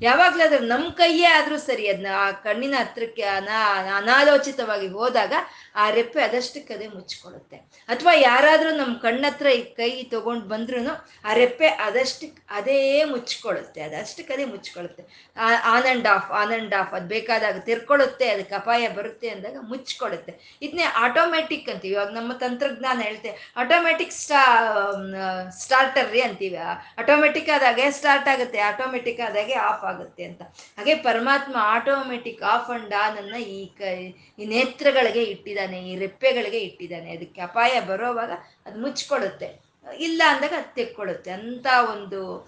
ಯಾವಾಗ್ಲಾದ್ರೂ 0.07 0.65
ನಮ್ಮ 0.65 0.87
ಕೈಯೇ 0.99 1.27
ಆದರೂ 1.37 1.57
ಸರಿ 1.67 1.85
ಅದನ್ನ 1.91 2.11
ಆ 2.23 2.25
ಕಣ್ಣಿನ 2.45 2.75
ಹತ್ರಕ್ಕೆ 2.81 3.23
ಅನಾ, 3.37 3.59
ಅನಾಲೋಚಿತವಾಗಿ 3.99 4.87
ಹೋದಾಗ 4.97 5.33
ಆ 5.81 5.85
ರೆಪ್ಪೆ 5.97 6.21
ಅದಷ್ಟಕ್ಕೆ 6.27 6.73
ಅದೇ 6.77 6.87
ಮುಚ್ಕೊಳ್ಳುತ್ತೆ 6.97 7.57
ಅಥವಾ 7.89 8.13
ಯಾರಾದರೂ 8.29 8.71
ನಮ್ಮ 8.81 8.93
ಕಣ್ಣತ್ರ 9.05 9.47
ಈ 9.59 9.63
ಕೈ 9.79 9.91
ತೊಗೊಂಡು 10.13 10.45
ಬಂದ್ರೂ 10.53 10.79
ಆ 11.27 11.33
ರೆಪ್ಪೆ 11.41 11.69
ಅದಷ್ಟಕ್ಕೆ 11.87 12.41
ಅದೇ 12.59 12.79
ಮುಚ್ಕೊಳ್ಳುತ್ತೆ 13.13 13.81
ಅದಷ್ಟಕ್ಕೆ 13.87 14.33
ಅದೇ 14.35 14.45
ಮುಚ್ಕೊಳ್ಳುತ್ತೆ 14.53 15.03
on 15.73 15.87
and 15.93 16.07
off 16.15 16.29
on 16.41 16.53
and 16.57 16.75
off 16.81 16.93
ಅದು 16.97 17.07
ಬೇಕಾದಾಗ 17.15 17.57
ತಿರ್ಕೊಳ್ಳುತ್ತೆ, 17.69 18.25
ಅದಕ್ಕೆ 18.33 18.55
ಅಪಾಯ 18.59 18.87
ಬರುತ್ತೆ 18.97 19.27
ಅಂದಾಗ 19.33 19.57
ಮುಚ್ಕೊಳ್ಳುತ್ತೆ 19.71 20.33
ಇದನ್ನೇ 20.65 20.85
ಆಟೋಮೆಟಿಕ್ 21.05 21.67
ಅಂತೀವಿ, 21.73 21.93
ಇವಾಗ 21.95 22.11
ನಮ್ಮ 22.19 22.31
ತಂತ್ರಜ್ಞಾನ 22.43 22.97
ಹೇಳ್ತೆ 23.07 23.31
ಆಟೋಮೆಟಿಕ್ 23.63 24.13
ಸ್ಟಾ 24.21 24.41
ಸ್ಟಾರ್ಟರ್ 25.63 26.09
ರೀ 26.15 26.21
ಅಂತೀವಿ. 26.27 26.59
ಆಟೋಮೆಟಿಕ್ 27.03 27.49
ಆದಾಗೆ 27.57 27.85
ಸ್ಟಾರ್ಟ್ 27.99 28.29
ಆಗುತ್ತೆ 28.33 28.61
ಆಟೋಮೆಟಿಕ್ 28.71 29.21
ಆದಾಗೆ 29.27 29.55
ಆಫ್ 29.69 29.85
ಆಗುತ್ತೆ 29.91 30.23
ಅಂತ. 30.29 30.41
ಹಾಗೆ 30.77 30.95
ಪರಮಾತ್ಮ 31.07 31.55
ಆಟೋಮೆಟಿಕ್ 31.75 32.43
ಆಫ್ 32.53 32.71
ಅಂಡ್ 32.77 32.93
ಆನ್ 33.03 33.17
ಅನ್ನ 33.23 33.35
ಈ 33.57 33.61
ಕೈ, 33.81 33.97
ಈ 34.39 34.45
ನೇತ್ರಗಳಿಗೆ 34.55 35.23
ಇಟ್ಟಿದ್ದಾನೆ, 35.63 35.91
ಈ 35.91 35.97
ರೆಪ್ಪೆಗಳಿಗೆ 35.97 36.59
ಇಟ್ಟಿದ್ದಾನೆ. 36.59 37.15
ಅದಕ್ಕೆ 37.15 37.41
ಅಪಾಯ 37.41 37.81
ಬರೋವಾಗ 37.81 38.31
ಅದು 38.65 38.81
ಮುಚ್ಕೊಳ್ಳುತ್ತೆ. 38.81 39.61
ಇಲ್ಲ 39.97 40.21
ಅಂದಾಗ 40.27 40.53
ಅದು 40.57 40.75
ತೆಕ್ಕೊಳ್ಳುತ್ತೆ. 40.75 41.31
ಅಂತ 41.31 41.67
ಒಂದು 41.91 42.47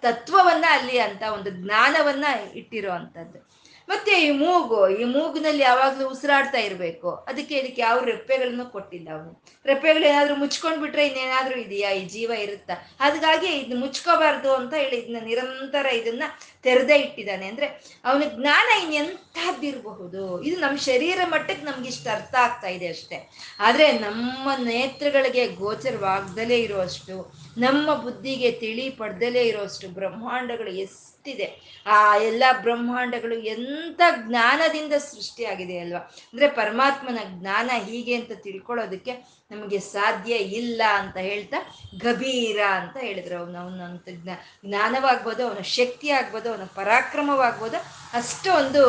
ತತ್ವವನ್ನ 0.00 0.64
ಅಲ್ಲಿ 0.68 0.98
ಅಂತ 0.98 1.22
ಒಂದು 1.32 1.50
ಜ್ಞಾನವನ್ನ 1.50 2.24
ಇಟ್ಟಿರೋ 2.54 2.92
ಅಂಥದ್ದು. 2.92 3.55
ಮತ್ತೆ 3.88 4.22
ಈ 4.22 4.30
ಮೂಗು, 4.30 4.88
ಈ 4.88 5.04
ಮೂಗಿನಲ್ಲಿ 5.04 5.62
ಯಾವಾಗಲೂ 5.62 6.08
ಉಸಿರಾಡ್ತಾ 6.08 6.58
ಇರಬೇಕು. 6.58 7.10
ಅದಕ್ಕೆ 7.10 7.54
ಇದಕ್ಕೆ 7.58 7.82
ಯಾವ 7.82 8.04
ರೆಪ್ಪೆಗಳನ್ನು 8.04 8.66
ಕೊಟ್ಟಿಲ್ಲ 8.66 9.08
ಅವನು. 9.12 9.42
ರೆಪ್ಪೆಗಳು 9.66 10.04
ಏನಾದರೂ 10.04 10.34
ಮುಚ್ಕೊಂಡ್ 10.34 10.80
ಬಿಟ್ರೆ 10.80 11.06
ಇನ್ನೇನಾದ್ರೂ 11.06 11.60
ಇದೆಯಾ? 11.60 11.90
ಈ 11.90 12.04
ಜೀವ 12.04 12.30
ಇರುತ್ತಾ? 12.30 12.74
ಹಾಗಾಗಿ 13.00 13.46
ಇದ್ 13.46 13.74
ಮುಚ್ಕೋಬಾರ್ದು 13.74 14.54
ಅಂತ 14.54 14.74
ಹೇಳಿ 14.74 14.96
ಇದನ್ನ 14.96 15.24
ನಿರಂತರ 15.24 15.86
ಇದನ್ನ 15.86 16.22
ತೆರೆದೇ 16.62 16.96
ಇಟ್ಟಿದ್ದಾನೆ. 16.96 17.46
ಅಂದ್ರೆ 17.46 17.66
ಅವನ 18.04 18.22
ಜ್ಞಾನ 18.34 18.82
ಇನ್ನೆಂತಹದ್ದಿರಬಹುದು 18.82 20.42
ಇದು 20.42 20.60
ನಮ್ಮ 20.60 20.78
ಶರೀರ 20.78 21.18
ಮಟ್ಟಕ್ಕೆ 21.24 21.66
ನಮ್ಗೆ 21.66 21.88
ಇಷ್ಟ 21.88 22.08
ಅರ್ಥ 22.08 22.34
ಆಗ್ತಾ 22.34 22.68
ಇದೆ 22.68 22.88
ಅಷ್ಟೇ. 22.88 23.30
ಆದ್ರೆ 23.60 23.92
ನಮ್ಮ 23.92 24.50
ನೇತ್ರಗಳಿಗೆ 24.64 25.46
ಗೋಚರವಾಗ್ದಲೇ 25.48 26.58
ಇರುವಷ್ಟು 26.60 27.45
ನಮ್ಮ 27.56 27.94
ಬುದ್ಧಿಗೆ 27.94 28.50
ತಿಳಿ 28.50 28.90
ಪಡ್ದಲೇ 28.90 29.42
ಇರೋಷ್ಟು 29.42 29.88
ಬ್ರಹ್ಮಾಂಡಗಳು 29.88 30.70
ಎಷ್ಟಿದೆ. 30.70 31.46
ಆ 31.86 32.16
ಎಲ್ಲ 32.16 32.44
ಬ್ರಹ್ಮಾಂಡಗಳು 32.62 33.36
ಎಂಥ 33.38 34.00
ಜ್ಞಾನದಿಂದ 34.26 34.92
ಸೃಷ್ಟಿಯಾಗಿದೆ 34.92 35.78
ಅಲ್ವಾ? 35.78 35.98
ಅಂದರೆ 35.98 36.48
ಪರಮಾತ್ಮನ 36.48 37.18
ಜ್ಞಾನ 37.40 37.70
ಹೀಗೆ 37.84 38.14
ಅಂತ 38.14 38.32
ತಿಳ್ಕೊಳ್ಳೋದಕ್ಕೆ 38.32 39.12
ನಮಗೆ 39.50 39.78
ಸಾಧ್ಯ 39.78 40.34
ಇಲ್ಲ 40.34 40.82
ಅಂತ 40.92 41.16
ಹೇಳ್ತಾ 41.16 41.56
ಗಭೀರ 42.00 42.60
ಅಂತ 42.64 42.96
ಹೇಳಿದ್ರು 42.96 43.36
ಅವನು. 43.38 43.58
ಅವನಂತ 43.58 44.08
ಜ್ಞಾ, 44.12 44.36
ಜ್ಞಾನವಾಗ್ಬೋದು, 44.66 45.48
ಅವನ 45.48 45.60
ಶಕ್ತಿ 45.60 46.10
ಆಗ್ಬೋದು 46.10 46.48
ಅವನ 46.52 46.64
ಪರಾಕ್ರಮವಾಗ್ಬೋದು 46.74 47.76
ಅಷ್ಟು 48.12 48.52
ಒಂದು 48.52 48.82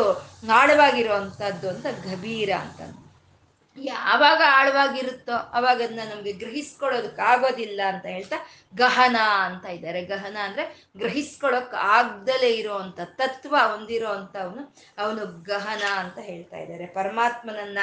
ಆಳವಾಗಿರುವಂಥದ್ದು 0.52 1.68
ಅಂತ 1.68 1.86
ಗಭೀರ 1.86 2.50
ಅಂತ 2.60 2.80
ಯಾವಾಗ 3.84 4.42
ಆಳವಾಗಿರುತ್ತೋ 4.46 5.32
ಅವಾಗ 5.52 5.82
ಅದನ್ನ 5.82 6.00
ನಮ್ಗೆ 6.14 6.32
ಗ್ರಹಿಸ್ಕೊಳ್ಳೋದಕ್ಕೆ 6.32 7.22
ಆಗೋದಿಲ್ಲ 7.22 7.80
ಅಂತ 7.86 8.06
ಹೇಳ್ತಾ 8.06 8.36
ಗಹನ 8.76 9.16
ಅಂತ 9.20 9.64
ಇದ್ದಾರೆ. 9.66 10.04
ಗಹನ 10.04 10.36
ಅಂದ್ರೆ 10.42 10.88
ಗ್ರಹಿಸ್ಕೊಳಕ್ 10.96 11.74
ಆಗ್ದಲೇ 11.74 12.50
ಇರೋವಂಥ 12.50 13.00
ತತ್ವ 13.04 13.56
ಹೊಂದಿರೋ 13.58 14.08
ಅವನು 14.08 14.74
ಅವನು 14.98 15.42
ಗಹನ 15.42 15.82
ಅಂತ 15.92 16.18
ಹೇಳ್ತಾ 16.18 16.56
ಇದ್ದಾರೆ. 16.56 16.86
ಪರಮಾತ್ಮನನ್ನ 16.86 17.78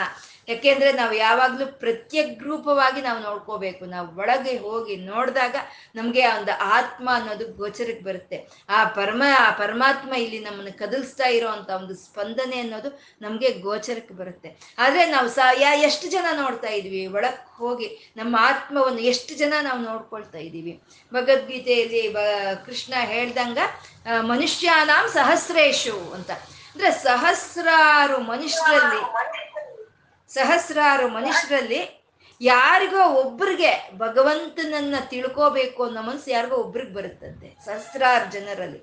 ಯಾಕೆಂದ್ರೆ 0.48 0.92
ನಾವು 0.92 1.14
ಯಾವಾಗ್ಲೂ 1.14 1.68
ಪ್ರತ್ಯಗ್ರೂಪವಾಗಿ 1.68 3.02
ನಾವು 3.02 3.20
ನೋಡ್ಕೋಬೇಕು. 3.20 3.86
ನಾವು 3.86 4.16
ಒಳಗೆ 4.16 4.58
ಹೋಗಿ 4.58 4.96
ನೋಡಿದಾಗ 4.96 5.56
ನಮ್ಗೆ 5.96 6.28
ಒಂದು 6.28 6.52
ಆತ್ಮ 6.60 7.10
ಅನ್ನೋದು 7.14 7.54
ಗೋಚರಕ್ಕೆ 7.54 8.06
ಬರುತ್ತೆ. 8.06 8.48
ಆ 8.70 8.84
ಪರಮ, 8.84 9.24
ಆ 9.40 9.52
ಪರಮಾತ್ಮ 9.52 10.14
ಇಲ್ಲಿ 10.14 10.40
ನಮ್ಮನ್ನ 10.40 10.70
ಕದಲ್ಸ್ತಾ 10.70 11.28
ಇರೋವಂಥ 11.28 11.70
ಒಂದು 11.70 11.96
ಸ್ಪಂದನೆ 11.96 12.60
ಅನ್ನೋದು 12.60 13.02
ನಮ್ಗೆ 13.22 13.52
ಗೋಚರಕ್ಕೆ 13.52 14.14
ಬರುತ್ತೆ. 14.14 14.76
ಆದ್ರೆ 14.78 15.06
ನಾವು 15.06 15.30
ಸ 15.30 15.40
ಎಷ್ಟು 15.88 16.06
ಜನ 16.16 16.28
ನೋಡ್ತಾ 16.42 16.70
ಇದ್ವಿ? 16.80 17.02
ಒಳಕ್ 17.18 17.44
ಹೋಗಿ 17.62 17.88
ನಮ್ಮ 18.20 18.34
ಆತ್ಮವನ್ನು 18.50 19.02
ಎಷ್ಟು 19.12 19.34
ಜನ 19.42 19.54
ನಾವು 19.68 19.80
ನೋಡ್ಕೊಳ್ತಾ 19.90 20.40
ಇದ್ದೀವಿ? 20.48 20.74
ಭಗವದ್ಗೀತೆಯಲ್ಲಿ 21.12 22.04
ಬ, 22.16 22.20
ಕೃಷ್ಣ 22.66 22.94
ಹೇಳ್ದಂಗ 23.14 23.60
ಮನುಷ್ಯಾನಾಂ 24.32 25.06
ಸಹಸ್ರೇಶು 25.18 25.98
ಅಂತ. 26.18 26.32
ಅಂದ್ರೆ 26.72 26.92
ಸಹಸ್ರಾರು 27.08 28.18
ಮನುಷ್ಯರಲ್ಲಿ 28.32 29.04
ಸಹಸ್ರಾರು 30.32 31.06
ಮನುಷ್ಯರಲ್ಲಿ 31.18 31.82
ಯಾರಿಗೋ 32.42 33.02
ಒಬ್ರಿಗೆ 33.20 33.70
ಭಗವಂತನನ್ನ 33.98 34.96
ತಿಳ್ಕೋಬೇಕು 35.12 35.82
ಅನ್ನೋ 35.86 36.02
ಮನಸ್ಸು 36.08 36.30
ಯಾರಿಗೋ 36.32 36.56
ಒಬ್ರಿಗೆ 36.64 36.94
ಬರುತ್ತಂತೆ, 36.98 37.50
ಸಹಸ್ರಾರು 37.66 38.26
ಜನರಲ್ಲಿ. 38.34 38.82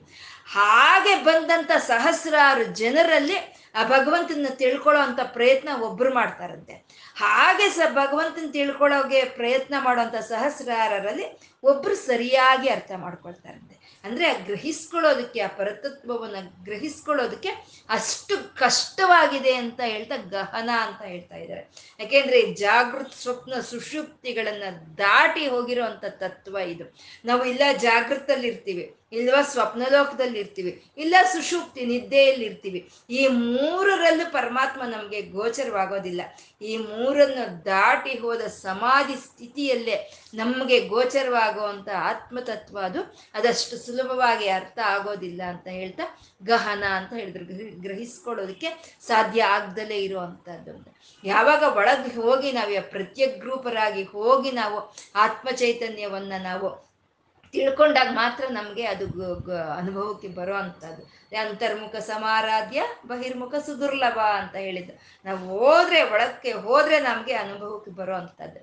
ಹಾಗೆ 0.52 1.24
ಬಂದಂತ 1.24 1.70
ಸಹಸ್ರಾರು 1.78 2.64
ಜನರಲ್ಲಿ 2.64 3.36
ಆ 3.74 3.82
ಭಗವಂತನ 3.84 4.46
ತಿಳ್ಕೊಳ್ಳೋ 4.54 5.02
ಅಂತ 5.02 5.20
ಪ್ರಯತ್ನ 5.24 5.68
ಒಬ್ರು 5.82 6.14
ಮಾಡ್ತಾರಂತೆ. 6.14 6.72
ಹಾಗೆ 7.16 7.68
ಸ 7.68 7.80
ಭಗವಂತನ 7.92 8.50
ತಿಳ್ಕೊಳ್ಳೋಗೆ 8.50 9.24
ಪ್ರಯತ್ನ 9.24 9.74
ಮಾಡುವಂತ 9.78 10.14
ಸಹಸ್ರಾರರಲ್ಲಿ 10.14 11.40
ಒಬ್ರು 11.62 11.94
ಸರಿಯಾಗಿ 11.94 12.68
ಅರ್ಥ 12.68 12.92
ಮಾಡ್ಕೊಳ್ತಾರಂತೆ. 12.96 14.00
ಅಂದ್ರೆ 14.04 14.26
ಆ 14.26 14.38
ಗ್ರಹಿಸ್ಕೊಳ್ಳೋದಕ್ಕೆ, 14.38 15.40
ಆ 15.40 15.46
ಪರತತ್ವವನ್ನ 15.46 16.36
ಗ್ರಹಿಸ್ಕೊಳ್ಳೋದಕ್ಕೆ 16.64 17.48
ಅಷ್ಟು 17.88 18.56
ಕಷ್ಟವಾಗಿದೆ 18.58 19.54
ಅಂತ 19.54 19.80
ಹೇಳ್ತಾ 19.80 20.16
ಗಹನ 20.16 20.70
ಅಂತ 20.86 21.02
ಹೇಳ್ತಾ 21.02 21.36
ಇದ್ದಾರೆ. 21.36 21.70
ಯಾಕೆಂದ್ರೆ 22.00 22.54
ಜಾಗೃತ್ 22.54 23.14
ಸ್ವಪ್ನ 23.14 23.60
ಸುಷುಪ್ತಿಗಳನ್ನ 23.60 24.62
ದಾಟಿ 24.98 25.48
ಹೋಗಿರೋ 25.48 25.84
ತತ್ವ 26.18 26.56
ಇದು. 26.56 26.96
ನಾವು 27.24 27.44
ಇಲ್ಲ 27.44 27.62
ಜಾಗೃತಲ್ಲಿ 27.76 28.48
ಇರ್ತೀವಿ 28.48 29.01
ಇಲ್ವಾ? 29.12 29.42
ಸ್ವಪ್ನಲೋಕದಲ್ಲಿ 29.42 30.38
ಇರ್ತೀವಿ 30.38 30.84
ಇಲ್ಲ, 30.96 31.14
ಸುಷುಪ್ತಿ 31.32 31.86
ನಿದ್ದೆಯಲ್ಲಿ 31.86 32.44
ಇರ್ತೀವಿ 32.44 32.80
ಈ 33.10 33.26
ಮೂರರಲ್ಲೂ 33.26 34.32
ಪರಮಾತ್ಮ 34.32 34.82
ನಮಗೆ 34.82 35.22
ಗೋಚರವಾಗೋದಿಲ್ಲ. 35.22 36.20
ಈ 36.62 36.76
ಮೂರನ್ನು 36.76 37.64
ದಾಟಿ 37.64 38.18
ಹೋದ 38.18 38.40
ಸಮಾಧಿ 38.40 39.16
ಸ್ಥಿತಿಯಲ್ಲೇ 39.16 40.10
ನಮಗೆ 40.34 40.80
ಗೋಚರವಾಗುವಂಥ 40.88 41.88
ಆತ್ಮತತ್ವ 41.88 42.78
ಅದು. 42.78 43.02
ಅದಷ್ಟು 43.34 43.76
ಸುಲಭವಾಗಿ 43.76 44.48
ಅರ್ಥ 44.48 44.78
ಆಗೋದಿಲ್ಲ 44.84 45.42
ಅಂತ 45.42 45.68
ಹೇಳ್ತಾ 45.68 46.18
ಗಹನ 46.44 46.84
ಅಂತ 46.84 47.12
ಹೇಳಿದ್ರು. 47.12 47.44
ಗ್ರಹಿ, 47.44 47.70
ಗ್ರಹಿಸ್ಕೊಳ್ಳೋದಕ್ಕೆ 47.70 48.98
ಸಾಧ್ಯ 49.06 49.42
ಆಗ್ದಲೇ 49.42 49.96
ಇರುವಂಥದ್ದು. 49.96 50.70
ಅಂತ 50.70 50.88
ಯಾವಾಗ 51.24 51.62
ಒಳಗೆ 51.76 52.20
ಹೋಗಿ 52.20 52.52
ನಾವು 52.52 52.90
ಪ್ರತ್ಯಗ್ರೂಪರಾಗಿ 52.90 54.02
ಹೋಗಿ 54.02 54.50
ನಾವು 54.50 54.94
ಆತ್ಮ 55.14 55.50
ಚೈತನ್ಯವನ್ನ 55.50 56.32
ನಾವು 56.42 56.91
ತಿಳ್ಕೊಂಡಾಗ 57.52 58.08
ಮಾತ್ರ 58.10 58.44
ನಮಗೆ 58.50 58.84
ಅದು 58.86 59.06
ಅನುಭವಕ್ಕೆ 59.76 60.28
ಬರೋ 60.28 60.54
ಅಂಥದ್ದು. 60.54 61.02
ಅಂತರ್ಮುಖ 61.36 61.96
ಸಮಾರಾಧ್ಯ, 61.96 62.82
ಬಹಿರ್ಮುಖ 63.06 63.54
ಸುದುರ್ಲಭ 63.54 64.18
ಅಂತ 64.18 64.54
ಹೇಳಿದ್ದು 64.56 64.94
ನಾವು 65.24 65.38
ಹೋದ್ರೆ, 65.58 66.02
ಒಳಕ್ಕೆ 66.02 66.52
ಹೋದ್ರೆ 66.52 67.00
ನಮಗೆ 67.00 67.34
ಅನುಭವಕ್ಕೆ 67.34 67.90
ಬರೋ 67.90 68.14
ಅಂಥದ್ದು. 68.14 68.60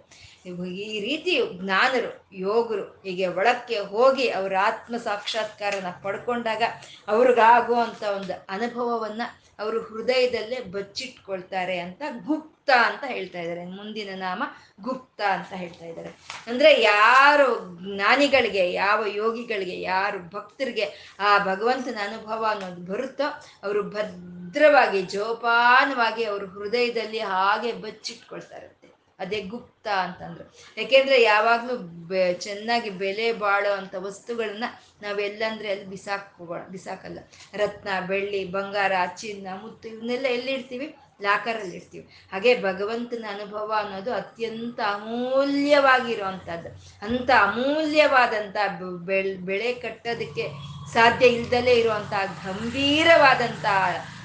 ಈ 0.67 0.99
ರೀತಿ 0.99 1.33
ಜ್ಞಾನರು, 1.61 2.11
ಯೋಗರು 2.33 2.83
ಹೀಗೆ 3.03 3.27
ಒಳಕ್ಕೆ 3.27 3.79
ಹೋಗಿ 3.79 4.29
ಅವರ 4.29 4.53
ಆತ್ಮ 4.61 4.97
ಸಾಕ್ಷಾತ್ಕಾರನ 4.97 5.89
ಪಡ್ಕೊಂಡಾಗ 6.03 6.63
ಅವ್ರಿಗಾಗುವಂಥ 7.07 8.03
ಒಂದು 8.03 8.33
ಅನುಭವವನ್ನ 8.49 9.21
ಅವರು 9.59 9.81
ಹೃದಯದಲ್ಲೇ 9.81 10.59
ಬಚ್ಚಿಟ್ಕೊಳ್ತಾರೆ 10.59 11.79
ಅಂತ 11.79 12.01
ಗುಪ್ತ 12.25 12.69
ಅಂತ 12.85 13.03
ಹೇಳ್ತಾ 13.07 13.39
ಇದ್ದಾರೆ. 13.39 13.65
ಮುಂದಿನ 13.65 14.09
ನಾಮ 14.15 14.43
ಗುಪ್ತ 14.81 15.21
ಅಂತ 15.21 15.53
ಹೇಳ್ತಾ 15.53 15.85
ಇದ್ದಾರೆ. 15.85 16.09
ಅಂದ್ರೆ 16.47 16.81
ಯಾರು 16.81 17.79
ಜ್ಞಾನಿಗಳಿಗೆ, 17.95 18.73
ಯಾವ 18.73 19.05
ಯೋಗಿಗಳಿಗೆ, 19.07 19.81
ಯಾರು 19.81 20.29
ಭಕ್ತರಿಗೆ 20.29 21.15
ಆ 21.19 21.37
ಭಗವಂತನ 21.45 21.97
ಅನುಭವ 22.03 22.45
ಅನ್ನೋದು 22.49 22.91
ಬರುತ್ತೋ 22.91 23.27
ಅವರು 23.63 23.83
ಭದ್ರವಾಗಿ 23.83 25.01
ಜೋಪಾನವಾಗಿ 25.01 26.23
ಅವರು 26.23 26.45
ಹೃದಯದಲ್ಲಿ 26.45 27.19
ಹಾಗೆ 27.19 27.71
ಬಚ್ಚಿಟ್ಕೊಳ್ತಾರಂತೆ. 27.73 28.89
ಅದೇ 29.19 29.41
ಗುಪ್ತ 29.41 29.87
ಅಂತಂದ್ರು. 29.87 30.45
ಯಾಕೆಂದ್ರೆ 30.77 31.21
ಯಾವಾಗ್ಲೂ 31.21 31.77
ಬೆ, 31.77 32.33
ಚೆನ್ನಾಗಿ 32.33 32.89
ಬೆಲೆ 32.89 33.33
ಬಾಳೋ 33.33 33.71
ಅಂತ 33.71 33.95
ವಸ್ತುಗಳನ್ನ 33.97 34.63
ನಾವೆಲ್ಲಂದ್ರೆ 35.01 35.71
ಅಲ್ಲಿ 35.71 35.85
ಬಿಸಾಕೋ 35.85 36.69
ಬಿಸಾಕಲ್ಲ. 36.69 37.19
ರತ್ನ, 37.53 37.87
ಬೆಳ್ಳಿ, 38.07 38.45
ಬಂಗಾರ, 38.45 38.91
ಚಿನ್ನ, 39.17 39.47
ಮುತ್ತು 39.61 39.89
ಇವನ್ನೆಲ್ಲ 39.89 40.25
ಎಲ್ಲಿಡ್ತೀವಿ? 40.25 40.95
ಲಾಕರಲ್ಲಿ 41.21 41.75
ಇರ್ತೀವಿ 41.75 42.07
ಹಾಗೆ 42.31 42.61
ಭಗವಂತನ 42.61 43.25
ಅನುಭವ 43.29 43.73
ಅನ್ನೋದು 43.77 44.13
ಅತ್ಯಂತ 44.13 44.79
ಅಮೂಲ್ಯವಾಗಿರುವಂಥದ್ದು 44.79 46.69
ಅಂತ 47.05 47.29
ಅಮೂಲ್ಯವಾದಂಥ 47.31 48.57
ಬೆಳ್, 49.05 49.37
ಬೆಳೆ 49.37 49.73
ಕಟ್ಟೋದಕ್ಕೆ 49.73 50.45
ಸಾಧ್ಯ 50.93 51.27
ಇಲ್ದಲೇ 51.27 51.73
ಇರುವಂತಹ 51.73 52.23
ಗಂಭೀರವಾದಂಥ 52.45 53.65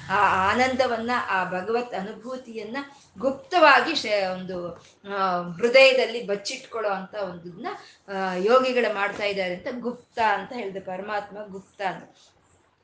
ಆ 0.09 0.51
ಆನಂದವನ್ನ, 0.51 1.11
ಆ 1.29 1.43
ಭಗವತ್ 1.51 1.93
ಅನುಭೂತಿಯನ್ನ 1.93 2.77
ಗುಪ್ತವಾಗಿ 3.17 3.93
ಒಂದು 4.33 4.57
ಹೃದಯದಲ್ಲಿ 5.53 6.27
ಬಚ್ಚಿಟ್ಕೊಳ್ಳೋ 6.27 6.89
ಅಂತ 6.89 7.15
ಒಂದನ್ನ 7.15 7.67
ಯೋಗಿಗಳು 8.37 8.93
ಮಾಡ್ತಾ 8.93 9.23
ಇದ್ದಾರೆ 9.23 9.55
ಅಂತ 9.55 9.67
ಗುಪ್ತ 9.79 10.19
ಅಂತ 10.19 10.53
ಹೇಳಿದೆ, 10.53 10.79
ಪರಮಾತ್ಮ 10.79 11.37
ಗುಪ್ತ 11.47 11.81
ಅಂತ. 11.81 12.03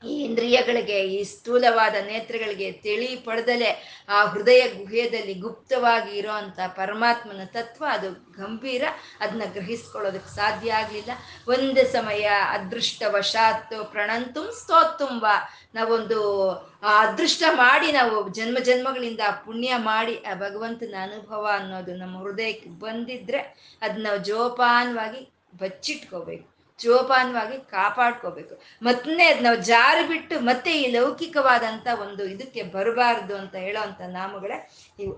ಈ 0.04 0.22
ಇಂದ್ರಿಯಗಳಿಗೆ, 0.22 0.98
ಈ 1.00 1.24
ಸ್ಥೂಲವಾದ 1.24 1.94
ನೇತ್ರಗಳಿಗೆ 1.94 2.72
ತಿಳಿ 2.72 3.16
ಪಡೆದಲೆ 3.16 3.70
ಆ 4.08 4.24
ಹೃದಯ 4.24 4.68
ಗುಹೆಯಲ್ಲಿ 4.68 5.34
ಗುಪ್ತವಾಗಿ 5.34 6.18
ಇರೋವಂಥ 6.18 6.58
ಪರಮಾತ್ಮನ 6.66 7.44
ತತ್ವ, 7.44 7.84
ಅದು 7.90 8.10
ಗಂಭೀರ. 8.12 8.82
ಅದನ್ನ 9.20 9.42
ಗ್ರಹಿಸ್ಕೊಳ್ಳೋದಕ್ಕೆ 9.52 10.36
ಸಾಧ್ಯ 10.36 10.72
ಆಗಲಿಲ್ಲ. 10.72 11.10
ಒಂದು 11.48 11.92
ಸಮಯ 11.92 12.24
ಅದೃಷ್ಟವಶಾತ್ 12.24 13.74
ಪ್ರಣಂತುಂ 13.92 14.50
ಸ್ತೋತ್ತುಂಬ 14.60 15.26
ನಾವೊಂದು 15.74 16.50
ಅದೃಷ್ಟ 16.82 17.42
ಮಾಡಿ 17.50 17.92
ನಾವು 17.92 18.28
ಜನ್ಮ 18.28 18.58
ಜನ್ಮಗಳಿಂದ 18.58 19.20
ಪುಣ್ಯ 19.44 19.76
ಮಾಡಿ 19.76 20.16
ಆ 20.16 20.34
ಭಗವಂತನ 20.34 20.94
ಅನುಭವ 21.02 21.48
ಅನ್ನೋದು 21.52 21.96
ನಮ್ಮ 21.96 22.22
ಹೃದಯಕ್ಕೆ 22.22 22.70
ಬಂದಿದ್ರೆ 22.70 23.38
ಅದನ್ನ 23.82 24.02
ನಾವು 24.02 24.18
ಜೋಪಾನವಾಗಿ 24.18 25.32
ಬಚ್ಚಿಟ್ಕೋಬೇಕು. 25.58 26.51
ಜೋಪಾನವಾಗಿ 26.82 27.70
ಕಾಪಾಡ್ಕೋಬೇಕು. 27.70 28.54
ಮತ್ತೆ 28.82 29.24
ಅದು 29.24 29.42
ನಾವು 29.42 29.56
ಜಾರಿ 29.56 30.08
ಬಿಟ್ಟು 30.08 30.40
ಮತ್ತೆ 30.40 30.70
ಈ 30.82 30.86
ಲೌಕಿಕವಾದಂತ 30.90 31.86
ಒಂದು 32.00 32.24
ಇದಕ್ಕೆ 32.24 32.62
ಬರಬಾರ್ದು 32.62 33.36
ಅಂತ 33.36 33.54
ಹೇಳೋವಂಥ 33.56 34.00
ನಾಮಗಳೇ 34.08 34.58
ಇವು. 34.98 35.14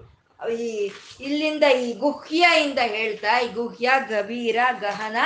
ಈ 0.52 0.90
ಇಲ್ಲಿಂದ 1.20 1.64
ಈ 1.82 1.92
ಗುಹ್ಯ 1.98 2.46
ಇಂದ 2.62 2.78
ಹೇಳ್ತಾ, 2.86 3.32
ಈ 3.40 3.48
ಗುಹ್ಯ 3.52 3.90
ಗಭೀರ 4.08 4.58
ಗಹನ 4.80 5.16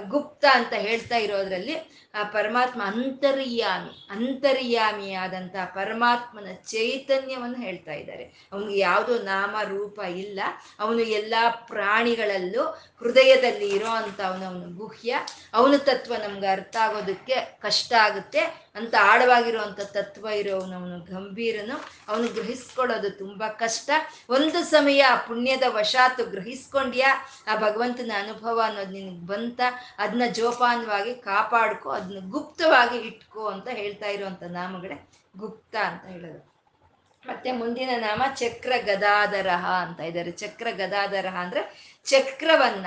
ಗುಪ್ತ 0.00 0.44
ಅಂತ 0.52 0.72
ಹೇಳ್ತಾ 0.72 1.16
ಇರೋದ್ರಲ್ಲಿ, 1.16 1.92
ಆ 2.14 2.22
ಪರಮಾತ್ಮ 2.22 2.82
ಅಂತರ್ಯಾಮಿ 2.82 4.06
ಅಂತರ್ಯಾಮಿಯಾದಂಥ 4.10 5.56
ಪರಮಾತ್ಮನ 5.74 6.46
ಚೈತನ್ಯವನ್ನು 6.54 7.56
ಹೇಳ್ತಾ 7.56 7.92
ಇದ್ದಾರೆ. 7.92 8.48
ಅವನಿಗೆ 8.52 8.78
ಯಾವುದೋ 8.78 9.18
ನಾಮ, 9.18 9.56
ರೂಪ 9.68 9.98
ಇಲ್ಲ. 9.98 10.40
ಅವನು 10.80 11.00
ಎಲ್ಲ 11.00 11.34
ಪ್ರಾಣಿಗಳಲ್ಲೂ 11.48 12.62
ಹೃದಯದಲ್ಲಿ 12.98 13.68
ಇರೋ 13.68 13.86
ಅಂತ 13.86 14.20
ಅವನವನು 14.20 14.76
ಗುಹ್ಯ. 14.76 15.16
ಅವನ 15.54 15.76
ತತ್ವ 15.76 16.14
ನಮ್ಗೆ 16.16 16.46
ಅರ್ಥ 16.46 16.76
ಆಗೋದಕ್ಕೆ 16.80 17.34
ಕಷ್ಟ 17.34 17.92
ಆಗುತ್ತೆ. 17.92 18.70
ಅಂತ 18.74 18.94
ಆಳವಾಗಿರುವಂಥ 19.00 19.80
ತತ್ವ 19.80 20.26
ಇರೋವನವನು 20.26 21.00
ಗಂಭೀರನು. 21.00 21.84
ಅವನು 22.08 22.28
ಗ್ರಹಿಸ್ಕೊಳ್ಳೋದು 22.28 23.10
ತುಂಬಾ 23.10 23.48
ಕಷ್ಟ. 23.48 23.90
ಒಂದು 24.28 24.64
ಸಮಯ 24.64 25.04
ಪುಣ್ಯದ 25.28 25.62
ವಶಾತು 25.68 26.24
ಗ್ರಹಿಸ್ಕೊಂಡ್ಯಾ? 26.24 27.28
ಆ 27.46 27.56
ಭಗವಂತನ 27.56 28.12
ಅನುಭವ 28.18 28.62
ಅನ್ನೋದು 28.64 28.90
ನಿನಗೆ 28.90 29.26
ಬಂತ? 29.26 29.60
ಅದನ್ನ 29.98 30.22
ಜೋಪಾನವಾಗಿ 30.32 31.14
ಕಾಪಾಡ್ಕೊ 31.14 31.90
ಅದನ್ನ 31.90 32.30
ಗುಪ್ತವಾಗಿ 32.30 32.98
ಇಟ್ಕೋ 32.98 33.46
ಅಂತ 33.46 33.68
ಹೇಳ್ತಾ 33.68 34.06
ಇರುವಂತ 34.06 34.42
ನಾಮಗಳೇ 34.42 35.08
ಗುಪ್ತ 35.36 35.76
ಅಂತ 35.76 36.04
ಹೇಳೋದು. 36.04 36.51
ಮತ್ತೆ 37.26 37.52
ಮುಂದಿನ 37.52 37.90
ನಾಮ 37.96 38.22
ಚಕ್ರ 38.34 38.72
ಗದಾಧರಹ 38.84 39.64
ಅಂತ 39.70 40.00
ಇದ್ದಾರೆ. 40.00 40.30
ಚಕ್ರ 40.30 40.66
ಗದಾಧರಹ 40.70 41.36
ಅಂದ್ರೆ 41.36 41.62
ಚಕ್ರವನ್ನ, 42.04 42.86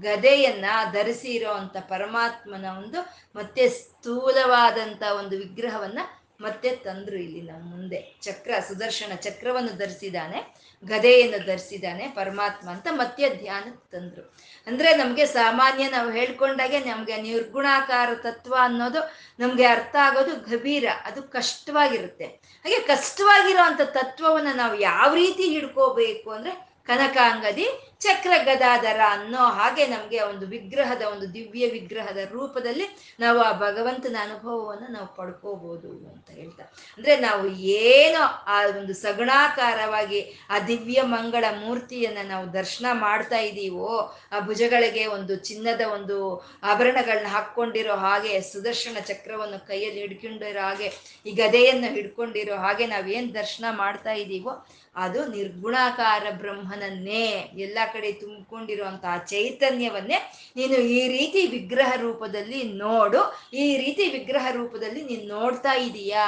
ಗದೆಯನ್ನ 0.00 0.64
ಧರಿಸಿ 0.92 1.28
ಇರೋವಂಥ 1.28 1.76
ಪರಮಾತ್ಮನ 1.88 2.64
ಒಂದು 2.64 3.00
ಮತ್ತೆ 3.34 3.68
ಸ್ಥೂಲವಾದಂತ 3.68 5.02
ಒಂದು 5.02 5.38
ವಿಗ್ರಹವನ್ನ 5.38 5.98
ಮತ್ತೆ 6.40 6.76
ತಂದ್ರು 6.76 7.16
ಇಲ್ಲಿ 7.16 7.42
ನಮ್ಮ 7.42 7.70
ಮುಂದೆ. 7.70 8.18
ಚಕ್ರ 8.22 8.50
ಸುದರ್ಶನ 8.68 9.14
ಚಕ್ರವನ್ನು 9.16 9.72
ಧರಿಸಿದಾನೆ 9.78 10.40
ಗದೆಯನ್ನು 10.84 11.46
ಧರಿಸಿದ್ದಾನೆ 11.46 12.08
ಪರಮಾತ್ಮ 12.08 12.70
ಅಂತ 12.70 12.88
ಮತ್ತೆ 12.90 13.28
ಧ್ಯಾನ 13.28 13.66
ತಂದ್ರು. 13.92 14.22
ಅಂದ್ರೆ 14.66 14.96
ನಮಗೆ 14.96 15.26
ಸಾಮಾನ್ಯ 15.26 15.88
ನಾವು 15.88 16.10
ಹೇಳ್ಕೊಂಡಾಗೆ 16.10 16.78
ನಮಗೆ 16.80 17.16
ನಿರ್ಗುಣಾಕಾರ 17.22 18.14
ತತ್ವ 18.14 18.54
ಅನ್ನೋದು 18.60 19.00
ನಮಗೆ 19.38 19.66
ಅರ್ಥ 19.66 19.96
ಆಗೋದು 20.00 20.36
ಗಭೀರ, 20.50 20.84
ಅದು 21.04 21.22
ಕಷ್ಟವಾಗಿರುತ್ತೆ. 21.22 22.24
ಹಾಗೆ 22.64 22.80
ಕಷ್ಟವಾಗಿರೋ 22.80 23.62
ಅಂತ 23.62 23.80
ತತ್ವವನ್ನು 23.80 24.56
ನಾವು 24.56 24.80
ಯಾವ 24.80 25.14
ರೀತಿ 25.14 25.48
ಹಿಡ್ಕೋಬೇಕು 25.48 26.30
ಅಂದ್ರೆ 26.30 26.74
ಕನಕಾಂಗದಿ 26.86 27.93
ಚಕ್ರ 28.04 28.32
ಗದಾಧರ 28.44 29.00
ಅನ್ನೋ 29.10 29.42
ಹಾಗೆ 29.58 29.84
ನಮಗೆ 29.86 30.20
ಒಂದು 30.20 30.44
ವಿಗ್ರಹದ, 30.46 31.02
ಒಂದು 31.12 31.26
ದಿವ್ಯ 31.34 31.66
ವಿಗ್ರಹದ 31.68 32.20
ರೂಪದಲ್ಲಿ 32.32 32.86
ನಾವು 33.20 33.38
ಆ 33.40 33.52
ಭಗವಂತನ 33.58 34.16
ಅನುಭವವನ್ನು 34.22 34.88
ನಾವು 34.92 35.08
ಪಡ್ಕೋಬಹುದು 35.16 35.90
ಅಂತ 36.12 36.28
ಹೇಳ್ತಾ 36.30 36.64
ಅಂದ್ರೆ 36.98 37.14
ನಾವು 37.16 37.44
ಏನೋ 37.84 38.22
ಆ 38.54 38.58
ಒಂದು 38.78 38.94
ಸಗುಣಾಕಾರವಾಗಿ 38.94 40.20
ಆ 40.50 40.58
ದಿವ್ಯ 40.70 41.02
ಮಂಗಳ 41.14 41.44
ಮೂರ್ತಿಯನ್ನ 41.64 42.22
ನಾವು 42.28 42.46
ದರ್ಶನ 42.52 42.86
ಮಾಡ್ತಾ 43.06 43.40
ಇದ್ದೀವೋ 43.48 43.90
ಆ 44.32 44.40
ಭುಜಗಳಿಗೆ 44.40 45.04
ಒಂದು 45.16 45.34
ಚಿನ್ನದ 45.48 45.82
ಒಂದು 45.96 46.16
ಆಭರಣಗಳನ್ನ 46.62 47.30
ಹಾಕ್ಕೊಂಡಿರೋ 47.36 47.96
ಹಾಗೆ, 47.96 48.32
ಸುದರ್ಶನ 48.52 48.96
ಚಕ್ರವನ್ನು 49.10 49.60
ಕೈಯಲ್ಲಿ 49.66 50.00
ಹಿಡ್ಕೊಂಡಿರೋ 50.00 50.62
ಹಾಗೆ, 50.68 50.88
ಈ 51.26 51.32
ಗದೆಯನ್ನು 51.32 51.90
ಹಿಡ್ಕೊಂಡಿರೋ 51.94 52.56
ಹಾಗೆ 52.56 52.86
ನಾವೇನ್ 52.86 53.28
ದರ್ಶನ 53.34 53.64
ಮಾಡ್ತಾ 53.82 54.14
ಇದ್ದೀವೋ 54.22 54.54
ಅದು 54.96 55.20
ನಿರ್ಗುಣಾಕಾರ 55.26 56.24
ಬ್ರಹ್ಮನನ್ನೇ. 56.42 57.22
ಎಲ್ಲ 57.58 57.78
ಕಡೆ 57.94 58.10
ತುಂಬಿಕೊಂಡಿರುವಂತಹ 58.22 59.14
ಚೈತನ್ಯವನ್ನೇ 59.32 60.18
ನೀನು 60.58 60.76
ಈ 60.96 61.02
ರೀತಿ 61.14 61.40
ವಿಗ್ರಹ 61.54 61.90
ರೂಪದಲ್ಲಿ 62.04 62.60
ನೋಡು, 62.84 63.20
ಈ 63.62 63.66
ರೀತಿ 63.82 64.04
ವಿಗ್ರಹ 64.16 64.46
ರೂಪದಲ್ಲಿ 64.58 65.02
ನೀನು 65.10 65.26
ನೋಡ್ತಾ 65.36 65.74
ಇದೀಯಾ 65.88 66.26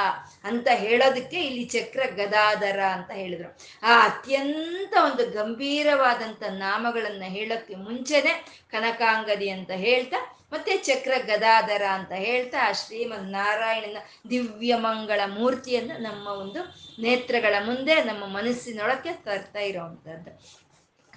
ಅಂತ 0.51 0.69
ಹೇಳೋದಕ್ಕೆ 0.85 1.39
ಇಲ್ಲಿ 1.49 1.65
ಚಕ್ರ 1.75 2.03
ಗದಾಧರ 2.21 2.81
ಅಂತ 2.97 3.11
ಹೇಳಿದ್ರು. 3.21 3.51
ಆ 3.83 3.93
ಅತ್ಯಂತ 4.09 4.95
ಒಂದು 5.09 5.27
ಗಂಭೀರವಾದಂತ 5.39 6.43
ನಾಮಗಳನ್ನ 6.65 7.25
ಹೇಳೋಕ್ಕೆ 7.37 7.77
ಮುಂಚೆನೆ 7.87 8.35
ಕನಕಾಂಗದಿ 8.75 9.51
ಅಂತ 9.57 9.73
ಹೇಳ್ತಾ, 9.87 10.19
ಮತ್ತೆ 10.53 10.73
ಚಕ್ರ 10.89 11.15
ಗದಾಧರ 11.31 11.85
ಅಂತ 11.99 12.13
ಹೇಳ್ತಾ 12.27 12.59
ಆ 12.67 12.73
ಶ್ರೀಮದ್ 12.81 13.31
ನಾರಾಯಣನ 13.31 14.01
ದಿವ್ಯ 14.31 14.75
ಮಂಗಳ 14.85 15.21
ಮೂರ್ತಿಯನ್ನ 15.39 15.93
ನಮ್ಮ 16.07 16.27
ಒಂದು 16.43 16.61
ನೇತ್ರಗಳ 17.05 17.55
ಮುಂದೆ, 17.69 17.97
ನಮ್ಮ 18.11 18.25
ಮನಸ್ಸಿನೊಳಕ್ಕೆ 18.37 19.13
ತರ್ತಾ 19.27 19.63
ಇರೋವಂಥದ್ದು 19.71 20.33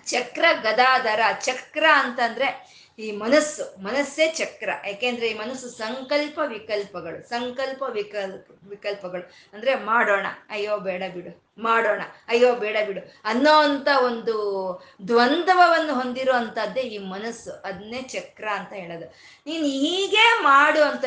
ಚಕ್ರ 0.09 0.45
ಗದಾಧರ, 0.61 1.19
ಚಕ್ರ 1.39 1.85
ಅಂತಂದ್ರೆ 1.93 2.79
ಈ 2.99 3.11
ಮನಸ್ಸು, 3.11 3.83
ಮನಸ್ಸೇ 3.83 4.25
ಚಕ್ರ. 4.27 4.69
ಯಾಕೆಂದ್ರೆ 4.87 5.27
ಈ 5.27 5.33
ಮನಸ್ಸು 5.33 5.69
ಸಂಕಲ್ಪ 5.69 6.39
ವಿಕಲ್ಪಗಳು, 6.47 7.29
ಸಂಕಲ್ಪ 7.29 7.83
ವಿಕಲ್ಪ 7.89 8.47
ವಿಕಲ್ಪಗಳು. 8.69 9.31
ಅಂದ್ರೆ 9.53 9.75
ಮಾಡೋಣ, 9.75 10.25
ಅಯ್ಯೋ 10.49 10.77
ಬೇಡ 10.77 11.03
ಬಿಡು, 11.13 11.31
ಮಾಡೋಣ, 11.63 12.01
ಅಯ್ಯೋ 12.27 12.55
ಬೇಡ 12.55 12.77
ಬಿಡು 12.87 13.01
ಅನ್ನೋ 13.25 13.53
ಅಂತ 13.59 13.87
ಒಂದು 14.05 14.35
ದ್ವಂದ್ವವನ್ನು 15.07 15.93
ಹೊಂದಿರೋ 15.93 16.33
ಈ 16.79 16.97
ಮನಸ್ಸು. 16.97 17.51
ಅದನ್ನೇ 17.51 18.01
ಚಕ್ರ 18.01 18.47
ಅಂತ 18.49 18.73
ಹೇಳೋದು. 18.73 19.05
ನೀನು 19.45 19.65
ಹೀಗೆ 19.65 20.43
ಮಾಡು 20.43 20.83
ಅಂತ 20.83 21.05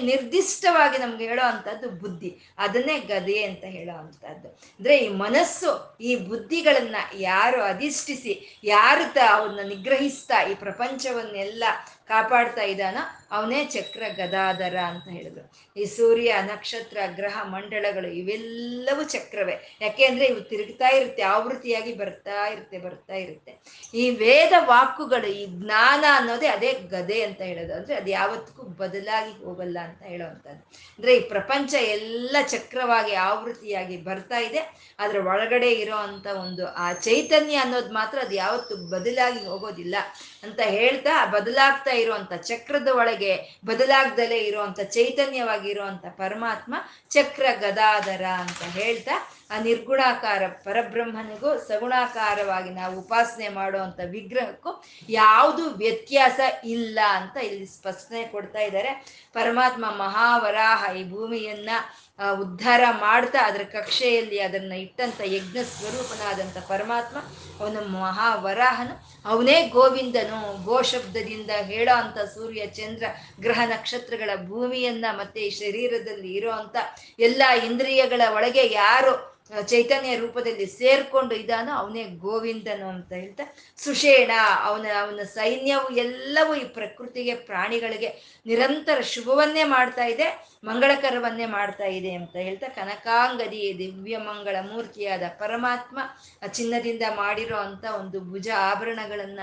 ನಿರ್ದಿಷ್ಟವಾಗಿ 0.00 0.98
ನಮ್ಗೆ 0.98 1.28
ಹೇಳೋ 1.28 1.42
ಅಂಥದ್ದು 1.42 1.90
ಬುದ್ಧಿ. 1.90 2.38
ಅದನ್ನೇ 2.58 3.00
ಗದೆ 3.00 3.42
ಅಂತ 3.42 3.64
ಹೇಳೋ 3.64 3.98
ಅಂಥದ್ದು. 3.98 4.48
ಅಂದ್ರೆ 4.48 4.98
ಈ 4.98 5.08
ಮನಸ್ಸು, 5.08 5.98
ಈ 6.00 6.16
ಬುದ್ಧಿಗಳನ್ನ 6.16 6.96
ಯಾರು 7.18 7.62
ಅಧಿಷ್ಠಿಸಿ, 7.62 8.60
ಯಾರು 8.64 9.14
ತ 9.14 9.18
ಅವನ್ನ 9.30 9.68
ನಿಗ್ರಹಿಸ್ತಾ 9.68 10.48
ಈ 10.50 10.54
ಪ್ರಪಂಚವನ್ನೆಲ್ಲ 10.54 11.64
ಕಾಪಾಡ್ತಾ 12.10 12.62
ಇದ್ದಾನ. 12.62 12.98
ಅವನೇ 13.30 13.64
ಚಕ್ರ 13.64 14.02
ಗದಾಧರ 14.16 14.76
ಅಂತ 14.76 15.08
ಹೇಳಿದ್ರು. 15.08 15.42
ಈ 15.76 15.84
ಸೂರ್ಯ, 15.84 16.30
ನಕ್ಷತ್ರ, 16.42 16.98
ಗ್ರಹ 17.14 17.36
ಮಂಡಳಗಳು 17.42 18.08
ಇವೆಲ್ಲವೂ 18.08 19.02
ಚಕ್ರವೇ. 19.02 19.56
ಯಾಕೆ 19.80 20.04
ಅಂದ್ರೆ 20.04 20.26
ಇವು 20.26 20.40
ತಿರುಗ್ತಾ 20.40 20.88
ಇರುತ್ತೆ, 20.88 21.22
ಆವೃತ್ತಿಯಾಗಿ 21.22 21.92
ಬರ್ತಾ 21.94 22.46
ಇರುತ್ತೆ 22.46 22.78
ಬರ್ತಾ 22.78 23.14
ಇರುತ್ತೆ. 23.14 23.52
ಈ 23.94 24.10
ವೇದ 24.10 24.52
ವಾಕುಗಳು, 24.58 25.26
ಈ 25.26 25.46
ಜ್ಞಾನ 25.46 26.04
ಅನ್ನೋದೇ 26.12 26.46
ಅದೇ 26.46 26.72
ಗದೆ 26.72 27.22
ಅಂತ 27.22 27.40
ಹೇಳೋದು. 27.40 27.74
ಅಂದ್ರೆ 27.74 27.94
ಅದು 27.94 28.10
ಯಾವತ್ತಿಗೂ 28.10 28.62
ಬದಲಾಗಿ 28.62 29.44
ಹೋಗಲ್ಲ 29.44 29.78
ಅಂತ 29.84 30.02
ಹೇಳುವಂಥದ್ದು. 30.02 30.62
ಅಂದ್ರೆ 30.98 31.16
ಈ 31.16 31.20
ಪ್ರಪಂಚ 31.20 31.74
ಎಲ್ಲ 31.74 32.36
ಚಕ್ರವಾಗಿ, 32.48 33.14
ಆವೃತ್ತಿಯಾಗಿ 33.14 33.96
ಬರ್ತಾ 33.96 34.38
ಇದೆ. 34.38 34.58
ಅದ್ರ 34.98 35.18
ಒಳಗಡೆ 35.26 35.70
ಇರೋ 35.72 35.96
ಅಂತ 35.96 36.26
ಒಂದು 36.26 36.64
ಆ 36.66 36.92
ಚೈತನ್ಯ 36.92 37.56
ಅನ್ನೋದು 37.56 37.92
ಮಾತ್ರ 37.94 38.18
ಅದು 38.18 38.34
ಯಾವತ್ತು 38.34 38.76
ಬದಲಾಗಿ 38.76 39.46
ಹೋಗೋದಿಲ್ಲ. 39.46 39.96
ಅಂತ 40.42 40.60
ಹೇಳ್ತಾ 40.68 41.14
ಬದಲಾಗ್ತಾ 41.26 41.92
ಇರುವಂತ 41.92 42.32
ಚಕ್ರದ 42.42 42.88
ಒಳಗೆ 42.88 43.32
ಬದಲಾಗ್ದಲೇ 43.64 44.38
ಇರುವಂತ 44.40 44.80
ಚೈತನ್ಯವಾಗಿರುವಂತ 44.92 46.04
ಪರಮಾತ್ಮ 46.16 46.74
ಚಕ್ರ 47.10 47.44
ಗದಾಧರ 47.60 48.24
ಅಂತ 48.42 48.62
ಹೇಳ್ತಾ 48.78 49.16
ಆ 49.50 49.58
ನಿರ್ಗುಣಾಕಾರ 49.58 50.42
ಪರಬ್ರಹ್ಮನಿಗೂ 50.64 51.58
ಸಗುಣಾಕಾರವಾಗಿ 51.58 52.70
ನಾವು 52.70 52.98
ಉಪಾಸನೆ 52.98 53.48
ಮಾಡುವಂತ 53.48 54.00
ವಿಗ್ರಹಕ್ಕೂ 54.10 54.72
ಯಾವುದು 55.08 55.64
ವ್ಯತ್ಯಾಸ 55.74 56.40
ಇಲ್ಲ 56.64 56.98
ಅಂತ 57.16 57.36
ಇಲ್ಲಿ 57.36 57.66
ಸ್ಪಷ್ಟನೆ 57.66 58.22
ಕೊಡ್ತಾ 58.24 58.60
ಇದ್ದಾರೆ. 58.60 58.92
ಪರಮಾತ್ಮ 59.32 59.84
ಮಹಾವರಾಹ 59.98 60.96
ಈ 60.96 61.04
ಭೂಮಿಯನ್ನ 61.10 61.70
ಉದ್ಧಾರ 62.20 62.80
ಮಾಡ್ತಾ 62.90 63.40
ಅದರ 63.40 63.62
ಕಕ್ಷೆಯಲ್ಲಿ 63.72 64.38
ಅದನ್ನ 64.38 64.72
ಇಟ್ಟಂತ 64.72 65.20
ಯಜ್ಞ 65.26 65.58
ಸ್ವರೂಪನಾದಂಥ 65.64 66.58
ಪರಮಾತ್ಮ, 66.68 67.18
ಅವನ 67.60 67.76
ಮಹಾವರಾಹನು, 67.78 68.94
ಅವನೇ 69.24 69.68
ಗೋವಿಂದನು, 69.68 70.64
ಗೋ 70.64 70.82
ಶಬ್ದದಿಂದ 70.82 71.50
ಹೇಳೋ 71.62 71.94
ಅಂತ 71.94 72.18
ಸೂರ್ಯ, 72.18 72.66
ಚಂದ್ರ, 72.66 73.04
ಗ್ರಹ 73.40 73.60
ನಕ್ಷತ್ರಗಳ 73.66 74.30
ಭೂಮಿಯನ್ನ 74.48 75.04
ಮತ್ತೆ 75.12 75.40
ಈ 75.40 75.50
ಶರೀರದಲ್ಲಿ 75.50 76.32
ಇರೋ 76.32 76.50
ಅಂತ 76.50 76.76
ಎಲ್ಲ 77.18 77.42
ಇಂದ್ರಿಯಗಳ 77.64 78.20
ಒಳಗೆ 78.34 78.72
ಯಾರು 78.72 79.39
ಚೈತನ್ಯ 79.68 80.16
ರೂಪದಲ್ಲಿ 80.16 80.66
ಸೇರ್ಕೊಂಡು 80.66 81.34
ಇದ್ದಾನೋ 81.34 81.72
ಅವನೇ 81.72 82.04
ಗೋವಿಂದನು 82.04 82.88
ಅಂತ 82.88 83.10
ಹೇಳ್ತಾ, 83.12 83.44
ಸುಷೇಣ, 83.78 84.30
ಅವನ 84.64 84.86
ಅವನ 85.02 85.22
ಸೈನ್ಯವು 85.22 85.88
ಎಲ್ಲವೂ 85.96 86.54
ಈ 86.54 86.64
ಪ್ರಕೃತಿಗೆ, 86.64 87.34
ಪ್ರಾಣಿಗಳಿಗೆ 87.34 88.10
ನಿರಂತರ 88.46 89.00
ಶುಭವನ್ನೇ 89.00 89.64
ಮಾಡ್ತಾ 89.64 90.04
ಇದೆ, 90.04 90.28
ಮಂಗಳಕರವನ್ನೇ 90.64 91.46
ಮಾಡ್ತಾ 91.46 91.84
ಇದೆ 91.84 92.12
ಅಂತ 92.14 92.36
ಹೇಳ್ತಾ, 92.36 92.68
ಕನಕಾಂಗದಿ 92.68 93.62
ದಿವ್ಯ 93.78 94.18
ಮಂಗಳ 94.18 94.56
ಮೂರ್ತಿಯಾದ 94.60 95.22
ಪರಮಾತ್ಮ 95.38 95.98
ಚಿನ್ನದಿಂದ 96.52 97.02
ಮಾಡಿರೋ 97.16 97.56
ಅಂತ 97.56 97.84
ಒಂದು 97.98 98.20
ಭುಜ 98.20 98.48
ಆಭರಣಗಳನ್ನ 98.72 99.40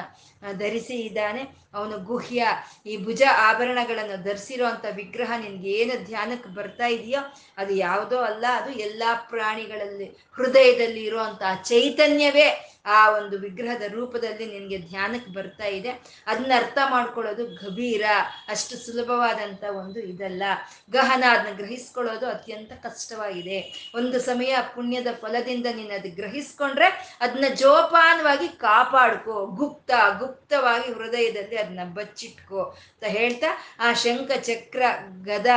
ಧರಿಸಿ 0.53 0.97
ಇದ್ದಾನೆ. 0.99 1.43
ಅವನು 1.74 1.97
ಗುಹ್ಯ, 1.97 2.45
ಈ 2.86 2.93
ಭುಜ 2.97 3.24
ಆಭರಣಗಳನ್ನು 3.32 4.24
ಧರಿಸಿರೋ 4.24 4.66
ಅಂತ 4.66 4.86
ವಿಗ್ರಹ 4.91 5.32
ನಿನ್ಗೆ 5.38 5.70
ಏನು 5.70 5.95
ಧ್ಯಾನಕ್ಕೆ 6.05 6.49
ಬರ್ತಾ 6.49 6.88
ಇದೆಯೋ, 6.88 7.22
ಅದು 7.58 7.74
ಯಾವುದೋ 7.74 8.18
ಅಲ್ಲ, 8.22 8.45
ಅದು 8.62 8.72
ಎಲ್ಲಾ 8.80 9.14
ಪ್ರಾಣಿಗಳಲ್ಲಿ 9.30 9.97
ಹೃದಯದಲ್ಲಿ 10.06 11.04
ಇರುವಂತಹ 11.04 11.62
ಚೈತನ್ಯವೇ 11.64 12.74
ಆ 12.89 13.10
ಒಂದು 13.10 13.39
ವಿಗ್ರಹದ 13.39 13.82
ರೂಪದಲ್ಲಿ 13.82 14.45
ನಿನಗೆ 14.45 14.78
ಧ್ಯಾನಕ್ಕೆ 14.78 15.32
ಬರ್ತಾ 15.32 15.66
ಇದೆ. 15.66 15.89
ಅದನ್ನ 16.28 16.52
ಅರ್ಥ 16.56 16.78
ಮಾಡ್ಕೊಳ್ಳೋದು 16.89 17.45
ಗಭೀರ, 17.45 18.04
ಅಷ್ಟು 18.48 18.78
ಸುಲಭವಾದಂಥ 18.78 19.64
ಒಂದು 19.64 20.00
ಇದಲ್ಲ. 20.00 20.43
ಗಹನ 20.91 21.24
ಅದನ್ನ 21.30 21.56
ಗ್ರಹಿಸ್ಕೊಳ್ಳೋದು 21.56 22.28
ಅತ್ಯಂತ 22.28 22.72
ಕಷ್ಟವಾಗಿದೆ. 22.72 23.91
ಒಂದು 23.95 24.20
ಸಮಯ 24.20 24.56
ಪುಣ್ಯದ 24.76 25.08
ಫಲದಿಂದ 25.22 25.66
ನೀನು 25.66 25.93
ಅದು 25.93 26.16
ಗ್ರಹಿಸ್ಕೊಂಡ್ರೆ 26.16 27.18
ಅದನ್ನ 27.22 27.54
ಜೋಪಾನವಾಗಿ 27.54 28.48
ಕಾಪಾಡ್ಕೋ, 28.48 29.45
ಗುಪ್ತ, 29.45 29.91
ಗುಪ್ತವಾಗಿ 30.20 30.93
ಹೃದಯದಲ್ಲಿ 30.93 31.56
ಅದನ್ನ 31.56 31.80
ಬಚ್ಚಿಟ್ಕೋ 31.93 32.60
ಅಂತ 32.60 33.04
ಹೇಳ್ತಾ 33.04 33.48
ಆ 33.80 33.93
ಶಂಖ 33.93 34.32
ಚಕ್ರ 34.32 34.82
ಗದ 35.24 35.48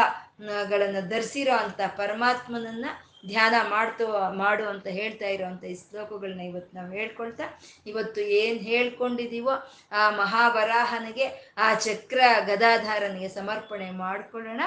ಗಳನ್ನ 0.68 1.08
ಧರಿಸಿರೋ 1.08 1.56
ಅಂತ 1.56 1.80
ಪರಮಾತ್ಮನನ್ನ 1.86 2.84
ಧ್ಯಾನ 3.26 3.54
ಮಾಡ್ತು, 3.68 4.06
ಮಾಡು 4.42 4.64
ಅಂತ 4.68 4.86
ಹೇಳ್ತಾ 4.98 5.28
ಇರುವಂತ 5.34 5.64
ಈ 5.64 5.74
ಶ್ಲೋಕಗಳನ್ನ 5.80 6.44
ಇವತ್ತು 6.50 6.72
ನಾವು 6.76 6.92
ಹೇಳ್ಕೊಳ್ತಾ, 6.98 7.46
ಇವತ್ತು 7.86 8.20
ಏನು 8.20 8.58
ಹೇಳ್ಕೊಂಡಿದೀವೋ 8.70 9.54
ಆ 9.92 10.04
ಮಹಾವರಾಹನಿಗೆ 10.10 11.26
ಆ 11.66 11.68
ಚಕ್ರ 11.86 12.20
ಗದಾಧಾರನಿಗೆ 12.46 13.30
ಸಮರ್ಪಣೆ 13.38 13.88
ಮಾಡ್ಕೊಳ್ಳೋಣ. 14.04 14.60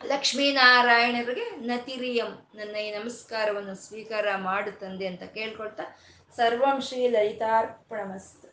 ಲಕ್ಷ್ಮೀನಾರಾಯಣರಿಗೆ 0.00 1.44
ನತಿರಿಯಂ 1.70 2.32
ನನ್ನ 2.58 2.74
ಈ 2.86 2.88
ನಮಸ್ಕಾರವನ್ನು 2.98 3.74
ಸ್ವೀಕಾರ 3.84 4.26
ಮಾಡು 4.48 4.72
ತಂದೆ 4.80 5.06
ಅಂತ 5.06 5.24
ಕೇಳ್ಕೊಳ್ತಾ, 5.36 5.84
ಸರ್ವಂ 6.36 6.78
ಶ್ರೀ 6.88 7.02
ಲಲಿತಾರ್ಪಣಮಸ್ತು. 7.08 8.43